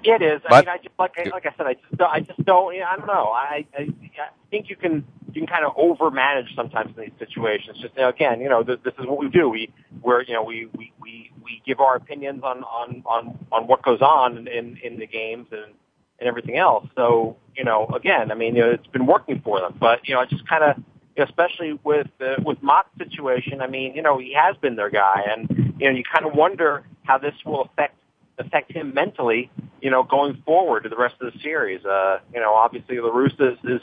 It 0.04 0.22
is. 0.22 0.40
I 0.46 0.50
but, 0.50 0.66
mean, 0.66 0.74
I 0.74 0.76
just 0.78 0.98
like 0.98 1.16
like 1.32 1.46
I 1.46 1.54
said, 1.56 1.66
I 1.66 1.74
just 1.74 2.02
I 2.02 2.20
just 2.20 2.44
don't. 2.44 2.74
You 2.74 2.80
know, 2.80 2.86
I 2.86 2.96
don't 2.96 3.06
know. 3.06 3.30
I, 3.30 3.66
I 3.76 3.82
I 3.82 4.28
think 4.50 4.68
you 4.68 4.76
can 4.76 5.04
you 5.32 5.40
can 5.40 5.46
kind 5.46 5.64
of 5.64 5.74
overmanage 5.76 6.54
sometimes 6.54 6.96
in 6.96 7.04
these 7.04 7.18
situations. 7.18 7.78
Just 7.80 7.94
you 7.96 8.02
know, 8.02 8.08
again, 8.08 8.40
you 8.40 8.48
know, 8.48 8.62
this, 8.62 8.78
this 8.84 8.94
is 8.98 9.06
what 9.06 9.18
we 9.18 9.28
do. 9.28 9.48
We 9.48 9.72
we're 10.02 10.22
you 10.22 10.34
know 10.34 10.42
we 10.42 10.68
we 10.76 10.92
we 11.00 11.30
we 11.42 11.62
give 11.66 11.80
our 11.80 11.96
opinions 11.96 12.42
on 12.42 12.62
on 12.64 13.02
on 13.06 13.38
on 13.50 13.66
what 13.66 13.82
goes 13.82 14.00
on 14.00 14.46
in 14.48 14.78
in 14.82 14.98
the 14.98 15.06
games 15.06 15.48
and 15.50 15.72
and 16.18 16.28
everything 16.28 16.58
else. 16.58 16.86
So 16.94 17.36
you 17.56 17.64
know, 17.64 17.86
again, 17.94 18.30
I 18.30 18.34
mean, 18.34 18.56
you 18.56 18.62
know, 18.62 18.70
it's 18.70 18.86
been 18.88 19.06
working 19.06 19.40
for 19.40 19.60
them. 19.60 19.76
But 19.78 20.06
you 20.06 20.14
know, 20.14 20.20
I 20.20 20.26
just 20.26 20.46
kind 20.48 20.64
of 20.64 20.82
especially 21.16 21.78
with 21.84 22.08
uh, 22.20 22.36
with 22.44 22.62
Motte's 22.62 22.90
situation. 22.98 23.60
I 23.60 23.66
mean, 23.66 23.94
you 23.94 24.02
know, 24.02 24.18
he 24.18 24.34
has 24.34 24.56
been 24.56 24.76
their 24.76 24.90
guy, 24.90 25.24
and 25.28 25.74
you 25.78 25.90
know, 25.90 25.96
you 25.96 26.02
kind 26.04 26.26
of 26.26 26.34
wonder 26.34 26.84
how 27.04 27.18
this 27.18 27.34
will 27.44 27.62
affect 27.62 27.96
affect 28.38 28.72
him 28.72 28.92
mentally, 28.94 29.50
you 29.80 29.90
know, 29.90 30.02
going 30.02 30.42
forward 30.44 30.84
to 30.84 30.88
the 30.88 30.96
rest 30.96 31.16
of 31.20 31.32
the 31.32 31.38
series. 31.40 31.84
Uh, 31.84 32.18
you 32.32 32.40
know, 32.40 32.54
obviously 32.54 32.98
La 32.98 33.10
Russa 33.10 33.52
is, 33.52 33.58
is, 33.64 33.80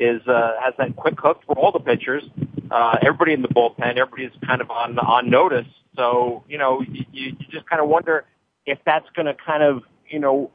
is 0.00 0.26
uh, 0.26 0.52
has 0.62 0.74
that 0.78 0.96
quick 0.96 1.14
hook 1.18 1.40
for 1.46 1.56
all 1.58 1.72
the 1.72 1.80
pitchers. 1.80 2.24
Uh, 2.70 2.96
everybody 3.02 3.32
in 3.32 3.42
the 3.42 3.48
bullpen, 3.48 3.96
everybody's 3.96 4.32
kind 4.46 4.60
of 4.60 4.70
on 4.70 4.98
on 4.98 5.30
notice. 5.30 5.66
So, 5.96 6.42
you 6.48 6.58
know, 6.58 6.80
you, 6.80 7.04
you 7.12 7.32
just 7.50 7.68
kind 7.68 7.82
of 7.82 7.88
wonder 7.88 8.24
if 8.64 8.78
that's 8.86 9.08
going 9.14 9.26
to 9.26 9.34
kind 9.34 9.62
of, 9.62 9.82
you 10.08 10.18
know, 10.18 10.50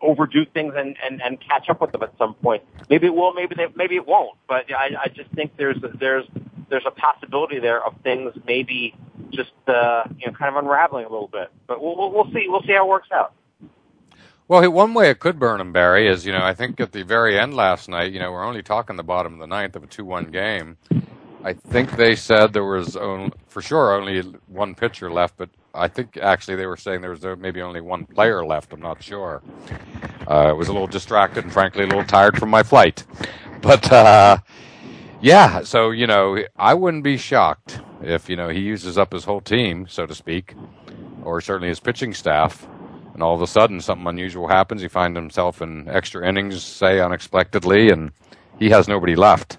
overdo 0.00 0.46
things 0.46 0.74
and, 0.76 0.96
and, 1.04 1.20
and 1.20 1.38
catch 1.40 1.68
up 1.68 1.80
with 1.80 1.92
them 1.92 2.02
at 2.02 2.12
some 2.18 2.34
point. 2.34 2.62
Maybe 2.88 3.08
it 3.08 3.14
will, 3.14 3.34
maybe 3.34 3.54
they, 3.54 3.66
maybe 3.74 3.96
it 3.96 4.06
won't. 4.06 4.36
But 4.48 4.72
I, 4.72 4.90
I 5.04 5.08
just 5.08 5.30
think 5.32 5.52
there's 5.56 5.76
there's 5.98 6.24
there's 6.70 6.84
a 6.86 6.90
possibility 6.90 7.58
there 7.58 7.84
of 7.84 7.94
things 8.02 8.32
maybe 8.46 8.94
just 9.32 9.52
uh, 9.66 10.04
you 10.18 10.26
know 10.26 10.32
kind 10.32 10.54
of 10.54 10.62
unraveling 10.62 11.04
a 11.04 11.10
little 11.10 11.28
bit. 11.28 11.48
But 11.66 11.82
we'll, 11.82 12.12
we'll, 12.12 12.30
see. 12.32 12.46
We'll 12.48 12.62
see 12.62 12.72
how 12.72 12.86
it 12.86 12.88
works 12.88 13.08
out. 13.12 13.34
Well, 14.48 14.70
one 14.72 14.94
way 14.94 15.10
it 15.10 15.18
could 15.18 15.38
burn 15.38 15.60
him, 15.60 15.72
Barry, 15.72 16.08
is 16.08 16.24
you 16.24 16.32
know 16.32 16.42
I 16.42 16.54
think 16.54 16.80
at 16.80 16.92
the 16.92 17.02
very 17.02 17.38
end 17.38 17.54
last 17.54 17.88
night, 17.88 18.12
you 18.12 18.18
know 18.18 18.32
we're 18.32 18.44
only 18.44 18.62
talking 18.62 18.96
the 18.96 19.02
bottom 19.02 19.34
of 19.34 19.38
the 19.40 19.46
ninth 19.46 19.76
of 19.76 19.84
a 19.84 19.86
two-one 19.86 20.30
game. 20.30 20.78
I 21.44 21.52
think 21.52 21.92
they 21.92 22.16
said 22.16 22.52
there 22.52 22.64
was 22.64 22.96
only, 22.96 23.32
for 23.46 23.62
sure 23.62 23.94
only 23.94 24.20
one 24.48 24.74
pitcher 24.74 25.10
left, 25.10 25.36
but 25.36 25.50
I 25.72 25.86
think 25.86 26.16
actually 26.16 26.56
they 26.56 26.66
were 26.66 26.76
saying 26.76 27.00
there 27.00 27.10
was 27.10 27.24
maybe 27.38 27.62
only 27.62 27.80
one 27.80 28.06
player 28.06 28.44
left. 28.44 28.72
I'm 28.72 28.80
not 28.80 29.02
sure. 29.02 29.42
Uh, 30.26 30.48
I 30.48 30.52
was 30.52 30.68
a 30.68 30.72
little 30.72 30.88
distracted 30.88 31.44
and 31.44 31.52
frankly 31.52 31.84
a 31.84 31.86
little 31.86 32.04
tired 32.04 32.38
from 32.38 32.48
my 32.48 32.62
flight, 32.62 33.04
but 33.60 33.90
uh, 33.92 34.38
yeah. 35.20 35.62
So 35.62 35.90
you 35.90 36.06
know 36.06 36.42
I 36.56 36.74
wouldn't 36.74 37.04
be 37.04 37.18
shocked 37.18 37.80
if 38.02 38.28
you 38.28 38.36
know 38.36 38.48
he 38.48 38.60
uses 38.60 38.98
up 38.98 39.12
his 39.12 39.24
whole 39.24 39.40
team, 39.40 39.86
so 39.88 40.06
to 40.06 40.14
speak, 40.14 40.54
or 41.24 41.40
certainly 41.40 41.68
his 41.68 41.80
pitching 41.80 42.14
staff, 42.14 42.66
and 43.14 43.22
all 43.22 43.34
of 43.34 43.42
a 43.42 43.46
sudden 43.46 43.80
something 43.80 44.06
unusual 44.06 44.48
happens. 44.48 44.82
He 44.82 44.88
finds 44.88 45.16
himself 45.16 45.60
in 45.62 45.88
extra 45.88 46.26
innings, 46.26 46.62
say 46.62 47.00
unexpectedly, 47.00 47.90
and 47.90 48.12
he 48.58 48.70
has 48.70 48.88
nobody 48.88 49.16
left. 49.16 49.58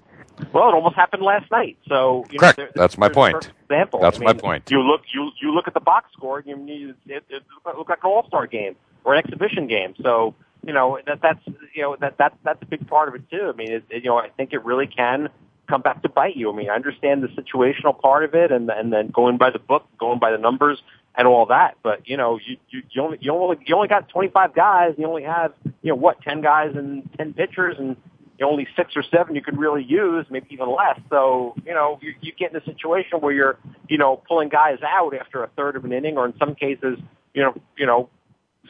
Well, 0.53 0.69
it 0.69 0.73
almost 0.73 0.95
happened 0.95 1.23
last 1.23 1.51
night. 1.51 1.77
So 1.87 2.25
you 2.31 2.39
correct. 2.39 2.57
Know, 2.57 2.65
there, 2.65 2.71
That's 2.75 2.97
my 2.97 3.09
point. 3.09 3.51
Example. 3.69 3.99
That's 3.99 4.17
I 4.17 4.19
mean, 4.19 4.27
my 4.27 4.33
point. 4.33 4.71
You 4.71 4.81
look 4.81 5.01
you 5.13 5.31
you 5.41 5.53
look 5.53 5.67
at 5.67 5.73
the 5.73 5.79
box 5.81 6.11
score. 6.13 6.39
and 6.39 6.69
You 6.69 6.95
it, 7.07 7.23
it, 7.29 7.43
look 7.65 7.89
like 7.89 7.99
an 8.03 8.09
all 8.09 8.25
star 8.27 8.47
game 8.47 8.75
or 9.03 9.15
an 9.15 9.19
exhibition 9.19 9.67
game. 9.67 9.95
So 10.01 10.35
you 10.65 10.73
know 10.73 10.97
that 11.05 11.19
that's 11.21 11.41
you 11.75 11.81
know 11.83 11.97
that 11.99 12.17
that 12.17 12.33
that's 12.43 12.61
a 12.61 12.65
big 12.65 12.87
part 12.87 13.09
of 13.09 13.15
it 13.15 13.29
too. 13.29 13.51
I 13.53 13.55
mean, 13.55 13.71
it, 13.71 13.83
you 13.89 14.09
know, 14.09 14.17
I 14.17 14.29
think 14.29 14.53
it 14.53 14.63
really 14.63 14.87
can 14.87 15.29
come 15.69 15.81
back 15.81 16.01
to 16.01 16.09
bite 16.09 16.35
you. 16.35 16.51
I 16.51 16.55
mean, 16.55 16.69
I 16.69 16.75
understand 16.75 17.23
the 17.23 17.27
situational 17.27 17.97
part 17.97 18.23
of 18.23 18.33
it, 18.33 18.51
and 18.51 18.69
and 18.69 18.91
then 18.91 19.09
going 19.09 19.37
by 19.37 19.51
the 19.51 19.59
book, 19.59 19.85
going 19.99 20.19
by 20.19 20.31
the 20.31 20.37
numbers, 20.37 20.81
and 21.15 21.27
all 21.27 21.45
that. 21.47 21.77
But 21.83 22.07
you 22.07 22.17
know, 22.17 22.39
you 22.45 22.57
you, 22.69 22.81
you 22.89 23.01
only 23.01 23.17
you 23.21 23.31
only 23.31 23.57
you 23.65 23.75
only 23.75 23.87
got 23.87 24.09
25 24.09 24.53
guys. 24.53 24.95
You 24.97 25.05
only 25.05 25.23
have 25.23 25.53
you 25.81 25.89
know 25.89 25.95
what 25.95 26.21
10 26.21 26.41
guys 26.41 26.71
and 26.75 27.09
10 27.17 27.33
pitchers, 27.33 27.75
and 27.77 27.95
you 28.39 28.47
only 28.47 28.67
six 28.75 28.95
or 28.95 29.03
seven 29.03 29.35
you 29.35 29.41
could 29.41 29.57
really 29.57 29.83
use, 29.83 30.25
maybe 30.29 30.47
even 30.51 30.69
less. 30.69 30.99
So 31.09 31.55
you 31.65 31.73
know, 31.73 31.99
you, 32.01 32.13
you 32.21 32.31
get 32.31 32.51
in 32.51 32.57
a 32.57 32.65
situation 32.65 33.19
where 33.19 33.33
you're 33.33 33.57
you 33.87 33.97
know 33.97 34.21
pulling 34.27 34.49
guys 34.49 34.79
out 34.83 35.13
after 35.13 35.43
a 35.43 35.47
third 35.55 35.75
of 35.75 35.85
an 35.85 35.93
inning, 35.93 36.17
or 36.17 36.25
in 36.25 36.33
some 36.37 36.55
cases, 36.55 36.97
you 37.33 37.43
know, 37.43 37.53
you 37.77 37.85
know, 37.85 38.09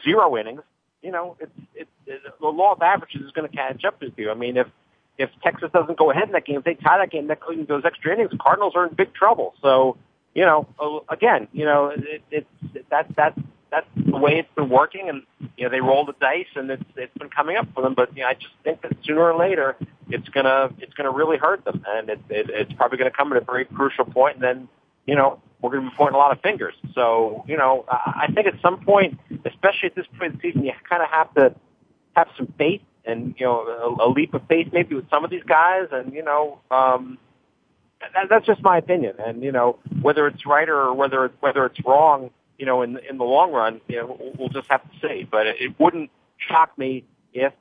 zero 0.04 0.36
innings. 0.36 0.62
You 1.02 1.12
know, 1.12 1.36
it's 1.40 1.52
it's, 1.74 1.90
it's 2.06 2.24
the 2.40 2.46
law 2.48 2.72
of 2.72 2.82
averages 2.82 3.22
is 3.22 3.32
going 3.32 3.48
to 3.48 3.56
catch 3.56 3.84
up 3.84 4.00
with 4.00 4.12
you. 4.16 4.30
I 4.30 4.34
mean, 4.34 4.56
if 4.56 4.66
if 5.20 5.30
Texas 5.42 5.70
doesn't 5.72 5.98
go 5.98 6.10
ahead 6.10 6.24
in 6.24 6.32
that 6.32 6.46
game, 6.46 6.56
if 6.56 6.64
they 6.64 6.74
tie 6.74 6.98
that 6.98 7.10
game, 7.10 7.26
that 7.26 7.40
those 7.68 7.84
extra 7.84 8.12
innings, 8.12 8.30
the 8.30 8.38
Cardinals 8.38 8.72
are 8.74 8.86
in 8.86 8.94
big 8.94 9.12
trouble. 9.12 9.54
So, 9.60 9.98
you 10.34 10.46
know, 10.46 10.66
uh, 10.78 11.00
again, 11.12 11.46
you 11.52 11.66
know, 11.66 11.88
it, 11.88 12.22
it's 12.30 12.46
it, 12.74 12.86
that 12.90 13.14
that 13.16 13.38
that's 13.70 13.86
the 13.94 14.16
way 14.16 14.38
it's 14.38 14.48
been 14.54 14.70
working, 14.70 15.08
and 15.08 15.22
you 15.56 15.64
know 15.64 15.70
they 15.70 15.80
roll 15.80 16.06
the 16.06 16.14
dice, 16.20 16.46
and 16.56 16.70
it's 16.70 16.82
it's 16.96 17.16
been 17.18 17.28
coming 17.28 17.56
up 17.56 17.68
for 17.74 17.82
them. 17.82 17.94
But 17.94 18.16
you 18.16 18.22
know, 18.22 18.28
I 18.28 18.34
just 18.34 18.54
think 18.64 18.80
that 18.82 18.96
sooner 19.04 19.20
or 19.20 19.38
later, 19.38 19.76
it's 20.08 20.28
gonna 20.30 20.70
it's 20.78 20.94
gonna 20.94 21.12
really 21.12 21.36
hurt 21.36 21.64
them, 21.64 21.84
and 21.86 22.08
it, 22.08 22.20
it 22.30 22.50
it's 22.50 22.72
probably 22.72 22.96
gonna 22.96 23.10
come 23.10 23.30
at 23.32 23.42
a 23.42 23.44
very 23.44 23.66
crucial 23.66 24.06
point, 24.06 24.36
and 24.36 24.42
then 24.42 24.68
you 25.06 25.16
know 25.16 25.40
we're 25.60 25.70
gonna 25.70 25.90
be 25.90 25.96
pointing 25.96 26.14
a 26.14 26.18
lot 26.18 26.32
of 26.32 26.40
fingers. 26.40 26.74
So, 26.94 27.44
you 27.46 27.56
know, 27.56 27.84
I 27.88 28.28
think 28.34 28.46
at 28.46 28.54
some 28.62 28.82
point, 28.82 29.18
especially 29.44 29.90
at 29.90 29.94
this 29.94 30.06
point 30.18 30.32
in 30.32 30.38
the 30.38 30.42
season, 30.42 30.64
you 30.64 30.72
kind 30.88 31.02
of 31.02 31.10
have 31.10 31.34
to 31.34 31.54
have 32.16 32.28
some 32.36 32.52
faith 32.56 32.80
and 33.10 33.34
you 33.38 33.46
know 33.46 33.60
a, 34.00 34.06
a 34.06 34.08
leap 34.08 34.34
of 34.34 34.42
faith 34.48 34.68
maybe 34.72 34.94
with 34.94 35.08
some 35.10 35.24
of 35.24 35.30
these 35.30 35.42
guys, 35.44 35.88
and 35.92 36.12
you 36.12 36.22
know 36.22 36.60
um, 36.70 37.18
that, 38.00 38.28
that's 38.28 38.46
just 38.46 38.62
my 38.62 38.78
opinion. 38.78 39.14
And 39.18 39.42
you 39.42 39.52
know 39.52 39.78
whether 40.02 40.26
it's 40.26 40.46
right 40.46 40.68
or 40.68 40.94
whether 40.94 41.26
it's 41.26 41.34
whether 41.40 41.66
it's 41.66 41.78
wrong, 41.84 42.30
you 42.58 42.66
know 42.66 42.82
in 42.82 42.98
in 43.08 43.18
the 43.18 43.24
long 43.24 43.52
run, 43.52 43.80
you 43.88 43.96
know 43.96 44.34
we'll 44.38 44.48
just 44.48 44.68
have 44.70 44.82
to 44.82 44.90
see. 45.00 45.26
But 45.30 45.46
it, 45.46 45.56
it 45.60 45.80
wouldn't 45.80 46.10
shock 46.38 46.76
me 46.78 47.04
if 47.32 47.52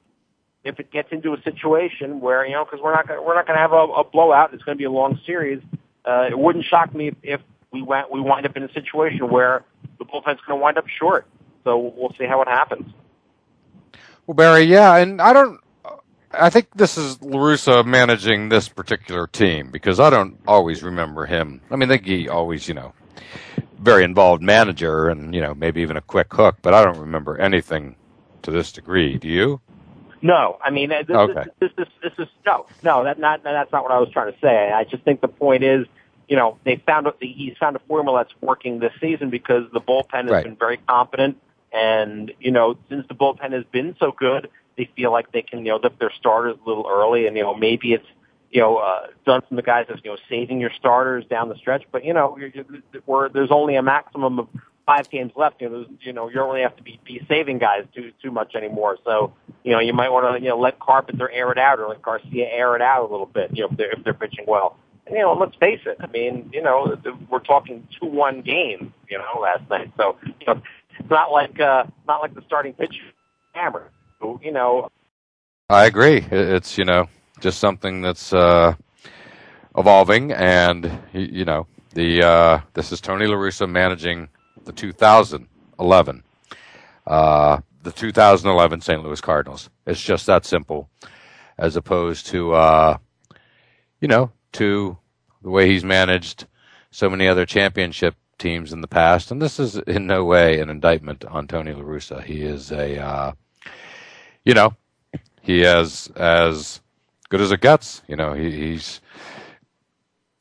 if 0.63 0.79
it 0.79 0.91
gets 0.91 1.09
into 1.11 1.33
a 1.33 1.41
situation 1.41 2.21
where 2.21 2.45
you 2.45 2.53
know 2.53 2.65
because 2.65 2.79
we're 2.81 2.93
not 2.93 3.07
gonna, 3.07 3.21
we're 3.21 3.35
not 3.35 3.47
going 3.47 3.57
to 3.57 3.61
have 3.61 3.73
a, 3.73 3.75
a 3.75 4.03
blowout. 4.03 4.53
It's 4.53 4.63
going 4.63 4.77
to 4.77 4.79
be 4.79 4.85
a 4.85 4.91
long 4.91 5.19
series. 5.25 5.61
Uh, 6.05 6.27
it 6.29 6.37
wouldn't 6.37 6.65
shock 6.65 6.95
me 6.95 7.09
if, 7.09 7.15
if 7.23 7.41
we 7.71 7.81
went 7.81 8.11
we 8.11 8.21
wind 8.21 8.45
up 8.45 8.55
in 8.55 8.63
a 8.63 8.71
situation 8.73 9.29
where 9.29 9.63
the 9.99 10.05
bullpen's 10.05 10.39
going 10.47 10.57
to 10.59 10.63
wind 10.63 10.77
up 10.77 10.87
short 10.87 11.27
so 11.63 11.93
we'll 11.95 12.13
see 12.17 12.25
how 12.25 12.41
it 12.41 12.47
happens. 12.47 12.91
Well, 14.29 14.35
Barry, 14.35 14.65
yeah, 14.65 14.95
and 14.97 15.19
I 15.19 15.33
don't. 15.33 15.59
I 16.31 16.51
think 16.51 16.67
this 16.75 16.99
is 16.99 17.19
La 17.19 17.39
Russa 17.39 17.83
managing 17.83 18.49
this 18.49 18.69
particular 18.69 19.25
team 19.25 19.71
because 19.71 19.99
I 19.99 20.11
don't 20.11 20.39
always 20.47 20.83
remember 20.83 21.25
him. 21.25 21.61
I 21.71 21.75
mean, 21.77 21.89
I 21.89 21.95
think 21.95 22.05
he 22.05 22.29
always, 22.29 22.67
you 22.67 22.75
know, 22.75 22.93
very 23.79 24.03
involved 24.03 24.43
manager 24.43 25.09
and, 25.09 25.33
you 25.33 25.41
know, 25.41 25.55
maybe 25.55 25.81
even 25.81 25.97
a 25.97 26.01
quick 26.01 26.31
hook, 26.31 26.57
but 26.61 26.75
I 26.75 26.83
don't 26.83 26.99
remember 26.99 27.39
anything 27.41 27.95
to 28.43 28.51
this 28.51 28.71
degree. 28.71 29.17
Do 29.17 29.27
you? 29.27 29.61
No, 30.21 30.59
I 30.63 30.69
mean, 30.69 30.89
this, 30.89 31.09
okay. 31.09 31.33
this, 31.33 31.47
this, 31.59 31.71
this, 31.75 31.87
this 32.03 32.27
is, 32.27 32.27
no, 32.45 32.67
no, 32.83 33.05
that 33.05 33.17
not, 33.17 33.41
that's 33.41 33.71
not 33.71 33.81
what 33.81 33.91
I 33.91 33.97
was 33.97 34.11
trying 34.11 34.31
to 34.31 34.39
say. 34.39 34.71
I 34.71 34.83
just 34.83 35.01
think 35.01 35.21
the 35.21 35.27
point 35.27 35.63
is, 35.63 35.87
you 36.27 36.35
know, 36.35 36.59
they 36.65 36.75
found, 36.85 37.07
he's 37.19 37.57
found 37.59 37.77
a 37.77 37.79
formula 37.87 38.19
that's 38.23 38.41
working 38.43 38.77
this 38.77 38.93
season 39.01 39.31
because 39.31 39.63
the 39.73 39.81
bullpen 39.81 40.25
has 40.25 40.29
Right. 40.29 40.43
been 40.43 40.55
very 40.55 40.77
competent. 40.77 41.41
And, 41.71 42.31
you 42.39 42.51
know, 42.51 42.77
since 42.89 43.07
the 43.07 43.15
bullpen 43.15 43.51
has 43.51 43.63
been 43.71 43.95
so 43.99 44.11
good, 44.11 44.49
they 44.77 44.89
feel 44.95 45.11
like 45.11 45.31
they 45.31 45.41
can, 45.41 45.59
you 45.59 45.71
know, 45.71 45.79
lift 45.81 45.99
their 45.99 46.11
starters 46.17 46.55
a 46.65 46.67
little 46.67 46.87
early. 46.89 47.27
And, 47.27 47.35
you 47.37 47.43
know, 47.43 47.53
maybe 47.53 47.93
it's, 47.93 48.07
you 48.49 48.61
know, 48.61 48.77
uh, 48.77 49.07
done 49.25 49.41
from 49.47 49.57
the 49.57 49.61
guys 49.61 49.85
as, 49.89 49.99
you 50.03 50.11
know, 50.11 50.17
saving 50.29 50.59
your 50.59 50.71
starters 50.77 51.25
down 51.29 51.49
the 51.49 51.55
stretch. 51.55 51.83
But, 51.91 52.03
you 52.05 52.13
know, 52.13 52.37
you're, 52.37 52.65
where 53.05 53.29
there's 53.29 53.51
only 53.51 53.75
a 53.75 53.83
maximum 53.83 54.39
of 54.39 54.47
five 54.85 55.07
games 55.11 55.31
left, 55.35 55.61
you 55.61 55.69
know, 55.69 55.85
you 56.01 56.13
know, 56.13 56.29
you 56.29 56.41
really 56.41 56.61
have 56.61 56.75
to 56.75 56.81
be, 56.81 56.99
be 57.05 57.21
saving 57.27 57.59
guys 57.59 57.85
too, 57.93 58.11
too 58.23 58.31
much 58.31 58.55
anymore. 58.55 58.97
So, 59.05 59.33
you 59.63 59.71
know, 59.71 59.79
you 59.79 59.93
might 59.93 60.09
want 60.09 60.35
to, 60.35 60.41
you 60.41 60.49
know, 60.49 60.57
let 60.57 60.79
Carpenter 60.79 61.29
air 61.29 61.51
it 61.51 61.59
out 61.59 61.79
or 61.79 61.89
let 61.89 62.01
Garcia 62.01 62.47
air 62.47 62.75
it 62.75 62.81
out 62.81 63.07
a 63.07 63.11
little 63.11 63.27
bit, 63.27 63.55
you 63.55 63.61
know, 63.61 63.69
if 63.69 63.77
they're, 63.77 63.91
if 63.91 64.03
they're 64.03 64.15
pitching 64.15 64.45
well. 64.47 64.77
And, 65.05 65.15
you 65.15 65.21
know, 65.21 65.33
let's 65.33 65.55
face 65.57 65.81
it. 65.85 65.97
I 65.99 66.07
mean, 66.07 66.49
you 66.51 66.63
know, 66.63 66.97
we're 67.29 67.37
talking 67.37 67.87
two 67.99 68.07
one 68.07 68.41
game, 68.41 68.91
you 69.07 69.19
know, 69.19 69.39
last 69.39 69.69
night. 69.69 69.91
So, 69.95 70.17
you 70.25 70.47
know, 70.47 70.61
it's 70.99 71.09
not 71.09 71.31
like 71.31 71.59
uh, 71.59 71.83
not 72.07 72.21
like 72.21 72.33
the 72.35 72.43
starting 72.45 72.73
pitch 72.73 72.95
hammer. 73.53 73.89
You 74.41 74.51
know, 74.51 74.89
I 75.69 75.85
agree. 75.85 76.17
It's 76.31 76.77
you 76.77 76.85
know 76.85 77.07
just 77.39 77.59
something 77.59 78.01
that's 78.01 78.33
uh, 78.33 78.75
evolving, 79.77 80.31
and 80.31 80.91
you 81.13 81.45
know 81.45 81.67
the 81.93 82.23
uh, 82.23 82.61
this 82.73 82.91
is 82.91 83.01
Tony 83.01 83.25
La 83.27 83.35
Russa 83.35 83.69
managing 83.69 84.29
the 84.65 84.73
2011, 84.73 86.23
uh, 87.07 87.59
the 87.83 87.91
2011 87.91 88.81
St. 88.81 89.03
Louis 89.03 89.21
Cardinals. 89.21 89.69
It's 89.87 90.01
just 90.01 90.25
that 90.25 90.45
simple, 90.45 90.89
as 91.57 91.75
opposed 91.75 92.27
to 92.27 92.53
uh, 92.53 92.97
you 94.01 94.07
know 94.07 94.31
to 94.53 94.97
the 95.41 95.49
way 95.49 95.69
he's 95.69 95.85
managed 95.85 96.45
so 96.91 97.09
many 97.09 97.27
other 97.27 97.45
championship 97.45 98.15
teams 98.39 98.73
in 98.73 98.81
the 98.81 98.87
past. 98.87 99.29
And 99.29 99.41
this 99.41 99.59
is 99.59 99.75
in 99.75 100.07
no 100.07 100.23
way 100.25 100.59
an 100.59 100.69
indictment 100.69 101.23
on 101.25 101.47
Tony 101.47 101.73
La 101.73 101.83
Russa. 101.83 102.23
He 102.23 102.41
is 102.41 102.71
a 102.71 102.99
uh, 102.99 103.33
you 104.43 104.53
know 104.53 104.75
he 105.41 105.59
has 105.61 106.11
as 106.15 106.81
good 107.29 107.41
as 107.41 107.51
it 107.51 107.61
gets. 107.61 108.01
You 108.07 108.15
know, 108.15 108.33
he, 108.33 108.51
he's 108.51 109.01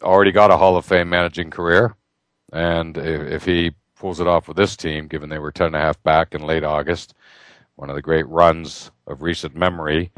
already 0.03 0.33
got 0.33 0.51
a 0.51 0.57
Hall 0.57 0.77
of 0.77 0.85
Fame 0.85 1.09
managing 1.09 1.51
career, 1.51 1.95
and 2.53 2.97
if, 2.97 3.23
if 3.33 3.45
he 3.45 3.73
pulls 3.97 4.21
it 4.21 4.27
off 4.27 4.49
with 4.49 4.57
this 4.57 4.77
team, 4.77 5.09
given 5.09 5.29
they 5.29 5.39
were 5.39 5.53
ten 5.53 5.69
and 5.69 5.77
a 5.77 5.81
half 5.81 6.03
back 6.03 6.35
in 6.35 6.43
late 6.43 6.65
August, 6.65 7.15
one 7.77 7.91
of 7.91 7.97
the 7.97 8.03
great 8.03 8.27
runs 8.29 8.91
of 9.07 9.23
recent 9.23 9.55
memory 9.55 10.11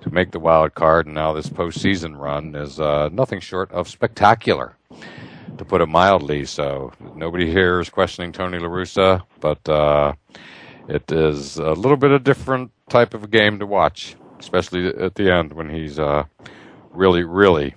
to 0.00 0.10
make 0.10 0.30
the 0.30 0.40
wild 0.40 0.74
card, 0.74 1.06
and 1.06 1.14
now 1.14 1.32
this 1.32 1.48
postseason 1.48 2.18
run 2.18 2.54
is 2.54 2.78
uh, 2.78 3.08
nothing 3.12 3.40
short 3.40 3.70
of 3.72 3.88
spectacular. 3.88 4.76
To 5.58 5.64
put 5.64 5.80
it 5.80 5.86
mildly, 5.86 6.44
so 6.44 6.92
nobody 7.16 7.50
here 7.50 7.80
is 7.80 7.90
questioning 7.90 8.30
Tony 8.30 8.60
La 8.60 8.68
Russa, 8.68 9.24
but 9.40 9.68
uh, 9.68 10.12
it 10.88 11.10
is 11.10 11.58
a 11.58 11.72
little 11.72 11.96
bit 11.96 12.12
of 12.12 12.22
different 12.22 12.70
type 12.88 13.12
of 13.12 13.28
game 13.32 13.58
to 13.58 13.66
watch, 13.66 14.14
especially 14.38 14.86
at 14.86 15.16
the 15.16 15.32
end 15.32 15.52
when 15.52 15.68
he's 15.68 15.98
uh, 15.98 16.24
really, 16.90 17.24
really 17.24 17.74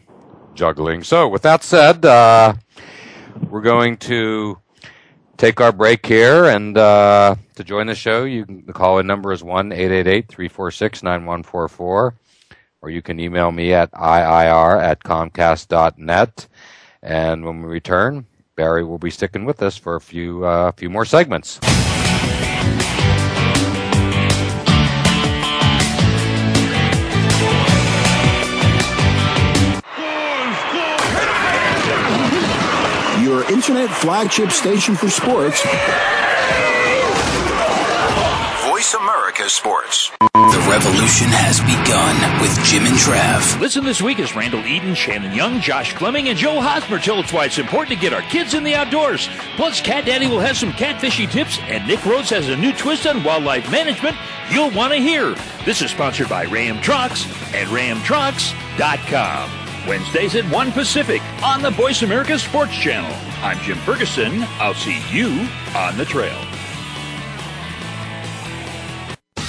juggling. 0.54 1.04
So, 1.04 1.28
with 1.28 1.42
that 1.42 1.64
said, 1.64 2.06
uh, 2.06 2.54
we're 3.50 3.62
going 3.62 3.98
to 3.98 4.60
take 5.38 5.60
our 5.60 5.72
break 5.72 6.06
here, 6.06 6.46
and 6.46 6.78
uh, 6.78 7.36
to 7.56 7.64
join 7.64 7.88
the 7.88 7.96
show, 7.96 8.26
you 8.26 8.46
can 8.46 8.64
the 8.68 8.74
call 8.74 9.00
in 9.00 9.08
number 9.08 9.32
is 9.32 9.44
one 9.44 9.72
eight 9.72 9.92
eight 9.92 10.06
eight 10.06 10.28
three 10.28 10.48
four 10.50 10.70
six 10.70 11.02
nine 11.02 11.26
one 11.26 11.42
four 11.42 11.68
four, 11.68 12.14
or 12.80 12.92
you 12.92 13.02
can 13.02 13.20
email 13.20 13.52
me 13.52 13.74
at 13.74 13.92
iir 13.94 14.80
at 14.80 15.04
comcast.net. 15.04 16.48
And 17.04 17.46
when 17.46 17.62
we 17.62 17.70
return, 17.70 18.28
Barry 18.56 18.84
will 18.84 19.00
be 19.00 19.10
sticking 19.10 19.46
with 19.46 19.62
us 19.62 19.78
for 19.78 19.96
a 19.96 20.02
few 20.02 20.46
uh, 20.46 20.72
few 20.74 20.90
more 20.90 21.06
segments. 21.06 21.60
Your 33.22 33.44
internet 33.52 33.90
flagship 33.90 34.52
station 34.52 34.96
for 34.96 35.10
sports. 35.10 35.66
Voice 38.82 38.96
America 38.96 39.48
Sports. 39.48 40.12
The 40.34 40.68
revolution 40.68 41.28
has 41.30 41.60
begun 41.62 42.42
with 42.42 42.52
Jim 42.66 42.84
and 42.88 42.96
Trav. 42.98 43.62
Listen 43.62 43.86
this 43.86 44.02
week 44.02 44.20
as 44.20 44.36
Randall 44.36 44.66
Eden, 44.66 44.96
Shannon 44.96 45.36
Young, 45.36 45.62
Josh 45.62 45.94
Fleming, 45.94 46.30
and 46.30 46.38
Joe 46.38 46.60
Hosmer 46.60 46.98
tell 46.98 47.20
us 47.20 47.32
why 47.32 47.46
it's 47.46 47.60
important 47.60 47.90
to 47.96 48.02
get 48.02 48.12
our 48.12 48.24
kids 48.24 48.56
in 48.56 48.64
the 48.64 48.74
outdoors. 48.74 49.30
Plus, 49.56 49.82
Cat 49.82 50.06
Daddy 50.06 50.26
will 50.26 50.40
have 50.40 50.58
some 50.58 50.72
catfishing 50.72 51.30
tips, 51.30 51.60
and 51.60 51.88
Nick 51.88 52.04
Rhodes 52.08 52.32
has 52.32 52.50
a 52.50 52.58
new 52.58 52.74
twist 52.74 53.06
on 53.06 53.24
wildlife 53.24 53.70
management 53.70 54.18
you'll 54.50 54.72
want 54.72 54.94
to 54.94 55.00
hear. 55.00 55.36
This 55.64 55.84
is 55.84 55.92
sponsored 55.92 56.28
by 56.30 56.46
Ram 56.46 56.82
Trucks 56.82 57.28
at 57.54 57.68
ramtrucks.com. 57.68 59.52
Wednesdays 59.88 60.34
at 60.34 60.52
1 60.52 60.72
Pacific 60.72 61.22
on 61.44 61.62
the 61.62 61.70
Voice 61.70 62.02
America 62.02 62.40
Sports 62.40 62.74
Channel. 62.74 63.16
I'm 63.44 63.60
Jim 63.60 63.78
Ferguson. 63.78 64.44
I'll 64.58 64.74
see 64.74 65.00
you 65.12 65.48
on 65.76 65.98
the 65.98 66.06
trail. 66.06 66.40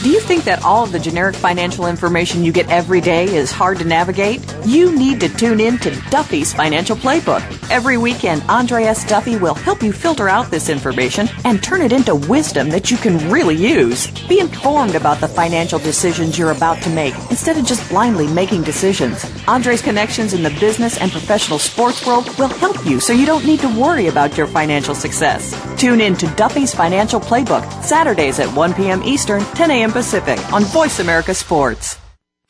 Do 0.02 0.10
you 0.10 0.18
think 0.18 0.42
that 0.44 0.64
all 0.64 0.82
of 0.82 0.90
the 0.90 0.98
generic 0.98 1.36
financial 1.36 1.86
information 1.86 2.42
you 2.42 2.50
get 2.50 2.68
every 2.68 3.00
day 3.00 3.32
is 3.32 3.52
hard 3.52 3.78
to 3.78 3.84
navigate? 3.84 4.44
You 4.64 4.90
need 4.90 5.20
to 5.20 5.28
tune 5.28 5.60
in 5.60 5.78
to 5.78 5.90
Duffy's 6.10 6.52
Financial 6.52 6.96
Playbook. 6.96 7.42
Every 7.70 7.96
weekend, 7.96 8.42
Andre 8.48 8.82
S. 8.82 9.04
Duffy 9.04 9.36
will 9.36 9.54
help 9.54 9.80
you 9.80 9.92
filter 9.92 10.28
out 10.28 10.50
this 10.50 10.68
information 10.68 11.28
and 11.44 11.62
turn 11.62 11.82
it 11.82 11.92
into 11.92 12.16
wisdom 12.16 12.68
that 12.70 12.90
you 12.90 12.96
can 12.96 13.30
really 13.30 13.54
use. 13.54 14.10
Be 14.26 14.40
informed 14.40 14.96
about 14.96 15.20
the 15.20 15.28
financial 15.28 15.78
decisions 15.78 16.36
you're 16.36 16.50
about 16.50 16.82
to 16.82 16.90
make 16.90 17.14
instead 17.30 17.56
of 17.56 17.64
just 17.64 17.88
blindly 17.88 18.26
making 18.26 18.64
decisions. 18.64 19.24
Andre's 19.46 19.82
connections 19.82 20.34
in 20.34 20.42
the 20.42 20.50
business 20.58 20.98
and 20.98 21.12
professional 21.12 21.60
sports 21.60 22.04
world 22.04 22.28
will 22.40 22.48
help 22.48 22.84
you 22.84 22.98
so 22.98 23.12
you 23.12 23.24
don't 23.24 23.46
need 23.46 23.60
to 23.60 23.80
worry 23.80 24.08
about 24.08 24.36
your 24.36 24.48
financial 24.48 24.96
success. 24.96 25.54
Tune 25.80 26.00
in 26.00 26.16
to 26.16 26.26
Duffy's 26.34 26.74
Financial 26.74 27.20
Playbook, 27.20 27.84
Saturdays 27.84 28.40
at 28.40 28.52
1 28.56 28.74
p.m. 28.74 29.00
Eastern, 29.04 29.44
10 29.54 29.70
a.m. 29.70 29.91
Pacific 29.92 30.38
on 30.52 30.64
Voice 30.64 31.00
America 31.00 31.35
Sports. 31.35 32.01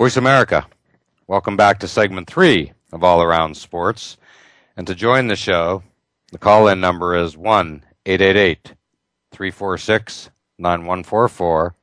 Voice 0.00 0.16
America. 0.16 0.66
Welcome 1.26 1.58
back 1.58 1.80
to 1.80 1.86
segment 1.86 2.26
three 2.26 2.72
of 2.90 3.04
All 3.04 3.20
Around 3.20 3.58
Sports. 3.58 4.16
And 4.74 4.86
to 4.86 4.94
join 4.94 5.26
the 5.26 5.36
show, 5.36 5.82
the 6.32 6.38
call 6.38 6.68
in 6.68 6.80
number 6.80 7.14
is 7.14 7.36
1 7.36 7.84
888 8.06 8.72
346 9.30 10.30
9144, 10.56 11.74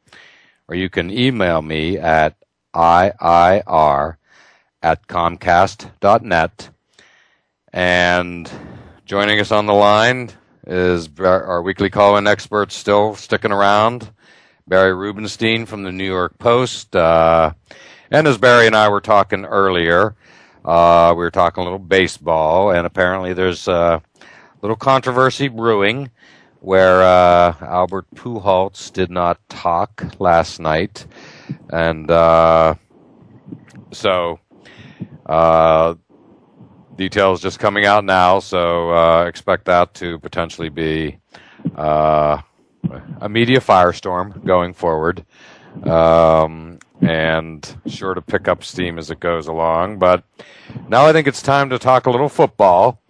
or 0.68 0.76
you 0.76 0.90
can 0.90 1.12
email 1.12 1.62
me 1.62 2.00
at 2.00 2.36
IIR 2.74 4.16
at 4.82 5.08
Comcast.net. 5.08 6.70
And 7.72 8.52
joining 9.06 9.40
us 9.40 9.52
on 9.52 9.68
the 9.68 9.74
line 9.74 10.32
is 10.66 11.08
our 11.20 11.62
weekly 11.62 11.92
call 11.92 12.18
in 12.18 12.26
expert 12.26 12.72
still 12.72 13.14
sticking 13.14 13.52
around, 13.52 14.10
Barry 14.68 14.96
Rubenstein 14.96 15.68
from 15.68 15.84
the 15.84 15.92
New 15.92 16.04
York 16.04 16.40
Post. 16.40 16.96
Uh, 16.96 17.54
and 18.12 18.28
as 18.28 18.38
Barry 18.38 18.68
and 18.68 18.76
I 18.76 18.90
were 18.90 19.02
talking 19.02 19.46
earlier, 19.46 20.16
uh, 20.66 21.14
we 21.16 21.24
were 21.24 21.32
talking 21.32 21.62
a 21.62 21.64
little 21.64 21.80
baseball, 21.80 22.72
and 22.72 22.86
apparently 22.86 23.34
there's 23.34 23.68
a 23.68 24.02
little 24.62 24.76
controversy 24.78 25.48
brewing 25.48 26.12
where 26.60 27.02
uh, 27.04 27.54
Albert 27.62 28.08
Pujols 28.16 28.92
did 28.92 29.10
not 29.10 29.40
talk 29.50 30.04
last 30.20 30.60
night, 30.60 31.06
and 31.72 32.10
uh, 32.10 32.76
so 33.92 34.40
uh, 35.26 35.96
details 36.96 37.42
just 37.42 37.60
coming 37.60 37.86
out 37.86 38.04
now. 38.04 38.40
So 38.40 38.92
uh, 38.92 39.26
expect 39.26 39.66
that 39.66 39.94
to 39.96 40.20
potentially 40.20 40.70
be 40.70 41.20
uh, 41.76 42.42
a 43.22 43.30
media 43.30 43.60
firestorm 43.60 44.44
going 44.44 44.74
forward. 44.74 45.26
Um, 45.84 46.80
and 47.02 47.80
sure 47.86 48.14
to 48.14 48.22
pick 48.22 48.48
up 48.48 48.64
steam 48.64 48.98
as 48.98 49.12
it 49.12 49.20
goes 49.20 49.48
along. 49.48 50.00
But 50.00 50.24
now 50.88 51.06
I 51.06 51.14
think 51.14 51.28
it's 51.28 51.42
time 51.42 51.70
to 51.70 51.80
talk 51.80 52.06
a 52.06 52.10
little 52.10 52.30
football. 52.30 53.02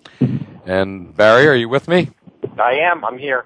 And 0.65 1.15
Barry, 1.15 1.47
are 1.47 1.56
you 1.56 1.69
with 1.69 1.88
me? 1.88 2.10
I 2.60 2.73
am. 2.73 3.06
I'm 3.06 3.17
here. 3.17 3.45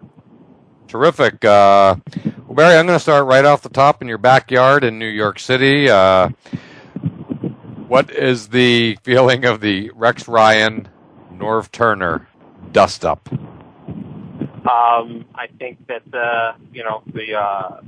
Terrific. 0.88 1.46
Uh, 1.46 1.96
well, 2.48 2.56
Barry, 2.56 2.78
I'm 2.78 2.86
going 2.86 2.98
to 2.98 3.02
start 3.02 3.26
right 3.26 3.46
off 3.46 3.62
the 3.62 3.70
top 3.70 4.02
in 4.02 4.08
your 4.08 4.18
backyard 4.18 4.84
in 4.84 5.00
New 5.00 5.08
York 5.08 5.40
City. 5.40 5.90
Uh, 5.90 6.30
what 7.88 8.10
is 8.10 8.50
the 8.50 8.98
feeling 9.04 9.46
of 9.46 9.62
the 9.62 9.92
Rex 9.96 10.28
Ryan, 10.28 10.88
Norv 11.34 11.72
Turner 11.72 12.28
dust 12.72 13.06
up? 13.06 13.30
Um, 13.32 15.26
I 15.36 15.48
think 15.60 15.88
that 15.88 16.04
uh, 16.14 16.54
you 16.72 16.84
know 16.84 17.04
the 17.14 17.36
uh, 17.36 17.82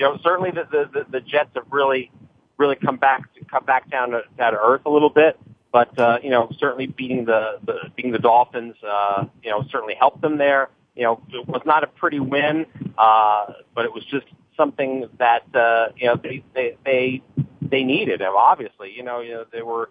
you 0.00 0.06
know 0.06 0.18
certainly 0.22 0.50
the, 0.50 0.66
the 0.70 1.06
the 1.10 1.20
Jets 1.20 1.50
have 1.54 1.66
really 1.70 2.10
really 2.56 2.76
come 2.76 2.96
back 2.96 3.32
to, 3.34 3.44
come 3.44 3.64
back 3.64 3.90
down 3.90 4.10
to, 4.10 4.22
down 4.36 4.52
to 4.52 4.58
earth 4.58 4.82
a 4.86 4.90
little 4.90 5.10
bit. 5.10 5.38
But 5.72 5.96
uh, 5.98 6.18
you 6.22 6.30
know 6.30 6.50
certainly 6.58 6.86
beating 6.86 7.26
the, 7.26 7.58
the 7.64 7.90
beating 7.94 8.12
the 8.12 8.18
Dolphins 8.18 8.76
uh, 8.86 9.26
you 9.42 9.50
know 9.50 9.62
certainly 9.70 9.94
helped 9.94 10.22
them 10.22 10.38
there. 10.38 10.70
You 10.96 11.04
know 11.04 11.22
it 11.32 11.46
was 11.46 11.62
not 11.66 11.84
a 11.84 11.86
pretty 11.86 12.18
win, 12.18 12.66
uh, 12.96 13.52
but 13.74 13.84
it 13.84 13.92
was 13.92 14.04
just 14.06 14.26
something 14.56 15.06
that 15.18 15.44
uh, 15.54 15.92
you 15.96 16.06
know 16.06 16.16
they 16.16 16.42
they 16.54 16.76
they 16.84 17.22
they 17.60 17.84
needed. 17.84 18.22
Obviously, 18.22 18.92
you 18.96 19.02
know, 19.02 19.20
you 19.20 19.34
know 19.34 19.44
they 19.52 19.62
were, 19.62 19.90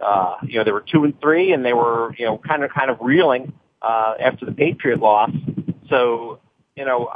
uh, 0.00 0.36
you 0.42 0.58
know, 0.58 0.64
they 0.64 0.72
were 0.72 0.84
two 0.92 1.04
and 1.04 1.18
three, 1.20 1.52
and 1.52 1.64
they 1.64 1.72
were, 1.72 2.14
you 2.18 2.26
know, 2.26 2.38
kind 2.38 2.62
of 2.64 2.70
kind 2.70 2.90
of 2.90 2.98
reeling 3.00 3.52
uh, 3.82 4.14
after 4.20 4.46
the 4.46 4.52
Patriot 4.52 5.00
loss. 5.00 5.30
So, 5.88 6.38
you 6.76 6.84
know, 6.84 7.08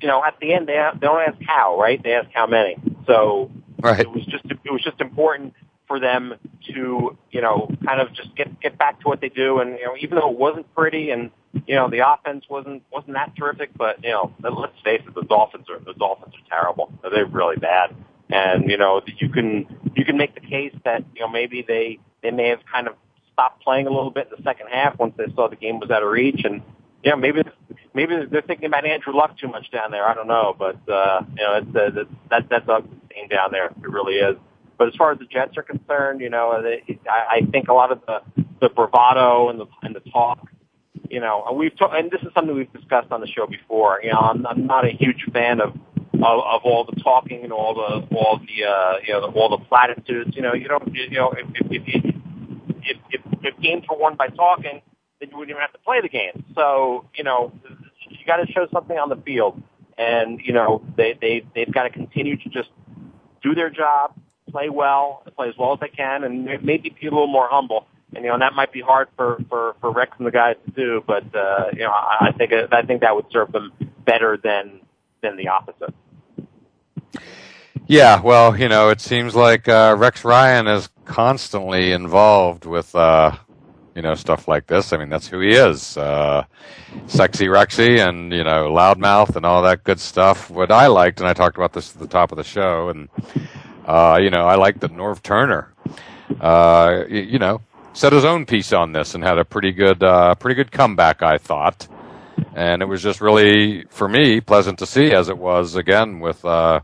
you 0.00 0.08
know, 0.08 0.24
at 0.24 0.38
the 0.40 0.52
end 0.52 0.68
they 0.68 0.80
they 0.94 1.06
don't 1.06 1.20
ask 1.20 1.38
how, 1.46 1.78
right? 1.78 2.02
They 2.02 2.12
ask 2.12 2.28
how 2.32 2.46
many. 2.46 2.76
So 3.06 3.50
right. 3.82 4.00
it 4.00 4.10
was 4.10 4.24
just 4.26 4.44
it 4.44 4.70
was 4.70 4.82
just 4.82 5.00
important 5.00 5.54
for 5.86 5.98
them 5.98 6.34
to, 6.72 7.18
you 7.32 7.40
know, 7.40 7.68
kind 7.84 8.00
of 8.00 8.12
just 8.12 8.34
get 8.36 8.60
get 8.60 8.78
back 8.78 9.00
to 9.00 9.08
what 9.08 9.20
they 9.20 9.28
do. 9.28 9.58
And 9.58 9.78
you 9.78 9.84
know, 9.86 9.96
even 10.00 10.18
though 10.18 10.30
it 10.30 10.38
wasn't 10.38 10.72
pretty, 10.74 11.10
and 11.10 11.30
you 11.66 11.74
know, 11.74 11.90
the 11.90 12.08
offense 12.08 12.44
wasn't 12.48 12.82
wasn't 12.92 13.14
that 13.14 13.32
terrific, 13.36 13.70
but 13.76 14.02
you 14.02 14.10
know, 14.10 14.32
let's 14.40 14.80
face 14.84 15.02
it, 15.06 15.14
the 15.14 15.22
Dolphins 15.22 15.66
are 15.68 15.80
the 15.80 15.94
Dolphins 15.94 16.34
are 16.34 16.48
terrible. 16.48 16.92
They're 17.02 17.26
really 17.26 17.56
bad. 17.56 17.94
And 18.30 18.70
you 18.70 18.76
know, 18.76 19.02
you 19.18 19.28
can 19.28 19.66
you 19.96 20.04
can 20.04 20.16
make 20.16 20.34
the 20.34 20.40
case 20.40 20.74
that 20.84 21.04
you 21.14 21.22
know 21.22 21.28
maybe 21.28 21.64
they 21.66 21.98
they 22.22 22.30
may 22.30 22.48
have 22.48 22.60
kind 22.72 22.86
of 22.86 22.94
stopped 23.32 23.62
playing 23.62 23.86
a 23.86 23.90
little 23.90 24.10
bit 24.10 24.28
in 24.30 24.36
the 24.36 24.42
second 24.44 24.68
half 24.70 24.98
once 24.98 25.14
they 25.16 25.26
saw 25.34 25.48
the 25.48 25.56
game 25.56 25.80
was 25.80 25.90
out 25.90 26.02
of 26.02 26.08
reach, 26.08 26.42
and 26.44 26.62
yeah, 27.02 27.14
maybe 27.16 27.42
maybe 27.94 28.14
they're 28.30 28.42
thinking 28.42 28.66
about 28.66 28.86
Andrew 28.86 29.14
Luck 29.14 29.38
too 29.38 29.48
much 29.48 29.70
down 29.70 29.90
there. 29.90 30.06
I 30.06 30.14
don't 30.14 30.28
know, 30.28 30.54
but 30.58 30.76
uh, 30.88 31.22
you 31.36 31.42
know, 31.42 31.60
it's 31.62 31.76
uh, 31.76 32.04
that 32.30 32.48
that's 32.48 32.68
a 32.68 32.82
thing 33.08 33.28
down 33.28 33.50
there. 33.52 33.66
It 33.66 33.74
really 33.82 34.14
is. 34.14 34.36
But 34.78 34.88
as 34.88 34.94
far 34.96 35.12
as 35.12 35.18
the 35.18 35.26
Jets 35.26 35.58
are 35.58 35.62
concerned, 35.62 36.20
you 36.22 36.30
know, 36.30 36.62
they, 36.62 36.98
I, 37.08 37.36
I 37.36 37.50
think 37.50 37.68
a 37.68 37.74
lot 37.74 37.92
of 37.92 38.00
the 38.06 38.44
the 38.60 38.68
bravado 38.68 39.50
and 39.50 39.60
the 39.60 39.66
and 39.82 39.94
the 39.94 40.00
talk 40.10 40.48
you 41.10 41.20
know, 41.20 41.44
and 41.46 41.58
we've 41.58 41.76
talked, 41.76 41.94
and 41.94 42.10
this 42.10 42.22
is 42.22 42.28
something 42.34 42.54
we've 42.54 42.72
discussed 42.72 43.10
on 43.10 43.20
the 43.20 43.26
show 43.26 43.46
before. 43.46 44.00
You 44.02 44.12
know, 44.12 44.18
I'm, 44.18 44.46
I'm 44.46 44.66
not 44.66 44.86
a 44.86 44.90
huge 44.90 45.26
fan 45.32 45.60
of 45.60 45.74
of, 46.14 46.22
of 46.22 46.60
all 46.64 46.84
the 46.84 47.00
talking 47.02 47.42
and 47.42 47.52
all 47.52 47.74
the 47.74 48.16
all 48.16 48.38
the 48.38 48.64
uh, 48.64 48.94
you 49.04 49.12
know 49.12 49.20
the, 49.20 49.38
all 49.38 49.48
the 49.48 49.64
platitudes. 49.64 50.36
You 50.36 50.42
know, 50.42 50.54
you 50.54 50.68
don't 50.68 50.94
you 50.94 51.10
know 51.10 51.32
if 51.32 51.46
if 51.70 51.82
if, 51.86 52.14
if, 52.82 52.96
if, 53.10 53.20
if 53.42 53.60
games 53.60 53.84
were 53.90 53.98
won 53.98 54.16
by 54.16 54.28
talking, 54.28 54.82
then 55.20 55.30
you 55.30 55.36
wouldn't 55.36 55.50
even 55.50 55.60
have 55.60 55.72
to 55.72 55.78
play 55.78 56.00
the 56.00 56.08
game. 56.08 56.44
So 56.54 57.06
you 57.14 57.24
know, 57.24 57.52
you 58.10 58.24
got 58.26 58.36
to 58.36 58.50
show 58.52 58.66
something 58.72 58.98
on 58.98 59.08
the 59.08 59.16
field, 59.16 59.62
and 59.98 60.40
you 60.40 60.52
know 60.52 60.82
they 60.96 61.16
they 61.20 61.44
they've 61.54 61.72
got 61.72 61.84
to 61.84 61.90
continue 61.90 62.36
to 62.36 62.48
just 62.48 62.68
do 63.42 63.54
their 63.54 63.70
job, 63.70 64.14
play 64.50 64.68
well, 64.68 65.22
play 65.36 65.48
as 65.48 65.56
well 65.58 65.72
as 65.72 65.80
they 65.80 65.88
can, 65.88 66.24
and 66.24 66.44
maybe 66.62 66.94
be 67.00 67.06
a 67.06 67.10
little 67.10 67.26
more 67.26 67.48
humble. 67.50 67.86
And 68.14 68.24
you 68.24 68.30
know, 68.30 68.38
that 68.38 68.54
might 68.54 68.72
be 68.72 68.80
hard 68.80 69.08
for 69.16 69.38
for 69.48 69.76
for 69.80 69.90
Rex 69.90 70.12
and 70.18 70.26
the 70.26 70.32
guys 70.32 70.56
to 70.66 70.70
do, 70.72 71.04
but 71.06 71.24
uh, 71.34 71.66
you 71.72 71.80
know, 71.80 71.92
I, 71.92 72.28
I 72.28 72.32
think 72.32 72.52
I 72.52 72.82
think 72.82 73.02
that 73.02 73.14
would 73.14 73.26
serve 73.30 73.52
them 73.52 73.72
better 74.04 74.36
than 74.36 74.80
than 75.22 75.36
the 75.36 75.48
opposite. 75.48 75.94
Yeah, 77.86 78.20
well, 78.20 78.56
you 78.56 78.68
know, 78.68 78.90
it 78.90 79.00
seems 79.00 79.34
like 79.34 79.66
uh, 79.66 79.96
Rex 79.98 80.24
Ryan 80.24 80.68
is 80.68 80.88
constantly 81.06 81.90
involved 81.90 82.64
with, 82.64 82.94
uh, 82.94 83.36
you 84.00 84.02
know, 84.02 84.14
stuff 84.14 84.48
like 84.48 84.66
this. 84.66 84.94
I 84.94 84.96
mean, 84.96 85.10
that's 85.10 85.28
who 85.28 85.40
he 85.40 85.50
is. 85.50 85.94
Uh, 85.94 86.44
sexy 87.06 87.48
Rexy 87.48 88.00
and, 88.00 88.32
you 88.32 88.42
know, 88.42 88.70
loudmouth 88.70 89.36
and 89.36 89.44
all 89.44 89.60
that 89.60 89.84
good 89.84 90.00
stuff. 90.00 90.48
What 90.48 90.72
I 90.72 90.86
liked, 90.86 91.20
and 91.20 91.28
I 91.28 91.34
talked 91.34 91.58
about 91.58 91.74
this 91.74 91.94
at 91.94 92.00
the 92.00 92.06
top 92.06 92.32
of 92.32 92.38
the 92.38 92.42
show, 92.42 92.88
and, 92.88 93.10
uh, 93.84 94.18
you 94.18 94.30
know, 94.30 94.46
I 94.46 94.54
liked 94.54 94.80
that 94.80 94.92
Norv 94.92 95.22
Turner, 95.22 95.74
uh, 96.40 97.04
you, 97.10 97.38
know, 97.38 97.60
set 97.92 98.14
his 98.14 98.24
own 98.24 98.46
piece 98.46 98.72
on 98.72 98.92
this 98.92 99.14
and 99.14 99.22
had 99.22 99.36
a 99.36 99.44
pretty 99.44 99.70
good, 99.70 100.02
uh, 100.02 100.34
pretty 100.36 100.54
good 100.54 100.72
comeback, 100.72 101.22
I 101.22 101.36
thought. 101.36 101.86
And 102.54 102.80
it 102.80 102.86
was 102.86 103.02
just 103.02 103.20
really, 103.20 103.84
for 103.90 104.08
me, 104.08 104.40
pleasant 104.40 104.78
to 104.78 104.86
see 104.86 105.12
as 105.12 105.28
it 105.28 105.36
was 105.36 105.76
again 105.76 106.20
with, 106.20 106.42
uh, 106.42 106.80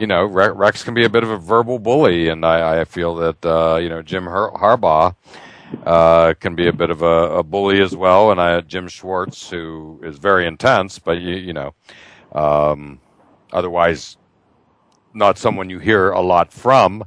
you 0.00 0.08
know, 0.08 0.24
Rex 0.24 0.82
can 0.82 0.94
be 0.94 1.04
a 1.04 1.08
bit 1.08 1.22
of 1.22 1.30
a 1.30 1.36
verbal 1.36 1.78
bully, 1.78 2.28
and 2.28 2.44
I, 2.44 2.80
I 2.80 2.84
feel 2.86 3.14
that 3.14 3.46
uh, 3.46 3.76
you 3.76 3.88
know 3.88 4.02
Jim 4.02 4.24
Harbaugh 4.24 5.14
uh, 5.84 6.34
can 6.34 6.54
be 6.54 6.68
a 6.68 6.72
bit 6.72 6.90
of 6.90 7.02
a, 7.02 7.38
a, 7.38 7.42
bully 7.42 7.80
as 7.80 7.94
well. 7.94 8.30
And 8.30 8.40
I 8.40 8.50
had 8.50 8.68
Jim 8.68 8.88
Schwartz, 8.88 9.50
who 9.50 10.00
is 10.02 10.18
very 10.18 10.46
intense, 10.46 10.98
but 10.98 11.20
you, 11.20 11.34
you 11.34 11.52
know, 11.52 11.74
um, 12.32 13.00
otherwise 13.52 14.16
not 15.12 15.38
someone 15.38 15.70
you 15.70 15.78
hear 15.78 16.10
a 16.10 16.20
lot 16.20 16.52
from. 16.52 17.04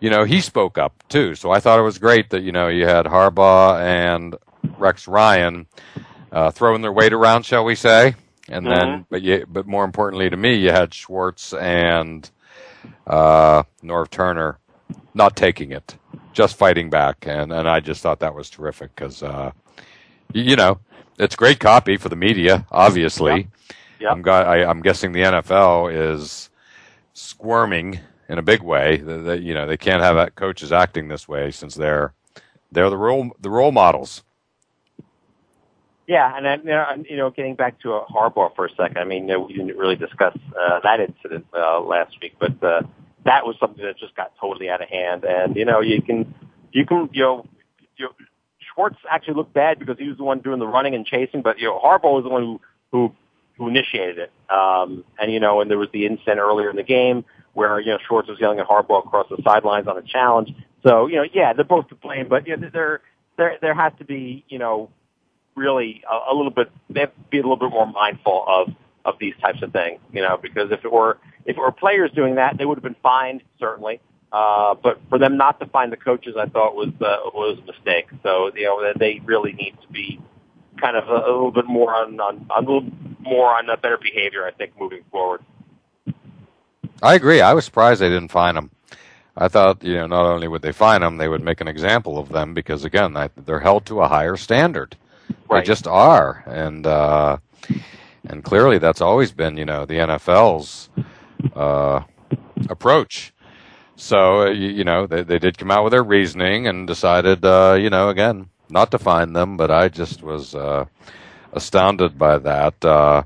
You 0.00 0.10
know, 0.10 0.24
he 0.24 0.40
spoke 0.40 0.78
up 0.78 1.04
too, 1.08 1.34
so 1.34 1.50
I 1.50 1.60
thought 1.60 1.78
it 1.78 1.82
was 1.82 1.98
great 1.98 2.30
that 2.30 2.42
you 2.42 2.50
know 2.50 2.68
you 2.68 2.86
had 2.86 3.06
Harbaugh 3.06 3.80
and 3.80 4.34
Rex 4.78 5.06
Ryan 5.06 5.66
uh, 6.32 6.50
throwing 6.50 6.82
their 6.82 6.92
weight 6.92 7.12
around, 7.12 7.44
shall 7.44 7.64
we 7.64 7.76
say? 7.76 8.14
and 8.48 8.66
mm-hmm. 8.66 8.74
then 8.74 9.06
but 9.10 9.22
you, 9.22 9.46
but 9.48 9.66
more 9.66 9.84
importantly 9.84 10.30
to 10.30 10.36
me, 10.36 10.54
you 10.54 10.70
had 10.70 10.94
Schwartz 10.94 11.52
and 11.54 12.28
uh, 13.06 13.62
Norv 13.82 14.10
Turner 14.10 14.58
not 15.14 15.36
taking 15.36 15.72
it, 15.72 15.96
just 16.32 16.56
fighting 16.56 16.90
back, 16.90 17.26
and 17.26 17.52
and 17.52 17.68
I 17.68 17.80
just 17.80 18.02
thought 18.02 18.20
that 18.20 18.34
was 18.34 18.50
terrific 18.50 18.94
because 18.94 19.22
uh, 19.22 19.52
you 20.32 20.56
know 20.56 20.78
it's 21.18 21.36
great 21.36 21.60
copy 21.60 21.96
for 21.96 22.08
the 22.08 22.16
media, 22.16 22.66
obviously. 22.70 23.48
Yep. 24.00 24.10
I'm, 24.10 24.28
I, 24.28 24.56
am 24.68 24.82
guessing 24.82 25.12
the 25.12 25.22
NFL 25.22 25.92
is 25.94 26.50
squirming 27.14 28.00
in 28.28 28.38
a 28.38 28.42
big 28.42 28.62
way. 28.62 28.96
That 28.96 29.42
you 29.42 29.54
know 29.54 29.66
they 29.66 29.76
can't 29.76 30.02
have 30.02 30.34
coaches 30.34 30.72
acting 30.72 31.08
this 31.08 31.28
way 31.28 31.50
since 31.50 31.74
they're 31.74 32.12
they're 32.70 32.90
the 32.90 32.96
role 32.96 33.30
the 33.40 33.50
role 33.50 33.72
models. 33.72 34.22
Yeah, 36.08 36.36
and 36.36 36.44
then, 36.44 37.04
you 37.08 37.16
know, 37.16 37.30
getting 37.30 37.54
back 37.54 37.80
to 37.82 37.92
a 37.92 38.04
Harbaugh 38.04 38.54
for 38.56 38.66
a 38.66 38.70
second. 38.74 38.98
I 38.98 39.04
mean, 39.04 39.28
we 39.46 39.54
didn't 39.54 39.78
really 39.78 39.96
discuss 39.96 40.36
uh, 40.60 40.80
that 40.82 41.00
incident 41.00 41.46
uh, 41.56 41.80
last 41.80 42.16
week, 42.20 42.34
but 42.38 42.62
uh, 42.62 42.82
that 43.24 43.44
was 43.46 43.56
something 43.60 43.84
that 43.84 43.98
just 43.98 44.16
got 44.16 44.32
totally 44.40 44.68
out 44.68 44.82
of 44.82 44.88
hand. 44.88 45.24
And 45.24 45.56
you 45.56 45.64
know, 45.64 45.80
you 45.80 46.02
can, 46.02 46.34
you 46.72 46.86
can, 46.86 47.08
you 47.12 47.22
know, 47.22 47.46
you 47.96 48.06
know, 48.06 48.12
Schwartz 48.74 48.96
actually 49.10 49.34
looked 49.34 49.52
bad 49.52 49.78
because 49.78 49.98
he 49.98 50.08
was 50.08 50.16
the 50.16 50.24
one 50.24 50.40
doing 50.40 50.58
the 50.58 50.66
running 50.66 50.94
and 50.94 51.06
chasing, 51.06 51.42
but 51.42 51.58
you 51.58 51.66
know, 51.66 51.78
Harbaugh 51.78 52.14
was 52.14 52.24
the 52.24 52.30
one 52.30 52.42
who 52.42 52.60
who 52.90 53.14
who 53.56 53.68
initiated 53.68 54.18
it. 54.18 54.32
Um, 54.50 55.04
and 55.18 55.32
you 55.32 55.40
know, 55.40 55.60
and 55.60 55.70
there 55.70 55.78
was 55.78 55.88
the 55.92 56.06
incident 56.06 56.38
earlier 56.38 56.70
in 56.70 56.76
the 56.76 56.82
game 56.82 57.24
where 57.54 57.80
you 57.80 57.90
know 57.90 57.98
Schwartz 58.06 58.28
was 58.28 58.38
yelling 58.40 58.58
at 58.58 58.66
Harbaugh 58.66 59.06
across 59.06 59.28
the 59.28 59.40
sidelines 59.44 59.86
on 59.88 59.96
a 59.98 60.02
challenge. 60.02 60.50
So 60.84 61.06
you 61.06 61.16
know, 61.16 61.24
yeah, 61.32 61.52
they're 61.52 61.64
both 61.64 61.88
to 61.88 61.94
blame, 61.94 62.28
but 62.28 62.46
you 62.46 62.56
know, 62.56 62.68
there 62.72 63.00
there 63.36 63.58
there 63.60 63.74
has 63.74 63.92
to 63.98 64.04
be 64.04 64.44
you 64.48 64.58
know 64.58 64.90
really 65.54 66.02
a, 66.10 66.32
a 66.32 66.34
little 66.34 66.50
bit. 66.50 66.70
They 66.90 67.00
have 67.00 67.14
to 67.14 67.20
be 67.30 67.38
a 67.38 67.42
little 67.42 67.56
bit 67.56 67.70
more 67.70 67.86
mindful 67.86 68.44
of 68.48 68.68
of 69.04 69.14
these 69.20 69.34
types 69.40 69.62
of 69.62 69.72
things. 69.72 70.00
You 70.12 70.22
know, 70.22 70.38
because 70.40 70.70
if 70.70 70.84
it 70.84 70.92
were 70.92 71.18
if 71.44 71.56
it 71.56 71.60
were 71.60 71.72
players 71.72 72.10
doing 72.12 72.36
that, 72.36 72.58
they 72.58 72.64
would 72.64 72.76
have 72.76 72.82
been 72.82 72.96
fined 73.02 73.42
certainly. 73.58 74.00
Uh, 74.32 74.74
but 74.74 74.98
for 75.10 75.18
them 75.18 75.36
not 75.36 75.60
to 75.60 75.66
find 75.66 75.92
the 75.92 75.96
coaches, 75.96 76.36
I 76.38 76.46
thought 76.46 76.74
was 76.74 76.88
uh, 77.00 77.30
was 77.34 77.58
a 77.58 77.66
mistake. 77.66 78.08
So 78.22 78.50
you 78.54 78.64
know 78.64 78.92
they 78.96 79.20
really 79.24 79.52
need 79.52 79.76
to 79.82 79.88
be 79.92 80.20
kind 80.80 80.96
of 80.96 81.08
a, 81.08 81.26
a 81.26 81.32
little 81.32 81.52
bit 81.52 81.66
more 81.66 81.94
on, 81.94 82.18
on, 82.18 82.46
a 82.56 82.60
little 82.60 82.86
more 83.20 83.56
on 83.56 83.68
a 83.68 83.76
better 83.76 83.98
behavior. 83.98 84.46
I 84.46 84.50
think 84.50 84.72
moving 84.78 85.04
forward. 85.10 85.42
I 87.02 87.14
agree. 87.14 87.40
I 87.40 87.52
was 87.52 87.64
surprised 87.64 88.00
they 88.00 88.08
didn't 88.08 88.30
find 88.30 88.56
them. 88.56 88.70
I 89.36 89.48
thought, 89.48 89.82
you 89.82 89.94
know, 89.94 90.06
not 90.06 90.26
only 90.26 90.46
would 90.46 90.62
they 90.62 90.72
find 90.72 91.02
them, 91.02 91.16
they 91.16 91.28
would 91.28 91.42
make 91.42 91.60
an 91.60 91.68
example 91.68 92.18
of 92.18 92.28
them 92.28 92.52
because, 92.52 92.84
again, 92.84 93.16
they're 93.44 93.60
held 93.60 93.86
to 93.86 94.02
a 94.02 94.08
higher 94.08 94.36
standard. 94.36 94.96
Right. 95.48 95.60
They 95.60 95.66
just 95.66 95.86
are, 95.86 96.44
and 96.46 96.86
uh, 96.86 97.38
and 98.24 98.44
clearly 98.44 98.78
that's 98.78 99.00
always 99.00 99.32
been, 99.32 99.56
you 99.56 99.64
know, 99.64 99.86
the 99.86 99.94
NFL's 99.94 100.90
uh, 101.54 102.02
approach. 102.68 103.32
So, 103.96 104.42
uh, 104.42 104.50
you, 104.50 104.68
you, 104.68 104.84
know, 104.84 105.06
they 105.06 105.22
they 105.22 105.38
did 105.38 105.58
come 105.58 105.70
out 105.70 105.84
with 105.84 105.92
their 105.92 106.02
reasoning 106.02 106.66
and 106.66 106.86
decided, 106.86 107.44
uh, 107.44 107.76
you 107.78 107.90
know, 107.90 108.08
again, 108.08 108.48
not 108.68 108.90
to 108.90 108.98
find 108.98 109.36
them. 109.36 109.56
But 109.56 109.70
I 109.70 109.88
just 109.88 110.22
was 110.22 110.54
uh, 110.54 110.86
astounded 111.52 112.18
by 112.18 112.38
that. 112.38 112.84
Uh, 112.84 113.24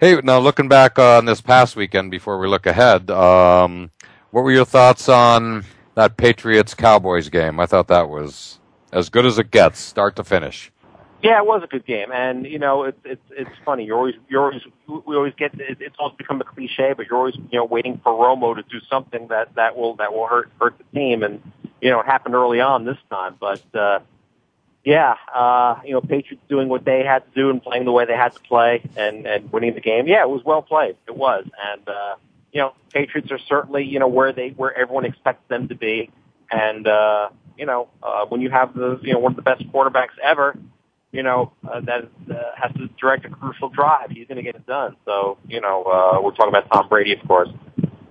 Hey, 0.00 0.18
now 0.24 0.38
looking 0.38 0.66
back 0.66 0.98
on 0.98 1.26
this 1.26 1.42
past 1.42 1.76
weekend 1.76 2.10
before 2.10 2.38
we 2.38 2.48
look 2.48 2.64
ahead, 2.64 3.10
um, 3.10 3.90
what 4.30 4.44
were 4.44 4.50
your 4.50 4.64
thoughts 4.64 5.10
on 5.10 5.66
that 5.94 6.16
Patriots 6.16 6.72
Cowboys 6.72 7.28
game? 7.28 7.60
I 7.60 7.66
thought 7.66 7.88
that 7.88 8.08
was 8.08 8.60
as 8.90 9.10
good 9.10 9.26
as 9.26 9.38
it 9.38 9.50
gets, 9.50 9.78
start 9.78 10.16
to 10.16 10.24
finish. 10.24 10.72
Yeah, 11.22 11.38
it 11.38 11.46
was 11.46 11.62
a 11.62 11.66
good 11.66 11.84
game, 11.84 12.10
and 12.12 12.46
you 12.46 12.58
know 12.58 12.84
it's 12.84 13.00
it's 13.04 13.22
it's 13.30 13.50
funny. 13.64 13.84
You're 13.84 13.98
always 13.98 14.14
you're 14.28 14.42
always 14.42 14.62
we 14.86 15.16
always 15.16 15.34
get 15.36 15.52
it's 15.58 15.96
always 15.98 16.16
become 16.16 16.40
a 16.40 16.44
cliche, 16.44 16.94
but 16.96 17.06
you're 17.06 17.18
always 17.18 17.36
you 17.36 17.58
know 17.58 17.64
waiting 17.66 18.00
for 18.02 18.12
Romo 18.12 18.56
to 18.56 18.62
do 18.62 18.80
something 18.88 19.28
that 19.28 19.54
that 19.56 19.76
will 19.76 19.96
that 19.96 20.14
will 20.14 20.26
hurt 20.26 20.50
hurt 20.58 20.76
the 20.78 20.84
team, 20.98 21.22
and 21.22 21.42
you 21.80 21.90
know 21.90 22.00
it 22.00 22.06
happened 22.06 22.34
early 22.34 22.60
on 22.60 22.84
this 22.84 22.98
time, 23.10 23.36
but. 23.38 23.62
uh 23.74 24.00
yeah, 24.84 25.16
uh, 25.34 25.76
you 25.84 25.92
know, 25.92 26.00
Patriots 26.00 26.42
doing 26.48 26.68
what 26.68 26.84
they 26.84 27.04
had 27.04 27.18
to 27.26 27.30
do 27.38 27.50
and 27.50 27.62
playing 27.62 27.84
the 27.84 27.92
way 27.92 28.06
they 28.06 28.16
had 28.16 28.32
to 28.32 28.40
play 28.40 28.82
and, 28.96 29.26
and 29.26 29.52
winning 29.52 29.74
the 29.74 29.80
game. 29.80 30.06
Yeah, 30.06 30.22
it 30.22 30.28
was 30.30 30.42
well 30.44 30.62
played. 30.62 30.96
It 31.06 31.14
was. 31.16 31.44
And, 31.70 31.86
uh, 31.86 32.14
you 32.52 32.62
know, 32.62 32.72
Patriots 32.90 33.30
are 33.30 33.38
certainly, 33.38 33.84
you 33.84 33.98
know, 33.98 34.08
where 34.08 34.32
they, 34.32 34.48
where 34.50 34.76
everyone 34.76 35.04
expects 35.04 35.46
them 35.48 35.68
to 35.68 35.74
be. 35.74 36.10
And, 36.50 36.86
uh, 36.86 37.28
you 37.58 37.66
know, 37.66 37.88
uh, 38.02 38.24
when 38.26 38.40
you 38.40 38.48
have 38.48 38.72
the, 38.74 38.98
you 39.02 39.12
know, 39.12 39.18
one 39.18 39.32
of 39.32 39.36
the 39.36 39.42
best 39.42 39.62
quarterbacks 39.70 40.18
ever, 40.22 40.56
you 41.12 41.22
know, 41.22 41.52
uh, 41.68 41.80
that 41.80 42.04
uh, 42.30 42.34
has 42.56 42.72
to 42.76 42.88
direct 43.00 43.24
a 43.24 43.30
crucial 43.30 43.68
drive, 43.68 44.10
he's 44.10 44.26
going 44.28 44.36
to 44.36 44.42
get 44.42 44.54
it 44.54 44.66
done. 44.66 44.96
So, 45.04 45.38
you 45.48 45.60
know, 45.60 45.82
uh, 45.82 46.20
we're 46.22 46.30
talking 46.32 46.54
about 46.54 46.70
Tom 46.72 46.88
Brady, 46.88 47.12
of 47.12 47.26
course. 47.26 47.48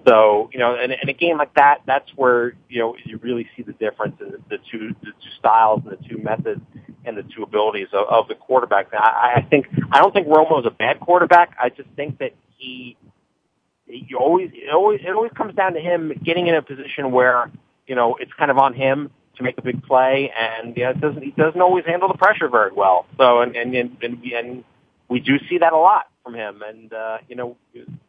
So, 0.07 0.49
you 0.51 0.59
know, 0.59 0.79
in, 0.79 0.91
in 0.91 1.07
a 1.07 1.13
game 1.13 1.37
like 1.37 1.53
that, 1.55 1.81
that's 1.85 2.09
where, 2.15 2.53
you 2.67 2.79
know, 2.79 2.95
you 3.05 3.17
really 3.21 3.47
see 3.55 3.63
the 3.63 3.73
difference 3.73 4.15
in 4.19 4.31
the, 4.49 4.57
two, 4.71 4.95
the 5.01 5.11
two 5.11 5.29
styles 5.37 5.81
and 5.85 5.97
the 5.97 6.09
two 6.09 6.17
methods 6.21 6.61
and 7.05 7.17
the 7.17 7.23
two 7.23 7.43
abilities 7.43 7.87
of, 7.93 8.07
of 8.07 8.27
the 8.27 8.35
quarterback. 8.35 8.87
I, 8.93 9.35
I 9.37 9.41
think, 9.49 9.67
I 9.91 9.99
don't 9.99 10.13
think 10.13 10.27
Romo 10.27 10.59
is 10.59 10.65
a 10.65 10.71
bad 10.71 10.99
quarterback. 10.99 11.55
I 11.61 11.69
just 11.69 11.89
think 11.95 12.19
that 12.19 12.33
he, 12.57 12.97
you 13.87 14.17
always, 14.17 14.51
it 14.53 14.73
always, 14.73 15.01
it 15.03 15.09
always 15.09 15.31
comes 15.33 15.53
down 15.55 15.73
to 15.73 15.79
him 15.79 16.11
getting 16.23 16.47
in 16.47 16.55
a 16.55 16.61
position 16.61 17.11
where, 17.11 17.51
you 17.87 17.95
know, 17.95 18.15
it's 18.19 18.31
kind 18.33 18.51
of 18.51 18.57
on 18.57 18.73
him 18.73 19.11
to 19.39 19.43
make 19.43 19.57
a 19.57 19.61
big 19.61 19.81
play 19.83 20.31
and, 20.37 20.75
you 20.77 20.83
know, 20.83 20.91
it 20.91 21.01
doesn't, 21.01 21.23
he 21.23 21.31
doesn't 21.31 21.61
always 21.61 21.85
handle 21.85 22.07
the 22.09 22.17
pressure 22.17 22.49
very 22.49 22.71
well. 22.71 23.07
So, 23.17 23.41
and, 23.41 23.55
and, 23.55 23.73
and, 23.73 23.97
and, 24.03 24.23
and 24.23 24.63
we 25.07 25.19
do 25.19 25.39
see 25.49 25.57
that 25.57 25.73
a 25.73 25.77
lot 25.77 26.07
from 26.23 26.35
him. 26.35 26.61
And, 26.61 26.93
uh, 26.93 27.17
you 27.27 27.35
know, 27.35 27.57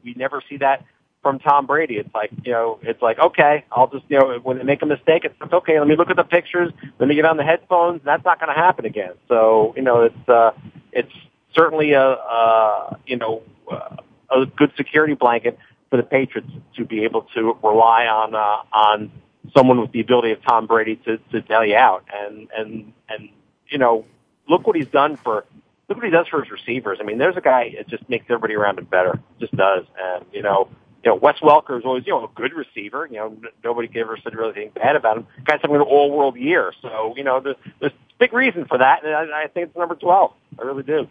we 0.04 0.14
never 0.14 0.42
see 0.48 0.58
that 0.58 0.84
from 1.22 1.38
Tom 1.38 1.66
Brady. 1.66 1.94
It's 1.94 2.12
like, 2.14 2.30
you 2.44 2.52
know, 2.52 2.80
it's 2.82 3.00
like, 3.00 3.18
okay, 3.18 3.64
I'll 3.70 3.86
just, 3.86 4.04
you 4.08 4.18
know, 4.18 4.38
when 4.42 4.58
they 4.58 4.64
make 4.64 4.82
a 4.82 4.86
mistake, 4.86 5.24
it's 5.24 5.40
like, 5.40 5.52
okay, 5.52 5.78
let 5.78 5.88
me 5.88 5.96
look 5.96 6.10
at 6.10 6.16
the 6.16 6.24
pictures, 6.24 6.72
let 6.98 7.08
me 7.08 7.14
get 7.14 7.24
on 7.24 7.36
the 7.36 7.44
headphones. 7.44 8.02
That's 8.04 8.24
not 8.24 8.40
going 8.40 8.54
to 8.54 8.60
happen 8.60 8.84
again. 8.84 9.12
So, 9.28 9.72
you 9.76 9.82
know, 9.82 10.02
it's, 10.02 10.28
uh, 10.28 10.50
it's 10.92 11.12
certainly 11.54 11.92
a, 11.92 12.02
uh, 12.02 12.96
you 13.06 13.16
know, 13.16 13.42
a 13.70 14.46
good 14.46 14.72
security 14.76 15.14
blanket 15.14 15.58
for 15.90 15.96
the 15.96 16.02
Patriots 16.02 16.50
to 16.76 16.84
be 16.84 17.04
able 17.04 17.22
to 17.34 17.56
rely 17.62 18.06
on, 18.06 18.34
uh, 18.34 18.76
on 18.76 19.12
someone 19.56 19.80
with 19.80 19.92
the 19.92 20.00
ability 20.00 20.32
of 20.32 20.42
Tom 20.42 20.66
Brady 20.66 20.96
to, 21.04 21.18
to 21.32 21.42
bail 21.42 21.64
you 21.64 21.76
out. 21.76 22.04
And, 22.12 22.48
and, 22.56 22.92
and, 23.08 23.28
you 23.68 23.78
know, 23.78 24.04
look 24.48 24.66
what 24.66 24.76
he's 24.76 24.88
done 24.88 25.16
for, 25.16 25.44
look 25.88 25.98
what 25.98 26.04
he 26.04 26.10
does 26.10 26.28
for 26.28 26.42
his 26.42 26.50
receivers. 26.50 26.98
I 27.00 27.04
mean, 27.04 27.18
there's 27.18 27.36
a 27.36 27.40
guy 27.40 27.74
that 27.76 27.88
just 27.88 28.08
makes 28.08 28.26
everybody 28.28 28.54
around 28.54 28.78
him 28.78 28.84
better. 28.84 29.18
Just 29.38 29.56
does. 29.56 29.84
And, 30.00 30.24
you 30.32 30.42
know, 30.42 30.68
you 31.02 31.10
know, 31.10 31.16
Wes 31.16 31.36
Welker 31.38 31.78
is 31.78 31.84
always, 31.84 32.06
you 32.06 32.12
know, 32.12 32.24
a 32.24 32.30
good 32.34 32.52
receiver. 32.52 33.08
You 33.10 33.16
know, 33.16 33.36
nobody 33.64 33.88
ever 33.98 34.18
said 34.22 34.34
really 34.34 34.52
anything 34.54 34.72
bad 34.74 34.96
about 34.96 35.16
him. 35.16 35.26
Guy's 35.44 35.60
having 35.62 35.76
an 35.76 35.82
all-world 35.82 36.36
year. 36.36 36.72
So, 36.82 37.14
you 37.16 37.24
know, 37.24 37.40
there's, 37.40 37.56
there's 37.80 37.92
big 38.18 38.34
reason 38.34 38.66
for 38.66 38.76
that, 38.76 39.02
and 39.02 39.14
I, 39.14 39.44
I 39.44 39.46
think 39.48 39.68
it's 39.68 39.76
number 39.76 39.94
12. 39.94 40.32
I 40.58 40.62
really 40.62 40.82
do. 40.82 41.08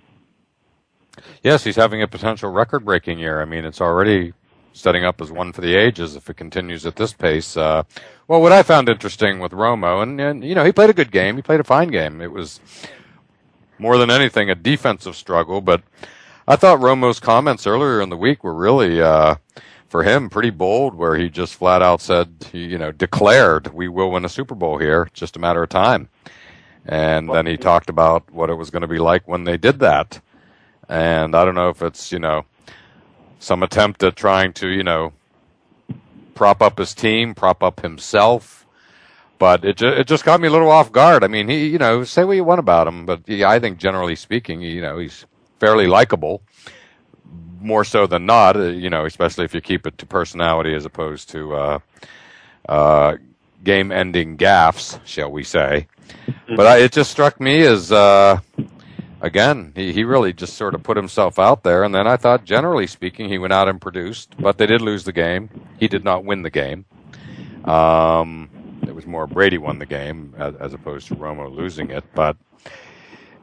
Yes, 1.42 1.64
he's 1.64 1.76
having 1.76 2.04
a 2.04 2.08
potential 2.08 2.52
record-breaking 2.52 3.18
year. 3.18 3.42
I 3.42 3.46
mean, 3.46 3.66
it's 3.66 3.82
already 3.82 4.34
setting 4.74 5.04
up 5.04 5.22
as 5.22 5.32
one 5.32 5.52
for 5.52 5.62
the 5.62 5.76
ages 5.76 6.16
if 6.16 6.30
it 6.30 6.38
continues 6.38 6.86
at 6.86 6.96
this 6.96 7.14
pace. 7.14 7.58
Uh, 7.58 7.84
well, 8.28 8.42
what 8.42 8.52
I 8.52 8.64
found 8.64 8.90
interesting 8.90 9.40
with 9.40 9.52
Romo, 9.52 10.02
and, 10.04 10.20
and, 10.22 10.44
you 10.44 10.56
know, 10.56 10.64
he 10.64 10.72
played 10.72 10.90
a 10.90 10.94
good 10.94 11.12
game. 11.12 11.36
He 11.36 11.42
played 11.42 11.60
a 11.60 11.66
fine 11.66 11.90
game. 11.90 12.22
It 12.22 12.32
was 12.32 12.60
more 13.78 13.98
than 13.98 14.10
anything 14.10 14.50
a 14.50 14.56
defensive 14.56 15.16
struggle, 15.16 15.62
but 15.62 15.82
I 16.48 16.56
thought 16.56 16.80
Romo's 16.80 17.20
comments 17.20 17.68
earlier 17.68 18.02
in 18.02 18.10
the 18.10 18.18
week 18.18 18.44
were 18.44 18.54
really, 18.54 19.02
uh, 19.02 19.36
for 19.88 20.04
him 20.04 20.30
pretty 20.30 20.52
bold 20.52 20.94
where 20.96 21.16
he 21.16 21.30
just 21.30 21.56
flat 21.56 21.82
out 21.82 22.02
said, 22.02 22.48
he, 22.52 22.66
you 22.66 22.78
know, 22.78 22.92
declared 22.92 23.74
we 23.74 23.88
will 23.88 24.12
win 24.12 24.26
a 24.26 24.30
Super 24.30 24.56
Bowl 24.56 24.78
here, 24.78 25.10
just 25.14 25.36
a 25.36 25.40
matter 25.40 25.64
of 25.64 25.70
time. 25.70 26.10
And 26.86 27.30
then 27.30 27.46
he 27.46 27.58
talked 27.58 27.90
about 27.90 28.32
what 28.32 28.50
it 28.50 28.56
was 28.56 28.70
going 28.70 28.82
to 28.82 28.88
be 28.88 29.00
like 29.00 29.28
when 29.28 29.44
they 29.44 29.58
did 29.58 29.80
that. 29.80 30.22
And 30.88 31.36
I 31.36 31.46
don't 31.46 31.56
know 31.56 31.70
if 31.70 31.82
it's, 31.82 32.12
you 32.12 32.20
know, 32.20 32.46
some 33.40 33.64
attempt 33.64 34.04
at 34.04 34.16
trying 34.16 34.54
to, 34.54 34.68
you 34.68 34.84
know, 34.84 35.14
prop 36.36 36.62
up 36.62 36.78
his 36.78 36.94
team, 36.94 37.34
prop 37.34 37.64
up 37.64 37.82
himself. 37.82 38.68
But 39.40 39.64
it 39.64 39.78
ju- 39.78 39.88
it 39.88 40.06
just 40.06 40.26
got 40.26 40.42
me 40.42 40.50
a 40.50 40.52
little 40.52 40.70
off 40.70 40.92
guard. 40.92 41.24
I 41.24 41.28
mean, 41.28 41.48
he, 41.48 41.68
you 41.68 41.78
know, 41.78 42.04
say 42.04 42.26
what 42.26 42.36
you 42.36 42.44
want 42.44 42.60
about 42.60 42.88
him, 42.88 43.06
but 43.06 43.22
he, 43.26 43.44
I 43.44 43.60
think 43.60 43.78
generally 43.78 44.16
speaking, 44.16 44.62
you 44.62 44.82
know, 44.82 45.00
he's 45.00 45.26
fairly 45.60 45.88
likable 45.88 46.42
more 47.62 47.84
so 47.84 48.08
than 48.08 48.26
not, 48.26 48.56
uh, 48.56 48.64
you 48.64 48.90
know, 48.90 49.06
especially 49.06 49.46
if 49.46 49.54
you 49.54 49.62
keep 49.62 49.88
it 49.88 49.98
to 49.98 50.06
personality 50.06 50.74
as 50.74 50.86
opposed 50.86 51.30
to 51.30 51.56
uh, 51.56 51.80
uh, 52.68 53.16
game-ending 53.64 54.38
gaffes, 54.38 55.00
shall 55.06 55.32
we 55.32 55.44
say? 55.44 55.88
Mm-hmm. 56.28 56.56
But 56.56 56.68
I, 56.68 56.78
it 56.80 56.92
just 56.92 57.12
struck 57.12 57.40
me 57.40 57.62
as, 57.62 57.92
uh, 57.92 58.40
again, 59.22 59.74
he, 59.76 59.94
he 59.94 60.04
really 60.04 60.34
just 60.34 60.56
sort 60.56 60.76
of 60.76 60.84
put 60.84 60.98
himself 60.98 61.40
out 61.40 61.64
there, 61.64 61.84
and 61.84 61.94
then 61.94 62.08
I 62.08 62.18
thought, 62.18 62.46
generally 62.46 62.88
speaking, 62.88 63.30
he 63.30 63.38
went 63.38 63.54
out 63.54 63.68
and 63.68 63.82
produced, 63.82 64.36
but 64.40 64.58
they 64.58 64.66
did 64.66 64.82
lose 64.82 65.04
the 65.04 65.14
game. 65.14 65.50
He 65.80 65.88
did 65.88 66.04
not 66.04 66.26
win 66.26 66.42
the 66.42 66.50
game. 66.50 66.86
Um, 67.66 68.50
it 68.84 68.96
was 68.96 69.06
more 69.06 69.28
Brady 69.28 69.58
won 69.58 69.80
the 69.80 69.86
game 69.86 70.34
as, 70.38 70.56
as 70.56 70.74
opposed 70.74 71.08
to 71.08 71.16
Romo 71.16 71.54
losing 71.54 71.90
it, 71.92 72.04
but 72.16 72.38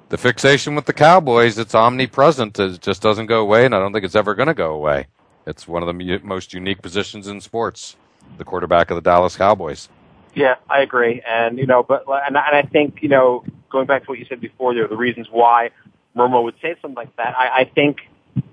the 0.09 0.19
fixation 0.19 0.75
with 0.75 0.87
the 0.87 0.93
Cowboys, 0.93 1.59
it's 1.59 1.75
omnipresent. 1.75 2.59
It 2.59 2.81
just 2.81 3.03
doesn't 3.03 3.27
go 3.27 3.41
away, 3.41 3.65
and 3.65 3.75
I 3.75 3.79
don't 3.79 3.93
think 3.93 4.05
it's 4.05 4.15
ever 4.15 4.35
going 4.35 4.49
to 4.49 4.55
go 4.55 4.73
away. 4.73 5.07
It's 5.47 5.67
one 5.69 5.83
of 5.83 5.87
the 5.87 6.21
most 6.23 6.53
unique 6.55 6.83
positions 6.83 7.29
in 7.29 7.41
sports, 7.41 7.97
the 8.39 8.45
quarterback 8.45 8.91
of 8.91 8.97
the 8.97 9.01
Dallas 9.01 9.37
Cowboys. 9.37 9.89
Yeah, 10.35 10.57
I 10.69 10.83
agree, 10.83 11.23
and 11.27 11.59
you 11.59 11.67
know, 11.67 11.83
but 11.83 12.05
and, 12.09 12.37
and 12.37 12.57
I 12.57 12.63
think 12.63 13.03
you 13.03 13.09
know, 13.09 13.45
going 13.71 13.87
back 13.87 14.05
to 14.05 14.09
what 14.09 14.19
you 14.19 14.27
said 14.29 14.41
before, 14.41 14.75
there 14.75 14.85
are 14.85 14.89
the 14.89 14.97
reasons 14.97 15.29
why 15.31 15.71
Romo 16.17 16.43
would 16.45 16.57
say 16.63 16.77
something 16.81 16.97
like 16.97 17.15
that. 17.17 17.35
I, 17.37 17.61
I 17.61 17.65
think, 17.65 17.99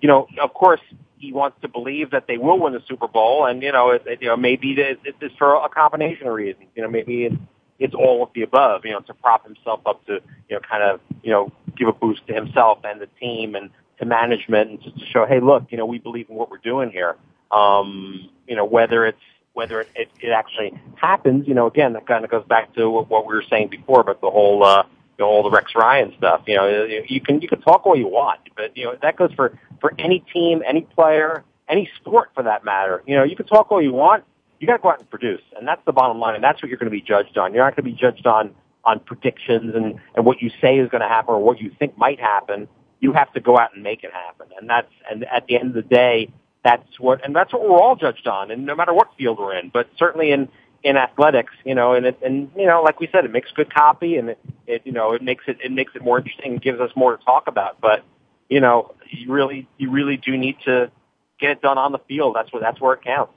you 0.02 0.08
know, 0.08 0.28
of 0.42 0.54
course, 0.54 0.82
he 1.18 1.32
wants 1.32 1.58
to 1.62 1.70
believe 1.70 2.12
that 2.12 2.28
they 2.28 2.38
will 2.38 2.60
win 2.60 2.74
the 2.74 2.82
Super 2.88 3.08
Bowl, 3.08 3.46
and 3.46 3.64
you 3.64 3.72
know, 3.72 3.92
it, 3.92 4.04
it, 4.06 4.22
you 4.22 4.28
know, 4.28 4.36
maybe 4.36 4.74
it, 4.74 5.00
it's 5.06 5.36
for 5.36 5.56
a 5.56 5.70
combination 5.70 6.28
of 6.28 6.34
reasons. 6.34 6.68
You 6.76 6.84
know, 6.84 6.90
maybe 6.90 7.26
it's 7.26 7.36
it's 7.80 7.94
all 7.94 8.24
of 8.24 8.30
the 8.34 8.44
above, 8.44 8.86
you 8.86 8.92
know, 8.92 9.00
to 9.02 9.14
prop 9.14 9.46
himself 9.46 9.82
up 9.86 10.06
to, 10.06 10.14
you 10.50 10.56
know, 10.56 10.60
kind 10.60 10.84
of, 10.84 11.00
you 11.24 11.32
know, 11.32 11.52
give 11.76 11.88
a 11.88 11.94
boost 11.94 12.26
to 12.28 12.34
himself 12.34 12.80
and 12.84 13.02
the 13.02 13.08
team 13.20 13.56
and 13.56 13.70
to 14.00 14.06
management 14.06 14.70
and 14.70 14.82
just 14.82 15.00
to 15.00 15.06
show, 15.06 15.26
hey, 15.26 15.40
look, 15.40 15.66
you 15.70 15.78
know, 15.78 15.86
we 15.86 15.98
believe 15.98 16.30
in 16.30 16.36
what 16.36 16.50
we're 16.50 16.58
doing 16.58 16.92
here. 16.92 17.16
Um, 17.52 18.30
you 18.48 18.56
know, 18.56 18.66
whether 18.66 19.06
it's, 19.06 19.20
whether 19.54 19.82
it, 19.82 19.90
it, 19.96 20.10
it 20.22 20.30
actually 20.30 20.80
happens, 20.96 21.48
you 21.48 21.54
know, 21.54 21.68
again, 21.68 21.94
that 21.94 22.08
kind 22.08 22.24
of 22.24 22.32
goes 22.32 22.46
back 22.46 22.74
to 22.76 22.90
what, 22.90 23.10
what 23.10 23.28
we 23.28 23.36
were 23.36 23.44
saying 23.50 23.68
before 23.68 24.02
about 24.02 24.22
the 24.22 24.30
whole, 24.30 24.64
uh, 24.64 24.84
know, 25.24 25.30
all 25.30 25.44
the 25.44 25.50
Rex 25.50 25.74
Ryan 25.76 26.14
stuff. 26.18 26.44
You 26.48 26.56
know, 26.56 26.86
you 27.08 27.22
can, 27.22 27.42
you 27.42 27.48
can 27.48 27.62
talk 27.62 27.86
all 27.86 27.96
you 27.96 28.08
want, 28.08 28.40
but, 28.56 28.78
you 28.78 28.86
know, 28.86 28.96
that 29.02 29.16
goes 29.18 29.32
for, 29.34 29.58
for 29.82 29.94
any 29.98 30.24
team, 30.34 30.62
any 30.68 30.82
player, 30.82 31.44
any 31.68 31.90
sport 32.00 32.30
for 32.36 32.44
that 32.44 32.64
matter. 32.64 33.04
You 33.08 33.16
know, 33.16 33.24
you 33.24 33.36
can 33.36 33.46
talk 33.46 33.72
all 33.72 33.82
you 33.82 33.94
want 33.94 34.24
you 34.64 34.68
got 34.68 34.78
to 34.78 34.82
go 34.82 34.92
out 34.92 35.00
and 35.00 35.10
produce, 35.10 35.42
and 35.58 35.68
that's 35.68 35.82
the 35.86 35.92
bottom 35.92 36.20
line, 36.20 36.36
and 36.36 36.44
that's 36.44 36.62
what 36.64 36.70
you're 36.70 36.78
going 36.78 36.90
to 36.90 36.98
be 36.98 37.02
judged 37.02 37.38
on. 37.38 37.54
You're 37.54 37.66
not 37.66 37.76
going 37.76 37.84
to 37.84 37.92
be 37.92 38.00
judged 38.00 38.26
on 38.26 38.56
on 38.86 39.00
predictions 39.00 39.76
and, 39.76 40.00
and 40.16 40.26
what 40.26 40.42
you 40.42 40.50
say 40.62 40.78
is 40.78 40.90
going 40.90 41.02
to 41.02 41.08
happen 41.08 41.34
or 41.34 41.44
what 41.44 41.60
you 41.60 41.72
think 41.80 41.98
might 41.98 42.20
happen. 42.20 42.68
You 43.00 43.14
have 43.14 43.32
to 43.34 43.40
go 43.40 43.58
out 43.58 43.74
and 43.74 43.84
make 43.84 44.04
it 44.04 44.12
happen. 44.12 44.48
And 44.60 44.70
that's, 44.70 44.92
and 45.10 45.26
at 45.26 45.48
the 45.48 45.58
end 45.58 45.70
of 45.70 45.74
the 45.74 45.82
day, 45.82 46.30
that's 46.64 47.00
what, 47.00 47.24
and 47.26 47.36
that's 47.36 47.52
what 47.54 47.62
we're 47.62 47.78
all 47.78 47.96
judged 47.96 48.28
on, 48.28 48.52
and 48.52 48.66
no 48.66 48.76
matter 48.76 48.94
what 48.94 49.10
field 49.18 49.40
we're 49.40 49.56
in. 49.58 49.70
But 49.70 49.90
certainly 49.98 50.32
in 50.32 50.50
in 50.84 50.98
athletics, 50.98 51.54
you 51.64 51.74
know, 51.74 51.94
and 51.94 52.06
it, 52.06 52.20
and 52.22 52.52
you 52.56 52.66
know, 52.66 52.82
like 52.82 53.00
we 53.00 53.08
said, 53.12 53.24
it 53.26 53.32
makes 53.32 53.52
good 53.52 53.74
copy, 53.74 54.18
and 54.18 54.30
it, 54.30 54.40
it 54.68 54.82
you 54.86 54.92
know, 54.92 55.14
it 55.14 55.22
makes 55.22 55.46
it 55.48 55.58
it 55.64 55.72
makes 55.72 55.96
it 55.96 56.04
more 56.04 56.18
interesting, 56.18 56.54
and 56.54 56.62
gives 56.62 56.80
us 56.80 56.92
more 56.96 57.16
to 57.16 57.24
talk 57.24 57.48
about. 57.48 57.80
But 57.80 58.04
you 58.50 58.60
know, 58.60 58.94
you 59.10 59.32
really 59.32 59.68
you 59.78 59.90
really 59.90 60.18
do 60.18 60.38
need 60.38 60.58
to 60.66 60.92
get 61.40 61.52
it 61.52 61.62
done 61.62 61.78
on 61.78 61.92
the 61.92 62.00
field. 62.00 62.36
That's 62.36 62.52
what 62.52 62.62
that's 62.62 62.82
where 62.82 62.94
it 62.94 63.04
counts. 63.04 63.34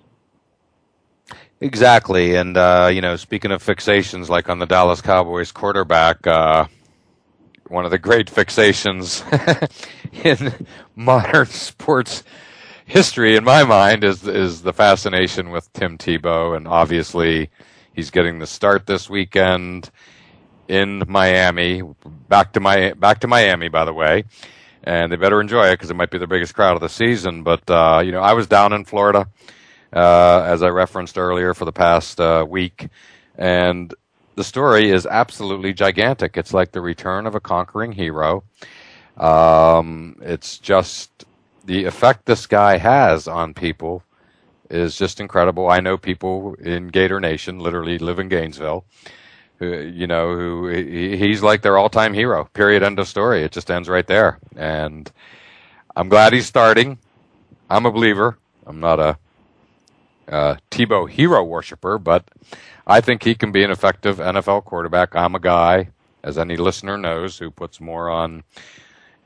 Exactly, 1.60 2.34
and 2.34 2.56
uh, 2.56 2.90
you 2.92 3.00
know, 3.00 3.16
speaking 3.16 3.52
of 3.52 3.62
fixations, 3.62 4.28
like 4.28 4.48
on 4.48 4.58
the 4.58 4.66
Dallas 4.66 5.00
Cowboys 5.00 5.52
quarterback, 5.52 6.26
uh, 6.26 6.66
one 7.68 7.84
of 7.84 7.90
the 7.90 7.98
great 7.98 8.26
fixations 8.26 9.22
in 10.24 10.66
modern 10.96 11.46
sports 11.46 12.24
history 12.86 13.36
in 13.36 13.44
my 13.44 13.64
mind 13.64 14.04
is 14.04 14.26
is 14.26 14.62
the 14.62 14.72
fascination 14.72 15.50
with 15.50 15.70
Tim 15.74 15.98
Tebow, 15.98 16.56
and 16.56 16.66
obviously 16.66 17.50
he's 17.92 18.10
getting 18.10 18.38
the 18.38 18.46
start 18.46 18.86
this 18.86 19.10
weekend 19.10 19.90
in 20.68 21.02
Miami. 21.06 21.82
Back 22.28 22.52
to 22.54 22.60
my 22.60 22.94
back 22.94 23.20
to 23.20 23.26
Miami, 23.26 23.68
by 23.68 23.84
the 23.84 23.92
way, 23.92 24.24
and 24.84 25.12
they 25.12 25.16
better 25.16 25.40
enjoy 25.40 25.66
it 25.66 25.74
because 25.74 25.90
it 25.90 25.96
might 25.96 26.10
be 26.10 26.18
the 26.18 26.26
biggest 26.26 26.54
crowd 26.54 26.74
of 26.76 26.80
the 26.80 26.88
season. 26.88 27.42
But 27.42 27.68
uh, 27.68 28.00
you 28.04 28.12
know, 28.12 28.20
I 28.20 28.32
was 28.32 28.46
down 28.46 28.72
in 28.72 28.84
Florida 28.84 29.28
uh, 29.92 30.42
as 30.46 30.62
I 30.62 30.68
referenced 30.68 31.18
earlier 31.18 31.52
for 31.54 31.64
the 31.64 31.72
past 31.72 32.20
uh, 32.20 32.46
week, 32.48 32.88
and 33.36 33.92
the 34.36 34.44
story 34.44 34.90
is 34.90 35.06
absolutely 35.06 35.72
gigantic. 35.72 36.36
It's 36.36 36.54
like 36.54 36.70
the 36.72 36.80
return 36.80 37.26
of 37.26 37.34
a 37.34 37.40
conquering 37.40 37.92
hero. 37.92 38.44
Um, 39.16 40.16
it's 40.20 40.58
just 40.58 41.25
the 41.66 41.84
effect 41.84 42.24
this 42.24 42.46
guy 42.46 42.78
has 42.78 43.28
on 43.28 43.52
people 43.52 44.02
is 44.70 44.96
just 44.96 45.20
incredible. 45.20 45.68
I 45.68 45.80
know 45.80 45.96
people 45.96 46.54
in 46.54 46.88
Gator 46.88 47.20
Nation, 47.20 47.58
literally 47.58 47.98
live 47.98 48.18
in 48.18 48.28
Gainesville, 48.28 48.84
who, 49.58 49.66
you 49.66 50.06
know, 50.06 50.34
who 50.34 50.68
he's 50.68 51.42
like 51.42 51.62
their 51.62 51.76
all-time 51.76 52.14
hero. 52.14 52.44
Period. 52.52 52.82
End 52.82 52.98
of 52.98 53.08
story. 53.08 53.42
It 53.42 53.52
just 53.52 53.70
ends 53.70 53.88
right 53.88 54.06
there. 54.06 54.38
And 54.56 55.10
I'm 55.96 56.08
glad 56.08 56.32
he's 56.32 56.46
starting. 56.46 56.98
I'm 57.68 57.86
a 57.86 57.92
believer. 57.92 58.38
I'm 58.66 58.80
not 58.80 59.00
a 59.00 59.18
uh, 60.28 60.56
Tebow 60.70 61.08
hero 61.08 61.42
worshiper, 61.42 61.98
but 61.98 62.24
I 62.86 63.00
think 63.00 63.22
he 63.22 63.34
can 63.34 63.52
be 63.52 63.64
an 63.64 63.70
effective 63.70 64.18
NFL 64.18 64.64
quarterback. 64.64 65.14
I'm 65.14 65.34
a 65.34 65.40
guy, 65.40 65.88
as 66.22 66.38
any 66.38 66.56
listener 66.56 66.96
knows, 66.96 67.38
who 67.38 67.50
puts 67.50 67.80
more 67.80 68.10
on 68.10 68.42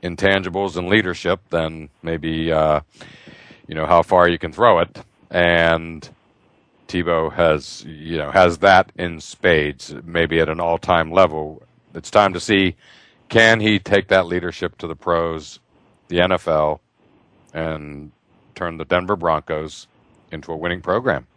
intangibles 0.03 0.77
and 0.77 0.87
leadership 0.87 1.39
than 1.49 1.89
maybe 2.01 2.51
uh, 2.51 2.81
you 3.67 3.75
know 3.75 3.85
how 3.85 4.01
far 4.01 4.27
you 4.27 4.37
can 4.37 4.51
throw 4.51 4.79
it. 4.79 4.99
And 5.29 6.07
Tebow 6.87 7.31
has 7.33 7.83
you 7.85 8.17
know 8.17 8.31
has 8.31 8.59
that 8.59 8.91
in 8.97 9.19
spades, 9.21 9.93
maybe 10.03 10.39
at 10.39 10.49
an 10.49 10.59
all-time 10.59 11.11
level. 11.11 11.63
It's 11.93 12.11
time 12.11 12.33
to 12.33 12.39
see 12.39 12.75
can 13.29 13.61
he 13.61 13.79
take 13.79 14.09
that 14.09 14.27
leadership 14.27 14.77
to 14.79 14.87
the 14.87 14.95
pros, 14.95 15.59
the 16.09 16.17
NFL, 16.17 16.79
and 17.53 18.11
turn 18.55 18.77
the 18.77 18.85
Denver 18.85 19.15
Broncos 19.15 19.87
into 20.31 20.51
a 20.51 20.57
winning 20.57 20.81
program. 20.81 21.27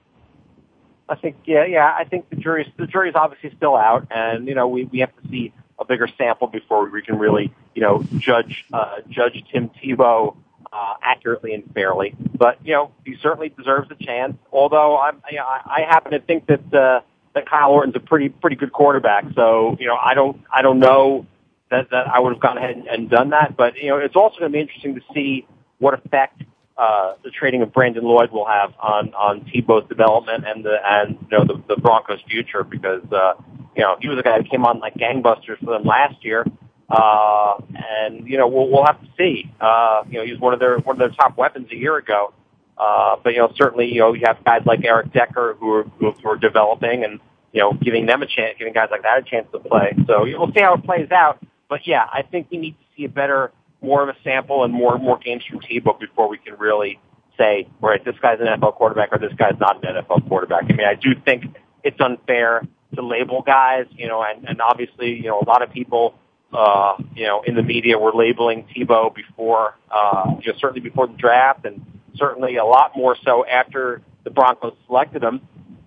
I 1.09 1.17
think 1.17 1.37
yeah, 1.45 1.67
yeah. 1.67 1.95
I 1.97 2.05
think 2.05 2.31
the 2.31 2.37
jury's 2.37 2.67
the 2.79 2.87
jury's 2.87 3.15
obviously 3.15 3.53
still 3.57 3.77
out, 3.77 4.09
and 4.11 4.49
you 4.49 4.55
know 4.55 4.67
we 4.67 4.85
we 4.87 5.01
have 5.01 5.15
to 5.23 5.29
see 5.29 5.53
a 5.79 5.85
bigger 5.85 6.09
sample 6.19 6.47
before 6.47 6.89
we 6.89 7.03
can 7.03 7.19
really, 7.19 7.53
you 7.75 7.83
know, 7.83 8.03
judge 8.19 8.65
uh, 8.73 8.97
judge 9.09 9.43
Tim 9.53 9.71
Tebow 9.71 10.37
uh, 10.73 10.95
accurately 11.03 11.55
and 11.55 11.65
fairly. 11.73 12.15
But 12.37 12.59
you 12.65 12.73
know, 12.73 12.93
he 13.05 13.17
certainly 13.23 13.49
deserves 13.49 13.91
a 13.91 14.05
chance. 14.05 14.37
Although 14.53 14.99
I'm, 14.99 15.23
you 15.31 15.39
know, 15.39 15.45
I, 15.47 15.87
happen 15.89 16.13
to 16.13 16.21
think 16.21 16.47
that 16.47 16.75
uh, 16.75 17.01
that 17.35 17.49
Kyle 17.49 17.71
Orton's 17.71 17.97
a 17.97 18.01
pretty 18.01 18.29
pretty 18.29 18.57
good 18.57 18.73
quarterback. 18.73 19.25
So 19.35 19.77
you 19.79 19.87
know, 19.87 19.97
I 19.97 20.15
don't 20.15 20.41
I 20.53 20.63
don't 20.63 20.79
know 20.79 21.27
that 21.71 21.91
that 21.91 22.07
I 22.09 22.21
would 22.21 22.33
have 22.33 22.43
gone 22.43 22.59
ahead 22.59 22.77
and, 22.77 22.87
and 22.87 23.11
done 23.11 23.31
that. 23.31 23.57
But 23.57 23.77
you 23.77 23.89
know, 23.89 23.99
it's 23.99 24.17
also 24.17 24.39
going 24.41 24.53
to 24.53 24.57
be 24.57 24.61
interesting 24.61 24.95
to 24.97 25.01
see 25.13 25.47
what 25.79 25.95
effect 25.95 26.43
uh, 26.77 27.15
the 27.23 27.31
trading 27.31 27.63
of 27.63 27.73
Brandon 27.73 28.05
Lloyd 28.05 28.31
will 28.31 28.47
have 28.47 28.75
on 28.81 29.15
on 29.15 29.43
Tebow's 29.43 29.89
development 29.89 30.45
and 30.47 30.65
the 30.65 30.77
and 30.85 31.19
you 31.31 31.39
know 31.39 31.45
the, 31.45 31.63
the 31.69 31.81
Broncos' 31.81 32.21
future 32.29 32.65
because 32.65 33.03
uh, 33.13 33.35
you 33.77 33.83
know, 33.83 33.97
he 34.01 34.09
was 34.09 34.19
a 34.19 34.23
guy 34.23 34.39
that 34.39 34.51
came 34.51 34.65
on 34.65 34.79
like 34.81 34.95
gangbusters 34.95 35.59
for 35.59 35.73
them 35.73 35.85
last 35.85 36.25
year. 36.25 36.45
Uh, 36.89 37.57
and 37.75 38.29
you 38.29 38.37
know, 38.37 38.47
we'll, 38.47 38.69
we'll 38.69 38.85
have 38.85 39.01
to 39.01 39.09
see. 39.17 39.51
Uh, 39.61 40.05
you 40.09 40.19
know, 40.19 40.25
he 40.25 40.33
was 40.33 40.41
one 40.41 40.53
of 40.53 40.61
their 40.61 40.79
one 40.79 40.95
of 40.95 40.99
their 40.99 41.11
top 41.11 41.37
weapons 41.37 41.69
a 41.73 41.77
year 41.77 41.97
ago. 41.97 42.33
Uh, 42.77 43.17
but 43.23 43.33
you 43.33 43.39
know, 43.39 43.53
certainly, 43.57 43.93
you 43.93 44.01
know, 44.01 44.13
you 44.13 44.23
have 44.27 44.43
guys 44.45 44.63
like 44.67 44.85
Eric 44.85 45.13
Decker 45.13 45.57
who 45.59 45.73
are 45.73 45.85
who 45.85 46.13
are 46.29 46.37
developing, 46.37 47.05
and 47.05 47.21
you 47.53 47.61
know, 47.61 47.73
giving 47.73 48.07
them 48.07 48.23
a 48.23 48.27
chance, 48.27 48.57
giving 48.59 48.73
guys 48.73 48.89
like 48.91 49.03
that 49.03 49.19
a 49.19 49.23
chance 49.23 49.47
to 49.53 49.59
play. 49.59 49.95
So 50.07 50.25
we'll 50.25 50.53
see 50.53 50.61
how 50.61 50.75
it 50.75 50.85
plays 50.85 51.11
out. 51.11 51.39
But 51.69 51.87
yeah, 51.87 52.05
I 52.13 52.23
think 52.23 52.49
we 52.51 52.59
need 52.59 52.73
to 52.73 52.85
see 52.97 53.05
a 53.05 53.09
better, 53.09 53.53
more 53.81 54.03
of 54.03 54.09
a 54.09 54.17
sample 54.23 54.65
and 54.65 54.73
more 54.73 54.99
more 54.99 55.19
games 55.19 55.45
from 55.49 55.61
Tebow 55.61 55.99
before 55.99 56.29
we 56.29 56.39
can 56.39 56.57
really 56.59 56.99
say, 57.39 57.67
all 57.83 57.89
right, 57.89 58.05
this 58.05 58.17
guy's 58.21 58.41
an 58.41 58.47
NFL 58.47 58.75
quarterback 58.75 59.11
or 59.13 59.19
this 59.19 59.33
guy's 59.35 59.59
not 59.59 59.85
an 59.85 59.95
NFL 59.95 60.29
quarterback. 60.29 60.65
I 60.65 60.73
mean, 60.73 60.87
I 60.87 60.95
do 60.95 61.15
think 61.25 61.45
it's 61.83 62.01
unfair 62.01 62.63
to 62.97 63.03
label 63.03 63.43
guys, 63.43 63.87
you 63.91 64.07
know, 64.09 64.23
and, 64.23 64.49
and 64.49 64.61
obviously, 64.61 65.15
you 65.15 65.25
know, 65.25 65.41
a 65.41 65.49
lot 65.49 65.63
of 65.63 65.71
people, 65.73 66.15
uh, 66.53 66.97
you 67.15 67.25
know, 67.25 67.43
in 67.43 67.55
the 67.55 67.63
media 67.63 67.99
were 67.99 68.13
labeling 68.13 68.67
Tebow 68.75 69.15
before, 69.15 69.75
uh, 69.91 70.35
you 70.41 70.53
know, 70.53 70.59
certainly 70.59 70.81
before 70.81 71.07
the 71.07 71.15
draft 71.15 71.65
and 71.65 71.85
certainly 72.15 72.57
a 72.57 72.65
lot 72.65 72.97
more 72.97 73.17
so 73.25 73.45
after 73.47 74.03
the 74.25 74.31
Broncos 74.31 74.75
selected 74.87 75.23
him. 75.23 75.41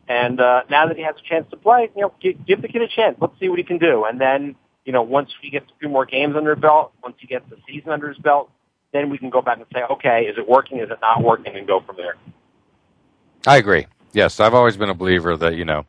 And, 0.07 0.39
uh, 0.39 0.63
now 0.69 0.87
that 0.87 0.95
he 0.95 1.03
has 1.03 1.15
a 1.17 1.27
chance 1.27 1.49
to 1.51 1.57
play, 1.57 1.89
you 1.95 2.01
know, 2.01 2.13
give, 2.21 2.45
give 2.45 2.61
the 2.61 2.67
kid 2.67 2.81
a 2.81 2.87
chance. 2.87 3.17
Let's 3.19 3.39
see 3.39 3.49
what 3.49 3.59
he 3.59 3.63
can 3.63 3.77
do. 3.77 4.05
And 4.05 4.19
then, 4.21 4.55
you 4.85 4.93
know, 4.93 5.01
once 5.01 5.31
he 5.41 5.49
gets 5.49 5.69
a 5.69 5.79
few 5.79 5.89
more 5.89 6.05
games 6.05 6.35
under 6.35 6.55
his 6.55 6.61
belt, 6.61 6.93
once 7.03 7.15
he 7.19 7.27
gets 7.27 7.49
the 7.49 7.57
season 7.67 7.91
under 7.91 8.07
his 8.07 8.17
belt, 8.17 8.49
then 8.93 9.09
we 9.09 9.17
can 9.17 9.29
go 9.29 9.41
back 9.41 9.57
and 9.57 9.65
say, 9.73 9.81
okay, 9.91 10.23
is 10.27 10.37
it 10.37 10.47
working? 10.47 10.79
Is 10.79 10.89
it 10.89 10.99
not 11.01 11.21
working? 11.21 11.55
And 11.57 11.67
go 11.67 11.81
from 11.81 11.97
there. 11.97 12.15
I 13.45 13.57
agree. 13.57 13.85
Yes, 14.13 14.39
I've 14.39 14.53
always 14.53 14.77
been 14.77 14.89
a 14.89 14.93
believer 14.93 15.35
that, 15.37 15.55
you 15.55 15.65
know, 15.65 15.85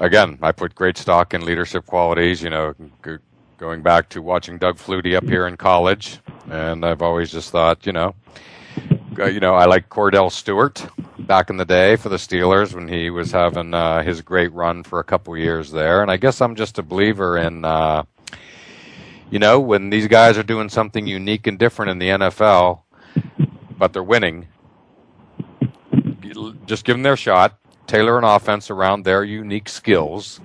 again, 0.00 0.38
I 0.42 0.50
put 0.50 0.74
great 0.74 0.98
stock 0.98 1.34
in 1.34 1.44
leadership 1.44 1.86
qualities. 1.86 2.42
You 2.42 2.50
know, 2.50 2.74
g- 3.04 3.18
going 3.58 3.82
back 3.82 4.08
to 4.10 4.22
watching 4.22 4.58
Doug 4.58 4.78
Flutie 4.78 5.16
up 5.16 5.24
here 5.24 5.46
in 5.46 5.56
college, 5.56 6.18
and 6.50 6.84
I've 6.84 7.02
always 7.02 7.30
just 7.30 7.50
thought, 7.50 7.86
you 7.86 7.92
know, 7.92 8.14
you 9.18 9.38
know, 9.38 9.54
I 9.54 9.66
like 9.66 9.88
Kordell 9.88 10.32
Stewart 10.32 10.84
back 11.18 11.50
in 11.50 11.58
the 11.58 11.64
day 11.64 11.96
for 11.96 12.08
the 12.08 12.16
Steelers 12.16 12.74
when 12.74 12.88
he 12.88 13.10
was 13.10 13.30
having 13.30 13.74
uh, 13.74 14.02
his 14.02 14.22
great 14.22 14.52
run 14.52 14.82
for 14.82 14.98
a 14.98 15.04
couple 15.04 15.36
years 15.36 15.70
there, 15.70 16.02
and 16.02 16.10
I 16.10 16.16
guess 16.16 16.40
I'm 16.40 16.56
just 16.56 16.78
a 16.78 16.82
believer 16.82 17.38
in. 17.38 17.64
Uh, 17.64 18.04
you 19.30 19.38
know, 19.38 19.60
when 19.60 19.90
these 19.90 20.08
guys 20.08 20.36
are 20.36 20.42
doing 20.42 20.68
something 20.68 21.06
unique 21.06 21.46
and 21.46 21.56
different 21.56 21.92
in 21.92 21.98
the 22.00 22.08
NFL, 22.08 22.80
but 23.78 23.92
they're 23.92 24.02
winning, 24.02 24.48
just 26.66 26.84
give 26.84 26.94
them 26.94 27.04
their 27.04 27.16
shot 27.16 27.56
tailor 27.90 28.18
an 28.18 28.24
offense 28.24 28.70
around 28.70 29.04
their 29.04 29.24
unique 29.24 29.68
skills. 29.68 30.40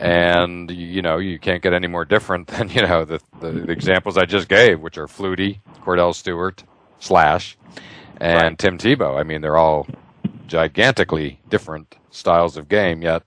And 0.00 0.70
you 0.70 1.02
know 1.02 1.18
you 1.18 1.38
can't 1.38 1.62
get 1.62 1.72
any 1.72 1.86
more 1.86 2.04
different 2.04 2.46
than 2.48 2.68
you 2.68 2.82
know 2.82 3.04
the, 3.04 3.20
the, 3.40 3.50
the 3.52 3.72
examples 3.72 4.18
I 4.18 4.24
just 4.24 4.48
gave, 4.48 4.80
which 4.80 4.98
are 4.98 5.06
Flutie, 5.06 5.60
Kordell 5.84 6.14
Stewart, 6.14 6.62
Slash, 6.98 7.56
and 8.20 8.42
right. 8.42 8.58
Tim 8.58 8.76
Tebow. 8.76 9.18
I 9.18 9.22
mean, 9.22 9.40
they're 9.40 9.56
all 9.56 9.86
gigantically 10.46 11.40
different 11.48 11.94
styles 12.10 12.56
of 12.56 12.68
game, 12.68 13.02
yet 13.02 13.22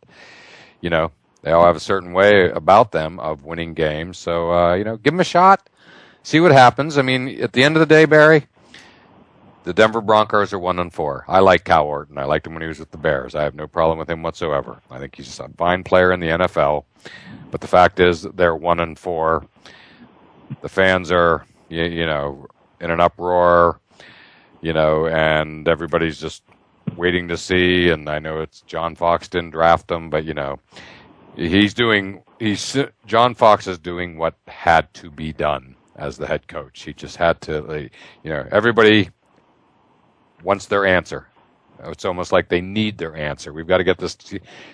you 0.82 0.90
know 0.90 1.12
they 1.42 1.52
all 1.52 1.66
have 1.66 1.78
a 1.78 1.82
certain 1.82 2.12
way 2.12 2.50
about 2.52 2.92
them 2.92 3.20
of 3.20 3.46
winning 3.46 3.74
games. 3.74 4.18
So 4.18 4.52
uh, 4.52 4.74
you 4.76 4.84
know, 4.84 4.98
give 4.98 5.14
them 5.14 5.22
a 5.22 5.26
shot, 5.26 5.70
see 6.22 6.42
what 6.42 6.52
happens. 6.52 6.98
I 6.98 7.02
mean, 7.02 7.42
at 7.42 7.54
the 7.54 7.64
end 7.64 7.78
of 7.78 7.80
the 7.80 7.86
day, 7.86 8.04
Barry, 8.04 8.48
the 9.64 9.74
Denver 9.74 10.02
Broncos 10.02 10.54
are 10.54 10.60
one 10.60 10.80
and 10.80 10.92
four. 10.92 11.24
I 11.28 11.40
like 11.40 11.66
Kyle 11.66 11.86
Orton. 11.86 12.18
I 12.18 12.24
liked 12.26 12.48
him 12.48 12.54
when 12.54 12.64
he 12.64 12.68
was 12.68 12.80
with 12.80 12.92
the 12.92 12.98
Bears. 12.98 13.36
I 13.36 13.44
have 13.44 13.54
no 13.54 13.68
problem 13.68 14.00
with 14.00 14.10
him 14.10 14.24
whatsoever. 14.24 14.82
I 14.90 15.00
think 15.00 15.16
he's 15.16 15.40
a 15.40 15.50
fine 15.50 15.84
player 15.84 16.12
in 16.12 16.20
the 16.20 16.30
NFL. 16.30 16.86
But 17.52 17.62
the 17.62 17.68
fact 17.68 18.00
is, 18.00 18.24
they're 18.24 18.56
one 18.56 18.80
and 18.80 18.98
four. 18.98 19.46
The 20.62 20.70
fans 20.70 21.12
are, 21.12 21.46
you, 21.70 21.84
you 21.84 22.06
know, 22.06 22.48
in 22.80 22.90
an 22.90 23.00
uproar, 23.00 23.80
you 24.62 24.74
know, 24.74 25.08
and 25.08 25.68
everybody's 25.68 26.20
just 26.20 26.44
waiting 26.96 27.28
to 27.28 27.38
see. 27.38 27.90
And 27.90 28.10
I 28.10 28.20
know 28.20 28.42
it's 28.42 28.62
John 28.62 28.96
Fox 28.96 29.28
didn't 29.28 29.52
draft 29.52 29.92
him, 29.92 30.10
but 30.10 30.26
you 30.26 30.34
know, 30.34 30.60
he's 31.36 31.74
doing. 31.74 32.24
He's 32.40 32.76
John 33.06 33.36
Fox 33.36 33.68
is 33.68 33.78
doing 33.78 34.18
what 34.18 34.34
had 34.48 34.92
to 34.96 35.12
be 35.12 35.32
done 35.32 35.76
as 35.96 36.18
the 36.18 36.26
head 36.26 36.48
coach. 36.48 36.82
He 36.82 36.94
just 36.94 37.18
had 37.18 37.40
to, 37.42 37.90
you 38.24 38.30
know, 38.32 38.48
everybody 38.52 39.12
wants 40.44 40.66
their 40.66 40.86
answer. 40.86 41.28
It's 41.86 42.06
almost 42.06 42.32
like 42.32 42.50
they 42.50 42.62
need 42.62 42.98
their 42.98 43.16
answer. 43.16 43.54
We've 43.54 43.68
got 43.68 43.78
to 43.78 43.84
get 43.84 43.98
this 43.98 44.16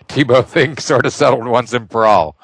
Tebow 0.08 0.46
thing 0.48 0.78
sort 0.78 1.06
of 1.06 1.14
settled 1.14 1.46
once 1.48 1.74
and 1.74 1.90
for 1.90 2.06
all, 2.06 2.38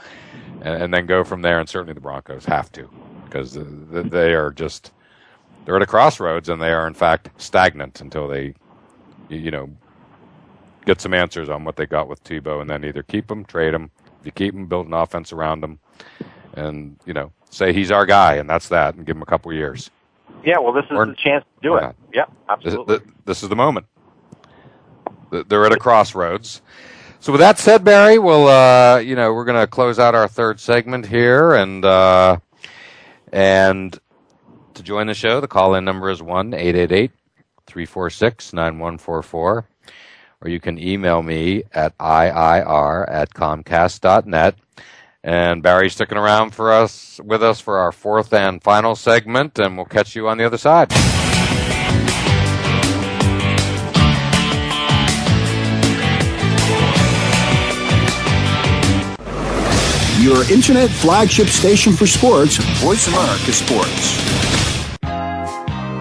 and, 0.61 0.83
and 0.83 0.93
then 0.93 1.05
go 1.05 1.23
from 1.23 1.41
there. 1.41 1.59
And 1.59 1.67
certainly 1.67 1.93
the 1.93 1.99
Broncos 1.99 2.45
have 2.45 2.71
to 2.73 2.89
because 3.25 3.53
they 3.55 4.33
are 4.33 4.51
just 4.51 4.91
they're 5.65 5.75
at 5.75 5.81
a 5.81 5.87
crossroads 5.87 6.49
and 6.49 6.61
they 6.61 6.71
are 6.71 6.87
in 6.87 6.93
fact 6.93 7.29
stagnant 7.41 7.99
until 8.01 8.27
they 8.27 8.53
you 9.29 9.51
know 9.51 9.69
get 10.85 11.01
some 11.01 11.13
answers 11.13 11.49
on 11.49 11.63
what 11.63 11.75
they 11.75 11.85
got 11.85 12.07
with 12.07 12.23
Tebow 12.23 12.61
and 12.61 12.69
then 12.69 12.83
either 12.83 13.03
keep 13.03 13.31
him, 13.31 13.45
trade 13.45 13.73
him. 13.73 13.89
If 14.19 14.25
you 14.25 14.31
keep 14.31 14.53
him, 14.53 14.67
build 14.67 14.87
an 14.87 14.93
offense 14.93 15.33
around 15.33 15.63
him, 15.63 15.79
and 16.53 16.97
you 17.05 17.13
know 17.13 17.31
say 17.49 17.73
he's 17.73 17.91
our 17.91 18.05
guy 18.05 18.35
and 18.35 18.49
that's 18.49 18.69
that, 18.69 18.95
and 18.95 19.05
give 19.05 19.15
him 19.15 19.23
a 19.23 19.27
couple 19.27 19.51
years. 19.53 19.89
Yeah, 20.43 20.59
well, 20.59 20.73
this 20.73 20.85
is 20.85 20.91
or, 20.91 21.05
the 21.05 21.15
chance 21.15 21.43
to 21.43 21.61
do 21.61 21.75
it. 21.77 21.95
Yeah, 22.13 22.25
absolutely. 22.49 22.97
This, 22.97 23.07
this, 23.25 23.43
is 23.43 23.49
the 23.49 23.55
moment. 23.55 23.85
They're 25.31 25.65
at 25.65 25.71
a 25.71 25.77
crossroads. 25.77 26.61
So 27.19 27.31
with 27.31 27.39
that 27.39 27.57
said, 27.57 27.85
Barry, 27.85 28.19
we'll 28.19 28.47
uh, 28.47 28.97
you 28.97 29.15
know 29.15 29.33
we're 29.33 29.45
going 29.45 29.59
to 29.59 29.67
close 29.67 29.99
out 29.99 30.15
our 30.15 30.27
third 30.27 30.59
segment 30.59 31.05
here, 31.05 31.53
and 31.53 31.85
uh, 31.85 32.37
and 33.31 33.97
to 34.73 34.83
join 34.83 35.07
the 35.07 35.13
show, 35.13 35.39
the 35.39 35.47
call 35.47 35.75
in 35.75 35.85
number 35.85 36.09
is 36.09 36.21
1 36.21 36.53
888 36.53 37.11
346 37.67 38.53
9144. 38.53 39.65
Or 40.41 40.49
you 40.49 40.59
can 40.59 40.77
email 40.77 41.23
me 41.23 41.63
at 41.73 41.97
IIR 41.97 43.09
at 43.09 43.33
Comcast.net. 43.33 44.55
And 45.23 45.63
Barry's 45.63 45.93
sticking 45.93 46.17
around 46.17 46.51
for 46.51 46.71
us 46.71 47.19
with 47.23 47.41
us 47.41 47.61
for 47.61 47.77
our 47.77 47.93
fourth 47.93 48.33
and 48.33 48.61
final 48.61 48.93
segment, 48.93 49.57
and 49.57 49.77
we'll 49.77 49.85
catch 49.85 50.15
you 50.15 50.27
on 50.27 50.37
the 50.37 50.43
other 50.43 50.57
side. 50.57 50.91
Your 60.21 60.49
internet 60.51 60.89
flagship 60.89 61.47
station 61.47 61.93
for 61.93 62.07
sports, 62.07 62.57
Voice 62.81 63.07
America 63.07 63.51
Sports. 63.51 64.62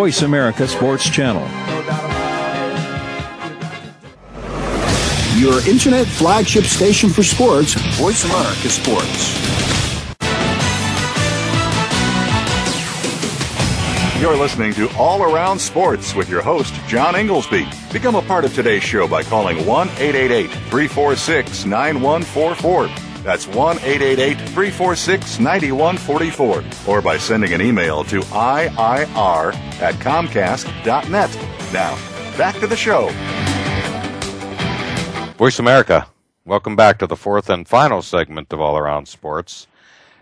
Voice 0.00 0.22
America 0.22 0.66
Sports 0.66 1.10
Channel. 1.10 1.46
Your 5.38 5.60
internet 5.68 6.06
flagship 6.06 6.64
station 6.64 7.10
for 7.10 7.22
sports, 7.22 7.74
Voice 7.98 8.24
America 8.24 8.70
Sports. 8.70 9.36
You're 14.18 14.38
listening 14.38 14.72
to 14.72 14.88
All 14.96 15.22
Around 15.22 15.58
Sports 15.58 16.14
with 16.14 16.30
your 16.30 16.40
host, 16.40 16.72
John 16.88 17.14
Inglesby. 17.14 17.68
Become 17.92 18.14
a 18.14 18.22
part 18.22 18.46
of 18.46 18.54
today's 18.54 18.82
show 18.82 19.06
by 19.06 19.22
calling 19.22 19.66
1 19.66 19.88
888 19.98 20.50
346 20.70 21.66
9144. 21.66 23.09
That's 23.22 23.46
1 23.46 23.78
888 23.78 24.38
346 24.48 25.38
9144 25.40 26.64
or 26.92 27.02
by 27.02 27.18
sending 27.18 27.52
an 27.52 27.60
email 27.60 28.02
to 28.04 28.20
IIR 28.20 29.54
at 29.80 29.94
Comcast.net. 29.96 31.72
Now, 31.72 31.98
back 32.38 32.58
to 32.60 32.66
the 32.66 32.76
show. 32.76 33.10
Voice 35.36 35.58
America, 35.58 36.06
welcome 36.46 36.76
back 36.76 36.98
to 36.98 37.06
the 37.06 37.16
fourth 37.16 37.50
and 37.50 37.68
final 37.68 38.00
segment 38.00 38.52
of 38.52 38.60
All 38.60 38.78
Around 38.78 39.06
Sports. 39.06 39.66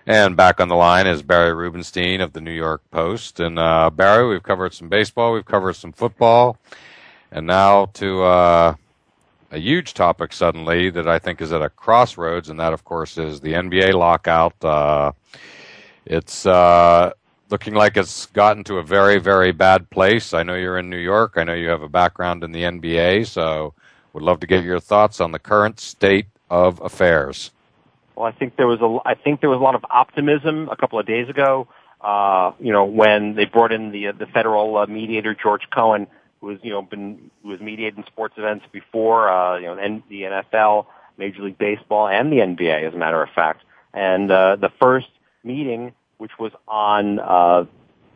And 0.05 0.37
back 0.37 0.59
on 0.59 0.69
the 0.69 0.75
line 0.75 1.07
is 1.07 1.23
Barry 1.23 1.53
Rubenstein 1.53 2.21
of 2.21 2.33
the 2.33 2.41
New 2.41 2.53
York 2.53 2.83
Post. 2.91 3.39
And 3.41 3.59
uh, 3.59 3.91
Barry, 3.91 4.29
we've 4.29 4.43
covered 4.43 4.75
some 4.75 4.89
baseball, 4.89 5.35
we've 5.35 5.45
covered 5.45 5.75
some 5.75 5.93
football, 5.93 6.57
and 7.31 7.47
now 7.47 7.87
to 7.95 8.23
uh, 8.23 8.75
a 9.51 9.59
huge 9.59 9.95
topic 9.95 10.33
suddenly 10.33 10.91
that 10.91 11.09
I 11.09 11.19
think 11.19 11.41
is 11.41 11.53
at 11.53 11.63
a 11.63 11.71
crossroads, 11.71 12.49
and 12.49 12.61
that, 12.61 12.73
of 12.73 12.85
course, 12.85 13.17
is 13.19 13.41
the 13.41 13.55
NBA 13.55 13.95
lockout. 13.95 14.63
Uh, 14.65 15.13
it's 16.05 16.47
uh, 16.47 17.13
looking 17.51 17.75
like 17.75 17.97
it's 17.97 18.27
gotten 18.27 18.65
to 18.65 18.79
a 18.79 18.83
very, 18.83 19.19
very 19.19 19.53
bad 19.53 19.89
place. 19.91 20.35
I 20.35 20.43
know 20.43 20.55
you're 20.55 20.79
in 20.79 20.91
New 20.91 20.99
York. 20.99 21.35
I 21.37 21.45
know 21.45 21.55
you 21.55 21.69
have 21.69 21.83
a 21.83 21.89
background 21.89 22.45
in 22.45 22.53
the 22.53 22.63
NBA, 22.63 23.27
so 23.27 23.75
would 24.13 24.23
love 24.23 24.41
to 24.41 24.47
get 24.47 24.65
your 24.65 24.81
thoughts 24.81 25.21
on 25.21 25.33
the 25.33 25.39
current 25.39 25.81
state 25.81 26.27
of 26.51 26.81
affairs. 26.81 27.51
Well, 28.17 28.27
I 28.27 28.33
think 28.33 28.57
there 28.57 28.67
was 28.67 28.81
a 28.81 29.09
I 29.09 29.15
think 29.15 29.41
there 29.41 29.51
was 29.51 29.61
a 29.61 29.63
lot 29.63 29.77
of 29.77 29.85
optimism 29.91 30.69
a 30.71 30.77
couple 30.77 30.99
of 30.99 31.07
days 31.07 31.29
ago. 31.29 31.69
Uh, 32.01 32.53
you 32.59 32.73
know, 32.73 32.85
when 32.85 33.35
they 33.35 33.45
brought 33.45 33.73
in 33.73 33.93
the 33.93 34.11
the 34.11 34.27
federal 34.27 34.77
uh, 34.77 34.87
mediator 34.87 35.37
George 35.41 35.63
Cohen 35.73 36.09
who 36.41 36.51
has 36.51 36.59
you 36.63 36.71
know 36.71 36.83
been 36.83 37.31
who 37.43 37.51
has 37.51 37.61
mediated 37.61 38.05
sports 38.07 38.35
events 38.37 38.65
before, 38.73 39.29
uh, 39.29 39.59
you 39.59 39.67
know, 39.67 40.03
the 40.09 40.23
NFL, 40.23 40.87
Major 41.17 41.43
League 41.43 41.59
Baseball, 41.59 42.09
and 42.09 42.33
the 42.33 42.39
NBA, 42.39 42.87
as 42.87 42.95
a 42.95 42.97
matter 42.97 43.23
of 43.23 43.31
fact. 43.31 43.63
And 43.93 44.31
uh, 44.31 44.57
the 44.57 44.71
first 44.81 45.09
meeting, 45.45 45.93
which 46.19 46.33
was 46.39 46.53
on 46.67 47.19
uh, 47.19 47.65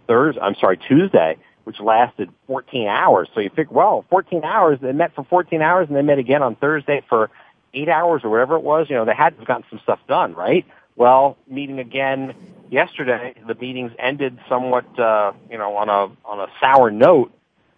Thursday, 0.06 0.40
I'm 0.40 0.54
sorry, 0.54 0.76
Tuesday, 0.76 1.38
which 1.64 1.80
lasted 1.80 2.30
14 2.46 2.88
hours. 2.88 3.28
So 3.34 3.40
you 3.40 3.50
think, 3.50 3.70
well, 3.70 4.04
14 4.10 4.44
hours. 4.44 4.78
They 4.80 4.92
met 4.92 5.14
for 5.14 5.24
14 5.24 5.62
hours, 5.62 5.88
and 5.88 5.96
they 5.96 6.02
met 6.02 6.18
again 6.18 6.42
on 6.42 6.56
Thursday 6.56 7.02
for 7.08 7.30
eight 7.74 7.88
hours 7.88 8.22
or 8.24 8.30
whatever 8.30 8.56
it 8.56 8.62
was. 8.62 8.88
You 8.90 8.96
know, 8.96 9.04
they 9.04 9.14
had 9.14 9.42
gotten 9.44 9.64
some 9.70 9.80
stuff 9.82 10.00
done, 10.08 10.34
right? 10.34 10.66
Well, 10.94 11.38
meeting 11.48 11.78
again 11.78 12.34
yesterday, 12.70 13.34
the 13.46 13.54
meetings 13.54 13.92
ended 13.98 14.38
somewhat, 14.48 14.98
uh, 14.98 15.32
you 15.50 15.56
know, 15.56 15.76
on 15.76 15.88
a 15.88 16.12
on 16.26 16.40
a 16.40 16.48
sour 16.60 16.90
note 16.90 17.32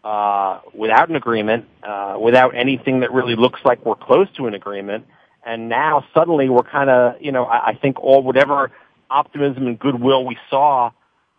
uh, 0.05 0.61
without 0.75 1.09
an 1.09 1.17
agreement, 1.17 1.65
uh, 1.83 2.17
without 2.21 2.55
anything 2.55 3.01
that 3.01 3.11
really 3.13 3.37
looks 3.37 3.61
like 3.65 3.85
we're 3.87 3.95
close 3.95 4.29
to 4.37 4.47
an 4.47 4.55
agreement. 4.55 5.07
And 5.47 5.69
now 5.69 6.05
suddenly 6.15 6.49
we're 6.49 6.63
kind 6.63 6.91
of, 6.91 7.21
you 7.23 7.33
know, 7.33 7.45
I, 7.45 7.69
I 7.69 7.75
think 7.75 7.99
all 8.03 8.23
whatever 8.23 8.71
optimism 9.11 9.67
and 9.67 9.79
goodwill 9.79 10.25
we 10.25 10.37
saw 10.51 10.91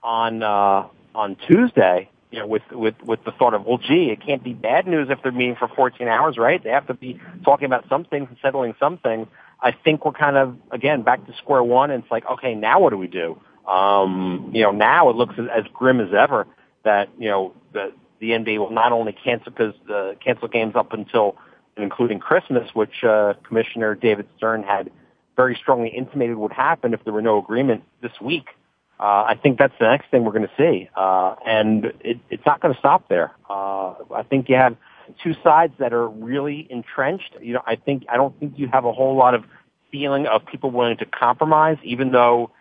on 0.04 0.42
uh, 0.42 0.88
on 1.14 1.36
Tuesday, 1.48 2.10
you 2.32 2.40
know, 2.40 2.48
with 2.48 2.64
with 2.72 2.96
with 3.04 3.24
the 3.24 3.32
thought 3.32 3.54
of, 3.54 3.66
well, 3.66 3.78
gee, 3.78 4.10
it 4.10 4.26
can't 4.26 4.44
be 4.44 4.54
bad 4.54 4.88
news 4.88 5.10
if 5.12 5.22
they're 5.22 5.32
meeting 5.32 5.56
for 5.56 5.68
14 5.68 6.08
hours, 6.08 6.38
right? 6.38 6.64
They 6.64 6.72
have 6.72 6.88
to 6.88 6.96
be 6.96 7.20
talking 7.44 7.66
about 7.66 7.88
some 7.88 8.04
things 8.04 8.28
and 8.30 8.38
settling 8.42 8.74
some 8.80 8.98
things. 8.98 9.28
I 9.62 9.72
think 9.72 10.06
we're 10.06 10.12
kind 10.12 10.38
of 10.38 10.58
again 10.72 11.04
back 11.04 11.26
to 11.28 11.34
square 11.38 11.64
one, 11.64 11.92
and 11.92 12.04
it's 12.04 12.12
like, 12.12 12.26
okay, 12.26 12.56
now 12.56 12.80
what 12.80 12.90
do 12.90 12.98
we 12.98 13.08
do? 13.08 13.40
Um, 13.68 14.52
you 14.54 14.64
know, 14.64 14.72
now 14.72 15.10
it 15.10 15.16
looks 15.16 15.36
as, 15.38 15.46
as 15.56 15.64
grim 15.74 16.00
as 16.00 16.14
ever 16.14 16.48
that 16.84 17.10
you 17.18 17.30
know 17.30 17.54
the 17.74 17.92
the 18.26 18.32
NBA 18.32 18.58
will 18.58 18.72
not 18.72 18.92
only 18.92 19.14
cancel 19.14 19.52
because 19.52 19.74
uh, 19.94 20.14
cancel 20.24 20.48
games 20.48 20.76
up 20.76 20.94
until 20.94 21.36
including 21.78 22.20
Christmas, 22.20 22.70
which 22.74 23.04
uh, 23.04 23.34
Commissioner 23.48 23.96
David 23.96 24.28
Stern 24.38 24.64
had 24.64 24.92
very 25.36 25.56
strongly 25.62 25.90
intimated 25.90 26.38
would 26.38 26.54
happen 26.54 26.94
if 26.94 27.04
there 27.04 27.14
were 27.14 27.22
no 27.22 27.38
agreement 27.38 27.84
this 28.02 28.14
week. 28.22 28.48
Uh, 29.00 29.26
I 29.28 29.40
think 29.42 29.60
that's 29.60 29.74
the 29.80 29.88
next 29.88 30.10
thing 30.10 30.24
we're 30.24 30.32
going 30.32 30.48
to 30.48 30.54
see, 30.58 30.90
uh, 30.96 31.36
and 31.46 31.86
it, 32.00 32.18
it's 32.30 32.46
not 32.46 32.62
going 32.62 32.74
to 32.74 32.80
stop 32.80 33.10
there. 33.10 33.34
Uh, 33.50 33.94
I 34.16 34.24
think 34.24 34.48
you 34.48 34.56
have 34.56 34.78
two 35.22 35.34
sides 35.44 35.74
that 35.80 35.92
are 35.92 36.08
really 36.08 36.66
entrenched. 36.70 37.36
You 37.42 37.56
know, 37.56 37.62
I 37.68 37.76
think 37.76 38.06
I 38.10 38.16
don't 38.16 38.40
think 38.40 38.54
you 38.56 38.70
have 38.72 38.86
a 38.86 38.94
whole 38.94 39.18
lot 39.18 39.34
of 39.34 39.44
feeling 39.92 40.28
of 40.28 40.46
people 40.46 40.72
willing 40.72 40.96
to 40.98 41.06
compromise, 41.06 41.78
even 41.84 42.14
though 42.14 42.52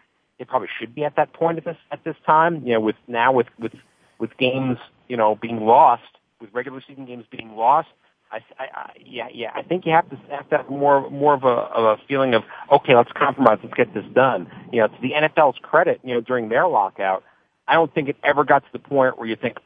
they 0.40 0.44
probably 0.44 0.68
should 0.80 0.92
be 0.92 1.04
at 1.04 1.14
that 1.14 1.32
point 1.32 1.58
at 1.58 1.64
this 1.64 1.76
at 1.92 2.02
this 2.02 2.16
time. 2.26 2.66
You 2.66 2.74
know, 2.74 2.80
with 2.80 2.96
now 3.06 3.32
with 3.32 3.46
with 3.60 3.72
with 4.18 4.36
games, 4.36 4.78
you 5.08 5.16
know, 5.16 5.34
being 5.34 5.64
lost, 5.64 6.02
with 6.40 6.50
regular 6.52 6.82
season 6.86 7.06
games 7.06 7.24
being 7.30 7.56
lost, 7.56 7.88
I, 8.30 8.38
I, 8.58 8.64
I, 8.74 8.90
yeah, 9.04 9.28
yeah. 9.32 9.52
I 9.54 9.62
think 9.62 9.86
you 9.86 9.92
have 9.92 10.08
to 10.10 10.16
have 10.30 10.48
to 10.50 10.56
have 10.58 10.70
more 10.70 11.08
more 11.10 11.34
of 11.34 11.44
a 11.44 11.46
of 11.46 11.98
a 11.98 12.02
feeling 12.08 12.34
of 12.34 12.42
okay, 12.70 12.94
let's 12.94 13.12
compromise, 13.12 13.58
let's 13.62 13.74
get 13.74 13.94
this 13.94 14.04
done. 14.12 14.50
You 14.72 14.80
know, 14.80 14.88
to 14.88 14.96
the 15.00 15.12
NFL's 15.12 15.58
credit, 15.62 16.00
you 16.02 16.14
know, 16.14 16.20
during 16.20 16.48
their 16.48 16.66
lockout, 16.66 17.22
I 17.68 17.74
don't 17.74 17.92
think 17.94 18.08
it 18.08 18.16
ever 18.24 18.44
got 18.44 18.60
to 18.64 18.72
the 18.72 18.78
point 18.78 19.18
where 19.18 19.28
you 19.28 19.36
think, 19.36 19.58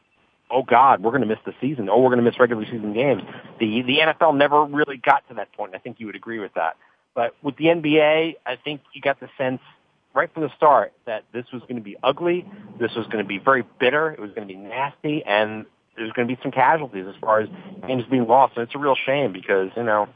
oh 0.51 0.63
God, 0.63 1.01
we're 1.01 1.11
going 1.11 1.21
to 1.21 1.27
miss 1.27 1.39
the 1.45 1.53
season. 1.59 1.89
Oh, 1.89 1.99
we're 1.99 2.09
going 2.09 2.23
to 2.23 2.29
miss 2.29 2.39
regular 2.39 2.65
season 2.65 2.93
games. 2.93 3.23
The 3.59 3.81
the 3.81 3.97
NFL 3.99 4.37
never 4.37 4.65
really 4.65 4.97
got 4.97 5.27
to 5.29 5.35
that 5.35 5.51
point. 5.53 5.73
I 5.73 5.79
think 5.79 5.99
you 5.99 6.05
would 6.05 6.15
agree 6.15 6.39
with 6.39 6.53
that. 6.53 6.77
But 7.15 7.35
with 7.41 7.57
the 7.57 7.65
NBA, 7.65 8.35
I 8.45 8.55
think 8.55 8.81
you 8.93 9.01
got 9.01 9.19
the 9.19 9.29
sense 9.37 9.61
right 10.13 10.31
from 10.33 10.43
the 10.43 10.49
start 10.55 10.93
that 11.05 11.23
this 11.33 11.45
was 11.53 11.61
going 11.63 11.75
to 11.75 11.81
be 11.81 11.97
ugly. 12.03 12.45
This 12.79 12.93
was 12.95 13.05
going 13.07 13.23
to 13.23 13.27
be 13.27 13.37
very 13.37 13.63
bitter. 13.79 14.11
It 14.11 14.19
was 14.19 14.31
going 14.31 14.47
to 14.47 14.53
be 14.53 14.59
nasty, 14.59 15.23
and 15.25 15.65
there's 15.95 16.11
going 16.13 16.27
to 16.27 16.35
be 16.35 16.39
some 16.41 16.51
casualties 16.51 17.05
as 17.07 17.15
far 17.21 17.41
as 17.41 17.49
games 17.87 18.03
being 18.09 18.27
lost. 18.27 18.53
And 18.55 18.63
it's 18.63 18.75
a 18.75 18.79
real 18.79 18.95
shame 18.95 19.33
because, 19.33 19.69
you 19.75 19.83
know, 19.83 20.07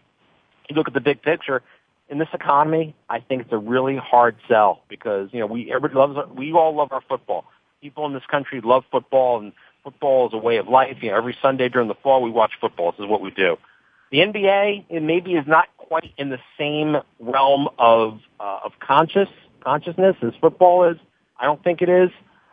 you 0.69 0.75
look 0.75 0.87
at 0.87 0.93
the 0.93 1.01
big 1.01 1.21
picture, 1.21 1.61
in 2.09 2.17
this 2.17 2.29
economy, 2.33 2.95
I 3.09 3.19
think 3.19 3.43
it's 3.43 3.53
a 3.53 3.57
really 3.57 3.97
hard 3.97 4.35
sell 4.47 4.81
because, 4.89 5.29
you 5.31 5.39
know, 5.39 5.47
we, 5.47 5.71
everybody 5.73 5.95
loves, 5.95 6.29
we 6.35 6.51
all 6.53 6.75
love 6.75 6.91
our 6.91 7.01
football. 7.07 7.45
People 7.81 8.05
in 8.05 8.13
this 8.13 8.25
country 8.29 8.61
love 8.61 8.83
football 8.91 9.39
and 9.39 9.51
football 9.83 10.27
is 10.27 10.33
a 10.33 10.37
way 10.37 10.57
of 10.57 10.67
life. 10.67 10.97
You 11.01 11.11
know, 11.11 11.17
every 11.17 11.35
Sunday 11.41 11.69
during 11.69 11.87
the 11.87 11.95
fall, 11.95 12.21
we 12.21 12.29
watch 12.29 12.51
football. 12.61 12.91
This 12.91 13.03
is 13.03 13.09
what 13.09 13.21
we 13.21 13.31
do. 13.31 13.57
The 14.11 14.19
NBA, 14.19 14.85
it 14.89 15.01
maybe 15.01 15.33
is 15.33 15.47
not 15.47 15.67
quite 15.77 16.13
in 16.17 16.29
the 16.29 16.39
same 16.57 16.97
realm 17.19 17.67
of, 17.79 18.19
uh, 18.39 18.59
of 18.63 18.73
conscious, 18.79 19.29
consciousness 19.63 20.15
as 20.21 20.33
football 20.41 20.89
is. 20.89 20.97
I 21.39 21.45
don't 21.45 21.63
think 21.63 21.81
it 21.81 21.89
is. 21.89 22.09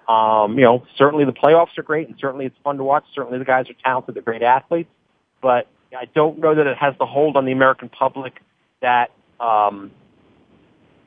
Um, 0.08 0.58
you 0.58 0.64
know, 0.64 0.84
certainly 0.96 1.24
the 1.24 1.32
playoffs 1.32 1.78
are 1.78 1.82
great, 1.82 2.08
and 2.08 2.16
certainly 2.18 2.46
it's 2.46 2.56
fun 2.64 2.78
to 2.78 2.84
watch. 2.84 3.04
Certainly 3.14 3.38
the 3.38 3.44
guys 3.44 3.70
are 3.70 3.74
talented; 3.84 4.14
they're 4.14 4.22
great 4.22 4.42
athletes. 4.42 4.90
But 5.40 5.68
I 5.96 6.06
don't 6.06 6.38
know 6.38 6.54
that 6.54 6.66
it 6.66 6.76
has 6.76 6.94
the 6.98 7.06
hold 7.06 7.36
on 7.36 7.44
the 7.44 7.52
American 7.52 7.88
public 7.88 8.40
that 8.80 9.12
um, 9.38 9.92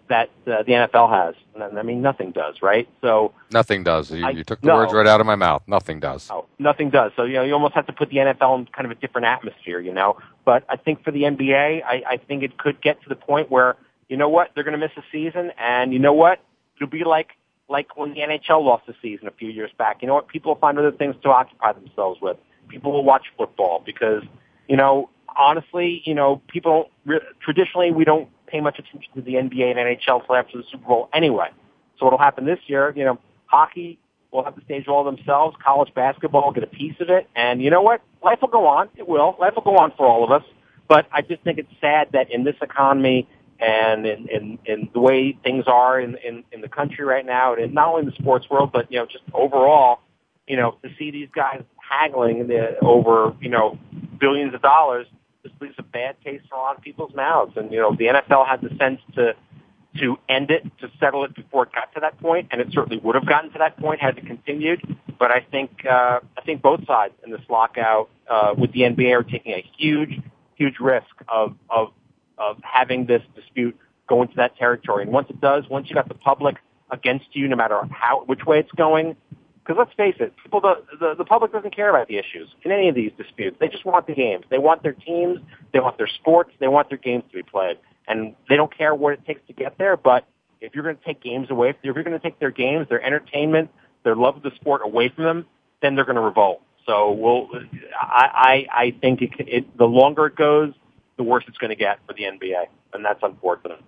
that 0.09 0.29
uh, 0.47 0.63
the 0.63 0.71
NFL 0.71 1.09
has. 1.09 1.35
I 1.59 1.81
mean, 1.83 2.01
nothing 2.01 2.31
does, 2.31 2.61
right? 2.61 2.87
So 3.01 3.33
nothing 3.51 3.83
does. 3.83 4.11
You, 4.11 4.25
I, 4.25 4.29
you 4.31 4.43
took 4.43 4.61
the 4.61 4.67
no. 4.67 4.75
words 4.77 4.93
right 4.93 5.07
out 5.07 5.19
of 5.19 5.25
my 5.25 5.35
mouth. 5.35 5.63
Nothing 5.67 5.99
does. 5.99 6.29
No, 6.29 6.45
nothing 6.59 6.89
does. 6.89 7.11
So 7.15 7.23
you 7.23 7.33
know, 7.33 7.43
you 7.43 7.53
almost 7.53 7.75
have 7.75 7.87
to 7.87 7.93
put 7.93 8.09
the 8.09 8.17
NFL 8.17 8.59
in 8.59 8.65
kind 8.67 8.85
of 8.85 8.91
a 8.91 8.95
different 8.95 9.27
atmosphere, 9.27 9.79
you 9.79 9.93
know. 9.93 10.17
But 10.45 10.63
I 10.69 10.77
think 10.77 11.03
for 11.03 11.11
the 11.11 11.23
NBA, 11.23 11.83
I, 11.83 12.03
I 12.07 12.17
think 12.17 12.43
it 12.43 12.57
could 12.57 12.81
get 12.81 13.01
to 13.03 13.09
the 13.09 13.15
point 13.15 13.49
where 13.49 13.75
you 14.13 14.19
know 14.19 14.29
what 14.29 14.51
they're 14.53 14.63
going 14.63 14.79
to 14.79 14.85
miss 14.87 14.95
a 14.95 15.01
season, 15.11 15.51
and 15.57 15.91
you 15.91 15.97
know 15.97 16.13
what 16.13 16.39
it'll 16.75 16.87
be 16.87 17.03
like 17.03 17.29
like 17.67 17.97
when 17.97 18.13
the 18.13 18.19
NHL 18.19 18.63
lost 18.63 18.85
the 18.85 18.93
season 19.01 19.27
a 19.27 19.31
few 19.31 19.49
years 19.49 19.71
back. 19.75 20.03
You 20.03 20.07
know 20.07 20.13
what? 20.13 20.27
People 20.27 20.53
will 20.53 20.59
find 20.59 20.77
other 20.77 20.91
things 20.91 21.15
to 21.23 21.29
occupy 21.29 21.73
themselves 21.73 22.21
with. 22.21 22.37
People 22.67 22.91
will 22.91 23.03
watch 23.03 23.23
football 23.35 23.81
because, 23.83 24.21
you 24.67 24.77
know, 24.77 25.09
honestly, 25.35 26.03
you 26.05 26.13
know, 26.13 26.43
people 26.47 26.91
traditionally 27.41 27.89
we 27.89 28.05
don't 28.05 28.29
pay 28.45 28.61
much 28.61 28.77
attention 28.77 29.11
to 29.15 29.21
the 29.21 29.33
NBA 29.33 29.75
and 29.75 29.79
NHL 29.79 30.21
until 30.21 30.35
after 30.35 30.59
the 30.59 30.63
Super 30.71 30.85
Bowl 30.85 31.09
anyway. 31.11 31.49
So 31.97 32.05
what'll 32.05 32.19
happen 32.19 32.45
this 32.45 32.59
year? 32.67 32.93
You 32.95 33.05
know, 33.05 33.19
hockey 33.47 33.97
will 34.29 34.43
have 34.43 34.55
the 34.55 34.61
stage 34.61 34.87
all 34.87 35.03
themselves. 35.03 35.57
College 35.65 35.91
basketball 35.95 36.43
will 36.43 36.53
get 36.53 36.63
a 36.63 36.67
piece 36.67 36.97
of 36.99 37.09
it, 37.09 37.27
and 37.35 37.63
you 37.63 37.71
know 37.71 37.81
what? 37.81 38.01
Life 38.23 38.41
will 38.41 38.49
go 38.49 38.67
on. 38.67 38.89
It 38.95 39.07
will. 39.07 39.35
Life 39.39 39.55
will 39.55 39.63
go 39.63 39.77
on 39.77 39.91
for 39.97 40.05
all 40.05 40.23
of 40.23 40.29
us. 40.29 40.43
But 40.87 41.07
I 41.11 41.21
just 41.23 41.41
think 41.41 41.57
it's 41.57 41.73
sad 41.81 42.09
that 42.11 42.29
in 42.29 42.43
this 42.43 42.57
economy 42.61 43.27
and 43.63 44.05
in, 44.05 44.27
in, 44.27 44.59
in 44.65 44.89
the 44.93 44.99
way 44.99 45.37
things 45.41 45.63
are 45.67 45.99
in, 45.99 46.17
in, 46.17 46.43
in 46.51 46.59
the 46.59 46.67
country 46.67 47.05
right 47.05 47.25
now, 47.25 47.55
and 47.55 47.73
not 47.73 47.87
only 47.87 48.01
in 48.01 48.05
the 48.07 48.15
sports 48.15 48.49
world, 48.49 48.71
but, 48.73 48.91
you 48.91 48.99
know, 48.99 49.05
just 49.05 49.23
overall, 49.33 49.99
you 50.47 50.57
know, 50.57 50.77
to 50.83 50.89
see 50.99 51.11
these 51.11 51.29
guys 51.33 51.63
haggling 51.77 52.47
the, 52.47 52.77
over, 52.81 53.33
you 53.39 53.49
know, 53.49 53.79
billions 54.19 54.53
of 54.53 54.61
dollars 54.61 55.07
just 55.43 55.55
leaves 55.61 55.75
a 55.77 55.83
bad 55.83 56.17
taste 56.25 56.43
in 56.51 56.57
a 56.57 56.61
lot 56.61 56.75
of 56.75 56.83
people's 56.83 57.13
mouths. 57.15 57.53
And, 57.55 57.71
you 57.71 57.79
know, 57.79 57.95
the 57.95 58.05
NFL 58.05 58.45
had 58.45 58.61
the 58.61 58.75
sense 58.77 58.99
to, 59.15 59.33
to 59.99 60.17
end 60.27 60.51
it, 60.51 60.63
to 60.81 60.89
settle 60.99 61.23
it 61.23 61.33
before 61.33 61.63
it 61.63 61.71
got 61.71 61.93
to 61.93 62.01
that 62.01 62.19
point, 62.19 62.49
and 62.51 62.59
it 62.59 62.67
certainly 62.71 62.97
would 62.97 63.15
have 63.15 63.25
gotten 63.25 63.49
to 63.51 63.59
that 63.59 63.77
point 63.77 64.01
had 64.01 64.17
it 64.17 64.25
continued. 64.25 64.81
But 65.17 65.31
I 65.31 65.45
think, 65.51 65.85
uh, 65.89 66.19
I 66.37 66.41
think 66.45 66.61
both 66.61 66.85
sides 66.85 67.13
in 67.23 67.31
this 67.31 67.41
lockout, 67.49 68.09
uh, 68.29 68.55
with 68.57 68.73
the 68.73 68.81
NBA 68.81 69.17
are 69.17 69.23
taking 69.23 69.53
a 69.53 69.63
huge, 69.77 70.19
huge 70.55 70.79
risk 70.81 71.07
of, 71.29 71.55
of 71.69 71.93
of 72.49 72.57
having 72.63 73.05
this 73.05 73.21
dispute 73.35 73.77
go 74.07 74.21
into 74.21 74.35
that 74.35 74.55
territory. 74.57 75.03
And 75.03 75.11
once 75.11 75.29
it 75.29 75.39
does, 75.39 75.63
once 75.69 75.89
you 75.89 75.95
got 75.95 76.07
the 76.07 76.15
public 76.15 76.55
against 76.91 77.27
you, 77.33 77.47
no 77.47 77.55
matter 77.55 77.79
how 77.91 78.23
which 78.25 78.45
way 78.45 78.59
it's 78.59 78.71
going, 78.71 79.15
because 79.63 79.77
let's 79.77 79.93
face 79.95 80.15
it, 80.19 80.33
people 80.43 80.59
the, 80.59 80.73
the 80.99 81.15
the 81.15 81.25
public 81.25 81.51
doesn't 81.53 81.75
care 81.75 81.89
about 81.89 82.07
the 82.07 82.17
issues 82.17 82.49
in 82.63 82.71
any 82.71 82.89
of 82.89 82.95
these 82.95 83.11
disputes. 83.17 83.55
They 83.59 83.69
just 83.69 83.85
want 83.85 84.07
the 84.07 84.13
games. 84.13 84.45
They 84.49 84.57
want 84.57 84.83
their 84.83 84.93
teams. 84.93 85.39
They 85.71 85.79
want 85.79 85.97
their 85.97 86.09
sports. 86.19 86.51
They 86.59 86.67
want 86.67 86.89
their 86.89 86.97
games 86.97 87.23
to 87.31 87.37
be 87.37 87.43
played, 87.43 87.77
and 88.07 88.35
they 88.49 88.57
don't 88.57 88.75
care 88.75 88.93
what 88.93 89.13
it 89.13 89.25
takes 89.25 89.41
to 89.47 89.53
get 89.53 89.77
there. 89.77 89.95
But 89.95 90.25
if 90.59 90.75
you're 90.75 90.83
going 90.83 90.97
to 90.97 91.03
take 91.03 91.21
games 91.21 91.49
away, 91.49 91.69
if 91.69 91.77
you're 91.83 91.93
going 91.93 92.19
to 92.19 92.19
take 92.19 92.39
their 92.39 92.51
games, 92.51 92.87
their 92.89 93.01
entertainment, 93.01 93.69
their 94.03 94.15
love 94.15 94.35
of 94.37 94.43
the 94.43 94.51
sport 94.55 94.81
away 94.83 95.09
from 95.09 95.23
them, 95.23 95.45
then 95.81 95.95
they're 95.95 96.05
going 96.05 96.15
to 96.15 96.21
revolt. 96.21 96.61
So 96.85 97.11
we'll, 97.11 97.49
I, 97.99 98.65
I, 98.71 98.83
I 98.83 98.95
think 98.99 99.21
it, 99.21 99.31
it, 99.39 99.77
the 99.77 99.85
longer 99.85 100.27
it 100.27 100.35
goes, 100.35 100.73
the 101.17 101.23
worse 101.23 101.43
it's 101.47 101.57
going 101.57 101.69
to 101.69 101.75
get 101.75 101.99
for 102.07 102.13
the 102.13 102.23
NBA, 102.23 102.65
and 102.93 103.05
that's 103.05 103.21
unfortunate. 103.23 103.81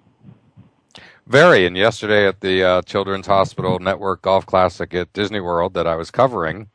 Very. 1.28 1.66
And 1.66 1.76
yesterday 1.76 2.28
at 2.28 2.42
the 2.42 2.64
uh, 2.64 2.82
Children's 2.84 3.26
Hospital 3.28 3.80
Network 3.80 4.22
Golf 4.22 4.46
Classic 4.46 4.94
at 4.94 5.12
Disney 5.14 5.40
World 5.40 5.74
that 5.74 5.88
I 5.88 5.96
was 5.96 6.12
covering, 6.12 6.70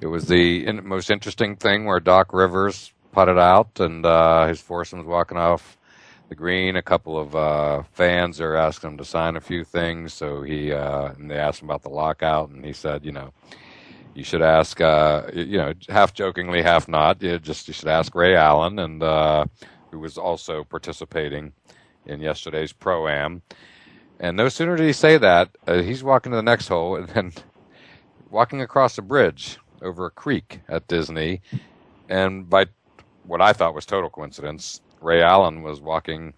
it 0.00 0.06
was 0.06 0.26
the 0.26 0.66
in- 0.66 0.86
most 0.86 1.10
interesting 1.10 1.56
thing 1.56 1.86
where 1.86 1.98
Doc 1.98 2.32
Rivers 2.32 2.92
putted 3.12 3.38
out 3.38 3.80
and 3.80 4.04
uh, 4.04 4.46
his 4.46 4.60
foursome 4.60 4.98
was 4.98 5.08
walking 5.08 5.38
off 5.38 5.78
the 6.28 6.34
green. 6.34 6.76
A 6.76 6.82
couple 6.82 7.18
of 7.18 7.34
uh, 7.34 7.82
fans 7.92 8.40
are 8.40 8.56
asking 8.56 8.90
him 8.90 8.98
to 8.98 9.04
sign 9.04 9.36
a 9.36 9.40
few 9.40 9.64
things, 9.64 10.12
so 10.12 10.42
he 10.42 10.72
uh, 10.72 11.12
and 11.12 11.30
they 11.30 11.36
asked 11.36 11.62
him 11.62 11.68
about 11.70 11.82
the 11.82 11.88
lockout, 11.88 12.50
and 12.50 12.64
he 12.64 12.72
said, 12.72 13.04
you 13.04 13.12
know, 13.12 13.32
you 14.14 14.24
should 14.24 14.42
ask, 14.42 14.80
uh, 14.80 15.22
you 15.32 15.58
know, 15.58 15.72
half 15.88 16.12
jokingly, 16.12 16.62
half 16.62 16.88
not. 16.88 17.22
You 17.22 17.38
just 17.38 17.68
you 17.68 17.74
should 17.74 17.88
ask 17.88 18.14
Ray 18.14 18.36
Allen, 18.36 18.78
and 18.78 19.02
uh, 19.02 19.46
who 19.90 19.98
was 19.98 20.18
also 20.18 20.64
participating 20.64 21.52
in 22.06 22.20
yesterday's 22.20 22.72
pro 22.72 23.08
am. 23.08 23.42
And 24.20 24.36
no 24.36 24.48
sooner 24.48 24.76
did 24.76 24.86
he 24.86 24.92
say 24.92 25.18
that, 25.18 25.50
uh, 25.66 25.82
he's 25.82 26.02
walking 26.02 26.32
to 26.32 26.36
the 26.36 26.42
next 26.42 26.68
hole 26.68 26.96
and 26.96 27.08
then 27.08 27.32
walking 28.30 28.60
across 28.60 28.98
a 28.98 29.02
bridge 29.02 29.58
over 29.82 30.06
a 30.06 30.10
creek 30.10 30.60
at 30.68 30.88
Disney. 30.88 31.40
And 32.08 32.48
by 32.48 32.66
what 33.24 33.40
I 33.40 33.52
thought 33.52 33.74
was 33.74 33.86
total 33.86 34.10
coincidence, 34.10 34.80
Ray 35.00 35.22
Allen 35.22 35.62
was 35.62 35.80
walking 35.80 36.34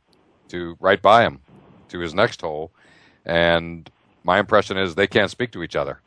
to 0.48 0.76
right 0.80 1.00
by 1.00 1.22
him 1.22 1.40
to 1.88 2.00
his 2.00 2.14
next 2.14 2.40
hole. 2.42 2.70
And 3.24 3.90
my 4.24 4.38
impression 4.38 4.76
is 4.76 4.94
they 4.94 5.06
can't 5.06 5.30
speak 5.30 5.52
to 5.52 5.62
each 5.62 5.76
other 5.76 6.00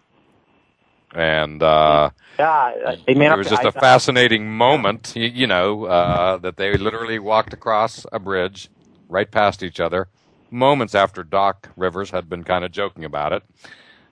and 1.14 1.62
uh, 1.62 2.10
yeah, 2.40 2.96
they 3.06 3.14
may 3.14 3.32
it 3.32 3.38
was 3.38 3.50
just 3.50 3.64
a 3.64 3.72
fascinating 3.72 4.50
moment. 4.50 5.14
You, 5.16 5.28
you 5.28 5.48
know 5.48 5.86
uh, 5.86 6.38
that 6.38 6.58
they 6.58 6.78
literally 6.78 7.20
walked 7.20 7.54
across 7.54 8.06
a 8.12 8.20
bridge 8.20 8.70
right 9.10 9.30
past 9.30 9.64
each 9.64 9.80
other, 9.80 10.08
moments 10.50 10.96
after 10.96 11.24
Doc 11.24 11.70
Rivers 11.76 12.10
had 12.12 12.30
been 12.30 12.44
kind 12.44 12.66
of 12.66 12.72
joking 12.72 13.06
about 13.06 13.34
it, 13.34 13.44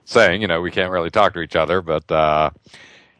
saying, 0.04 0.42
you 0.42 0.48
know, 0.48 0.60
we 0.60 0.70
can't 0.70 0.92
really 0.92 1.10
talk 1.10 1.34
to 1.34 1.40
each 1.40 1.56
other, 1.56 1.82
but. 1.82 2.10
Uh, 2.10 2.50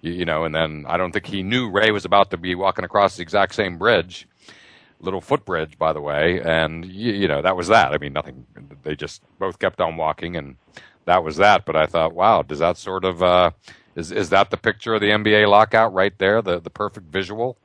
you, 0.03 0.13
you 0.13 0.25
know, 0.25 0.45
and 0.45 0.55
then 0.55 0.85
I 0.87 0.97
don't 0.99 1.13
think 1.13 1.27
he 1.27 1.43
knew 1.43 1.71
Ray 1.71 1.91
was 1.91 2.05
about 2.05 2.31
to 2.33 2.37
be 2.37 2.55
walking 2.55 2.85
across 2.85 3.17
the 3.17 3.23
exact 3.23 3.55
same 3.55 3.79
bridge, 3.79 4.29
little 5.01 5.21
footbridge, 5.21 5.79
by 5.79 5.93
the 5.93 6.01
way, 6.01 6.41
and 6.45 6.85
you, 6.85 7.13
you 7.13 7.29
know 7.29 7.41
that 7.41 7.57
was 7.57 7.69
that. 7.69 7.93
I 7.93 7.99
mean, 7.99 8.13
nothing. 8.13 8.47
They 8.83 8.97
just 8.97 9.23
both 9.39 9.59
kept 9.59 9.81
on 9.81 9.97
walking, 9.97 10.37
and 10.37 10.57
that 11.05 11.25
was 11.25 11.37
that. 11.37 11.65
But 11.65 11.77
I 11.77 11.87
thought, 11.87 12.15
wow, 12.15 12.43
does 12.43 12.59
that 12.61 12.77
sort 12.77 13.05
of 13.05 13.23
uh, 13.23 13.51
is 13.97 14.13
is 14.13 14.31
that 14.31 14.51
the 14.51 14.57
picture 14.57 14.95
of 14.95 15.01
the 15.01 15.09
NBA 15.09 15.49
lockout 15.49 15.93
right 15.93 16.17
there, 16.19 16.43
the 16.43 16.61
the 16.61 16.71
perfect 16.71 17.07
visual? 17.13 17.57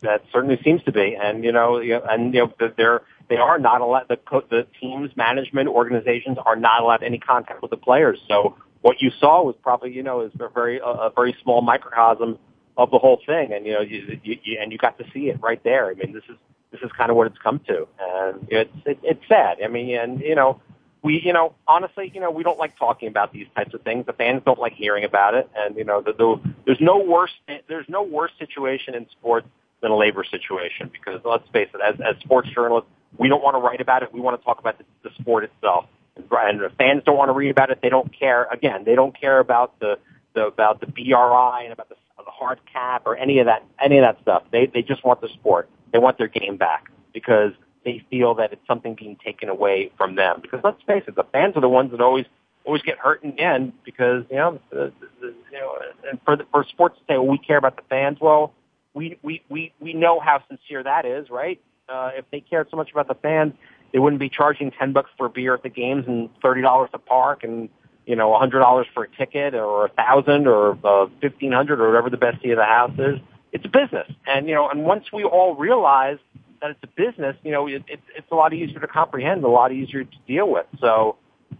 That 0.00 0.24
certainly 0.32 0.58
seems 0.64 0.82
to 0.84 0.92
be, 0.92 1.16
and 1.20 1.44
you 1.44 1.52
know, 1.52 1.76
and 1.76 2.34
you 2.34 2.40
know, 2.40 2.70
they're 2.76 3.02
they 3.28 3.36
are 3.36 3.58
not 3.58 3.80
allowed. 3.80 4.08
The 4.08 4.16
co- 4.16 4.44
the 4.50 4.66
teams, 4.80 5.16
management, 5.16 5.68
organizations 5.68 6.38
are 6.44 6.56
not 6.56 6.82
allowed 6.82 7.02
any 7.02 7.18
contact 7.18 7.62
with 7.62 7.70
the 7.70 7.76
players. 7.76 8.18
So 8.26 8.56
what 8.80 8.96
you 9.00 9.10
saw 9.20 9.42
was 9.42 9.54
probably 9.62 9.92
you 9.92 10.02
know 10.02 10.22
is 10.22 10.32
a 10.40 10.48
very 10.48 10.80
a 10.84 11.10
very 11.14 11.36
small 11.42 11.62
microcosm 11.62 12.38
of 12.76 12.90
the 12.90 12.98
whole 12.98 13.20
thing, 13.26 13.52
and 13.52 13.66
you 13.66 13.72
know, 13.72 13.80
you, 13.80 14.18
you, 14.22 14.38
you 14.42 14.58
and 14.60 14.72
you 14.72 14.78
got 14.78 14.98
to 14.98 15.04
see 15.12 15.28
it 15.28 15.40
right 15.40 15.62
there. 15.62 15.88
I 15.88 15.94
mean, 15.94 16.12
this 16.12 16.24
is 16.28 16.36
this 16.70 16.80
is 16.82 16.90
kind 16.96 17.10
of 17.10 17.16
what 17.16 17.26
it's 17.26 17.38
come 17.38 17.60
to, 17.68 17.86
and 18.00 18.46
it's 18.50 18.76
it, 18.86 18.98
it's 19.02 19.22
sad. 19.28 19.58
I 19.62 19.68
mean, 19.68 19.94
and 19.96 20.20
you 20.20 20.34
know, 20.34 20.60
we, 21.02 21.20
you 21.24 21.32
know, 21.32 21.54
honestly, 21.66 22.10
you 22.14 22.20
know, 22.20 22.30
we 22.30 22.42
don't 22.44 22.58
like 22.58 22.78
talking 22.78 23.08
about 23.08 23.32
these 23.32 23.46
types 23.56 23.74
of 23.74 23.82
things. 23.82 24.06
The 24.06 24.12
fans 24.12 24.42
don't 24.44 24.58
like 24.58 24.72
hearing 24.72 25.04
about 25.04 25.34
it, 25.34 25.50
and 25.56 25.76
you 25.76 25.84
know, 25.84 26.00
the, 26.00 26.12
the, 26.12 26.40
there's 26.64 26.80
no 26.80 26.98
worse 26.98 27.32
there's 27.68 27.88
no 27.88 28.02
worse 28.02 28.30
situation 28.38 28.94
in 28.94 29.06
sports 29.10 29.48
than 29.80 29.90
a 29.90 29.96
labor 29.96 30.24
situation 30.24 30.90
because 30.92 31.20
let's 31.24 31.48
face 31.52 31.68
it, 31.74 31.80
as 31.80 32.00
as 32.00 32.20
sports 32.22 32.48
journalists, 32.54 32.88
we 33.18 33.28
don't 33.28 33.42
want 33.42 33.56
to 33.56 33.58
write 33.58 33.80
about 33.80 34.02
it. 34.02 34.12
We 34.12 34.20
want 34.20 34.40
to 34.40 34.44
talk 34.44 34.60
about 34.60 34.78
the, 34.78 34.84
the 35.02 35.10
sport 35.20 35.44
itself, 35.44 35.86
and 36.16 36.60
the 36.60 36.70
fans 36.78 37.02
don't 37.04 37.16
want 37.16 37.30
to 37.30 37.34
read 37.34 37.50
about 37.50 37.70
it. 37.70 37.80
They 37.82 37.88
don't 37.88 38.16
care. 38.16 38.44
Again, 38.44 38.84
they 38.84 38.94
don't 38.94 39.18
care 39.18 39.40
about 39.40 39.78
the 39.80 39.98
the 40.34 40.46
about 40.46 40.80
the 40.80 40.86
BRI 40.86 41.64
and 41.64 41.72
about 41.72 41.88
the 41.88 41.96
the 42.24 42.30
hard 42.30 42.60
cap 42.72 43.02
or 43.06 43.16
any 43.16 43.40
of 43.40 43.46
that 43.46 43.64
any 43.82 43.98
of 43.98 44.04
that 44.04 44.20
stuff. 44.22 44.44
They 44.50 44.66
they 44.66 44.82
just 44.82 45.04
want 45.04 45.20
the 45.20 45.28
sport. 45.28 45.68
They 45.92 45.98
want 45.98 46.18
their 46.18 46.28
game 46.28 46.56
back 46.56 46.90
because 47.12 47.52
they 47.84 48.04
feel 48.10 48.34
that 48.34 48.52
it's 48.52 48.66
something 48.66 48.94
being 48.94 49.16
taken 49.24 49.48
away 49.48 49.90
from 49.96 50.14
them. 50.16 50.40
Because 50.40 50.60
let's 50.62 50.82
face 50.86 51.04
it, 51.06 51.16
the 51.16 51.24
fans 51.32 51.56
are 51.56 51.60
the 51.60 51.68
ones 51.68 51.90
that 51.90 52.00
always 52.00 52.26
always 52.64 52.82
get 52.82 52.98
hurt 52.98 53.22
in 53.24 53.32
the 53.32 53.40
end 53.40 53.72
because 53.84 54.24
you 54.30 54.36
know, 54.36 54.60
the, 54.70 54.92
the, 55.20 55.34
you 55.50 55.58
know, 55.58 55.76
and 56.08 56.20
for 56.24 56.36
the, 56.36 56.44
for 56.50 56.64
sports 56.64 56.96
to 56.98 57.04
say, 57.12 57.18
well, 57.18 57.26
we 57.26 57.38
care 57.38 57.58
about 57.58 57.76
the 57.76 57.82
fans. 57.88 58.18
Well, 58.20 58.52
we 58.94 59.18
we 59.22 59.42
we 59.48 59.72
we 59.80 59.94
know 59.94 60.20
how 60.20 60.42
sincere 60.48 60.82
that 60.82 61.04
is, 61.04 61.30
right? 61.30 61.60
Uh, 61.88 62.10
if 62.14 62.24
they 62.30 62.40
cared 62.40 62.68
so 62.70 62.76
much 62.76 62.90
about 62.92 63.08
the 63.08 63.14
fans, 63.14 63.54
they 63.92 63.98
wouldn't 63.98 64.20
be 64.20 64.28
charging 64.28 64.70
ten 64.70 64.92
bucks 64.92 65.10
for 65.16 65.26
a 65.26 65.30
beer 65.30 65.54
at 65.54 65.62
the 65.62 65.68
games 65.68 66.04
and 66.06 66.30
thirty 66.40 66.62
dollars 66.62 66.90
to 66.92 66.98
park 66.98 67.44
and 67.44 67.68
you 68.06 68.16
know 68.16 68.34
a 68.34 68.38
hundred 68.38 68.60
dollars 68.60 68.86
for 68.94 69.04
a 69.04 69.08
ticket 69.16 69.54
or 69.54 69.86
a 69.86 69.88
thousand 69.90 70.46
or 70.46 70.78
uh, 70.84 71.06
fifteen 71.20 71.52
hundred 71.52 71.80
or 71.80 71.88
whatever 71.88 72.10
the 72.10 72.16
best 72.16 72.42
seat 72.42 72.50
of 72.50 72.58
the 72.58 72.64
house 72.64 72.94
is. 72.98 73.18
It's 73.52 73.64
a 73.64 73.68
business, 73.68 74.10
and 74.26 74.48
you 74.48 74.54
know, 74.54 74.68
and 74.68 74.84
once 74.84 75.12
we 75.12 75.24
all 75.24 75.54
realize 75.54 76.18
that 76.62 76.70
it's 76.70 76.82
a 76.84 76.86
business, 76.86 77.36
you 77.42 77.50
know, 77.50 77.66
it, 77.66 77.82
it, 77.88 78.00
it's 78.16 78.30
a 78.30 78.34
lot 78.34 78.54
easier 78.54 78.78
to 78.78 78.86
comprehend, 78.86 79.44
a 79.44 79.48
lot 79.48 79.72
easier 79.72 80.04
to 80.04 80.16
deal 80.26 80.48
with. 80.48 80.66
So, 80.80 81.16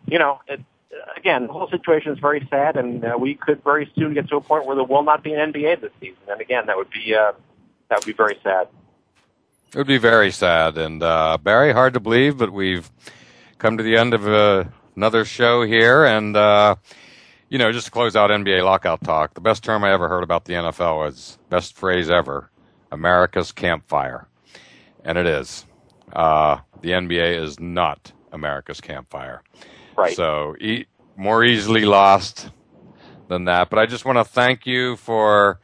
you 0.07 0.18
know, 0.18 0.40
it, 0.46 0.61
again, 1.16 1.48
the 1.48 1.53
whole 1.53 1.68
situation 1.68 2.12
is 2.12 2.18
very 2.18 2.46
sad, 2.48 2.76
and 2.76 3.05
uh, 3.05 3.16
we 3.18 3.34
could 3.34 3.62
very 3.64 3.90
soon 3.96 4.14
get 4.14 4.28
to 4.28 4.36
a 4.36 4.40
point 4.40 4.64
where 4.64 4.76
there 4.76 4.84
will 4.84 5.03
not 5.03 5.22
be 5.22 5.34
an 5.34 5.53
NBA 5.53 5.80
this 5.80 5.90
season. 6.00 6.22
And 6.28 6.40
again, 6.40 6.66
that 6.66 6.76
would 6.76 6.90
be 6.90 7.14
uh, 7.14 7.32
that 7.88 7.98
would 7.98 8.07
be 8.07 8.12
very 8.12 8.38
sad. 8.42 8.68
It 9.74 9.78
would 9.78 9.86
be 9.86 9.98
very 9.98 10.30
sad, 10.30 10.78
and 10.78 11.03
uh, 11.03 11.38
Barry, 11.42 11.72
hard 11.72 11.94
to 11.94 12.00
believe, 12.00 12.38
but 12.38 12.53
we've 12.53 12.90
come 13.59 13.78
to 13.78 13.82
the 13.82 13.96
end 13.96 14.14
of 14.14 14.26
uh, 14.28 14.64
another 14.96 15.24
show 15.24 15.62
here, 15.62 16.05
and 16.05 16.36
uh, 16.36 16.76
you 17.48 17.59
know, 17.59 17.72
just 17.72 17.86
to 17.86 17.90
close 17.90 18.14
out 18.14 18.30
NBA 18.30 18.64
lockout 18.64 19.03
talk, 19.03 19.34
the 19.34 19.40
best 19.40 19.64
term 19.64 19.82
I 19.82 19.92
ever 19.92 20.09
heard 20.09 20.22
about 20.22 20.44
the 20.44 20.53
NFL 20.53 20.98
was 20.98 21.38
best 21.48 21.74
phrase 21.74 22.11
ever: 22.11 22.50
America's 22.90 23.50
campfire, 23.50 24.28
and 25.05 25.18
it 25.18 25.26
is. 25.26 25.66
Uh, 26.12 26.59
the 26.80 26.90
NBA 26.90 27.42
is 27.42 27.59
not 27.59 28.12
America's 28.32 28.80
campfire. 28.80 29.42
Right. 29.96 30.16
So 30.16 30.57
e- 30.61 30.86
more 31.16 31.44
easily 31.44 31.84
lost 31.84 32.50
than 33.28 33.44
that. 33.46 33.70
But 33.70 33.78
I 33.78 33.86
just 33.86 34.05
want 34.05 34.18
to 34.18 34.24
thank 34.24 34.66
you 34.66 34.96
for 34.96 35.61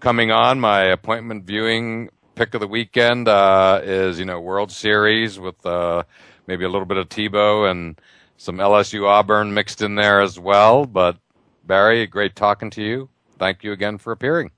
coming 0.00 0.30
on. 0.30 0.60
My 0.60 0.82
appointment 0.84 1.44
viewing 1.44 2.10
pick 2.34 2.54
of 2.54 2.60
the 2.60 2.66
weekend 2.66 3.28
uh, 3.28 3.80
is 3.82 4.18
you 4.18 4.24
know 4.24 4.40
World 4.40 4.72
Series 4.72 5.38
with 5.38 5.64
uh, 5.64 6.04
maybe 6.46 6.64
a 6.64 6.68
little 6.68 6.86
bit 6.86 6.96
of 6.96 7.08
Tebow 7.08 7.70
and 7.70 8.00
some 8.36 8.58
LSU 8.58 9.06
Auburn 9.06 9.54
mixed 9.54 9.82
in 9.82 9.94
there 9.94 10.20
as 10.20 10.38
well. 10.38 10.86
But 10.86 11.18
Barry, 11.64 12.06
great 12.06 12.34
talking 12.34 12.70
to 12.70 12.82
you. 12.82 13.08
Thank 13.38 13.64
you 13.64 13.72
again 13.72 13.98
for 13.98 14.12
appearing. 14.12 14.50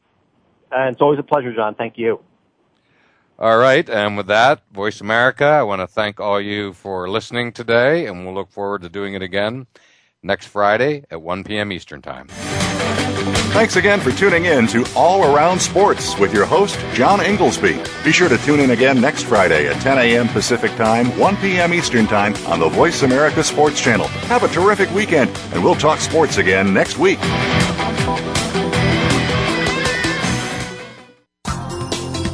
And 0.73 0.95
it's 0.95 1.03
always 1.03 1.19
a 1.19 1.23
pleasure, 1.23 1.55
John. 1.55 1.75
Thank 1.75 1.97
you. 1.97 2.21
All 3.39 3.59
right, 3.59 3.87
and 3.91 4.17
with 4.17 4.29
that, 4.29 4.63
Voice 4.73 5.03
America, 5.03 5.45
I 5.45 5.63
want 5.63 5.83
to 5.83 5.87
thank 5.87 6.21
all 6.21 6.41
you 6.41 6.73
for 6.73 7.07
listening 7.07 7.53
today, 7.53 8.07
and 8.07 8.25
we'll 8.25 8.35
look 8.35 8.51
forward 8.51 8.81
to 8.81 8.89
doing 8.89 9.13
it 9.13 9.21
again 9.21 9.67
next 10.23 10.47
Friday 10.47 11.05
at 11.11 11.21
1 11.21 11.45
p.m. 11.45 11.71
Eastern 11.71 12.01
Time. 12.01 12.29
Thanks 13.53 13.77
again 13.77 14.01
for 14.01 14.11
tuning 14.11 14.47
in 14.47 14.67
to 14.69 14.87
All 14.97 15.35
Around 15.35 15.61
Sports 15.61 16.19
with 16.19 16.33
your 16.33 16.47
host, 16.47 16.79
John 16.95 17.21
Inglesby. 17.21 17.79
Be 18.05 18.13
sure 18.13 18.31
to 18.31 18.39
tune 18.39 18.61
in 18.61 18.71
again 18.71 19.03
next 19.03 19.25
Friday 19.25 19.69
at 19.69 19.81
10 19.83 19.99
a.m. 19.99 20.29
Pacific 20.29 20.75
Time, 20.77 21.07
1 21.19 21.37
p.m. 21.37 21.75
Eastern 21.75 22.07
Time 22.07 22.35
on 22.47 22.59
the 22.59 22.71
Voice 22.71 23.03
America 23.03 23.45
Sports 23.45 23.83
Channel. 23.83 24.09
Have 24.29 24.45
a 24.45 24.49
terrific 24.49 24.91
weekend, 24.93 25.31
and 25.53 25.63
we'll 25.63 25.75
talk 25.75 26.01
sports 26.01 26.39
again 26.39 26.73
next 26.73 26.97
week. 26.97 27.19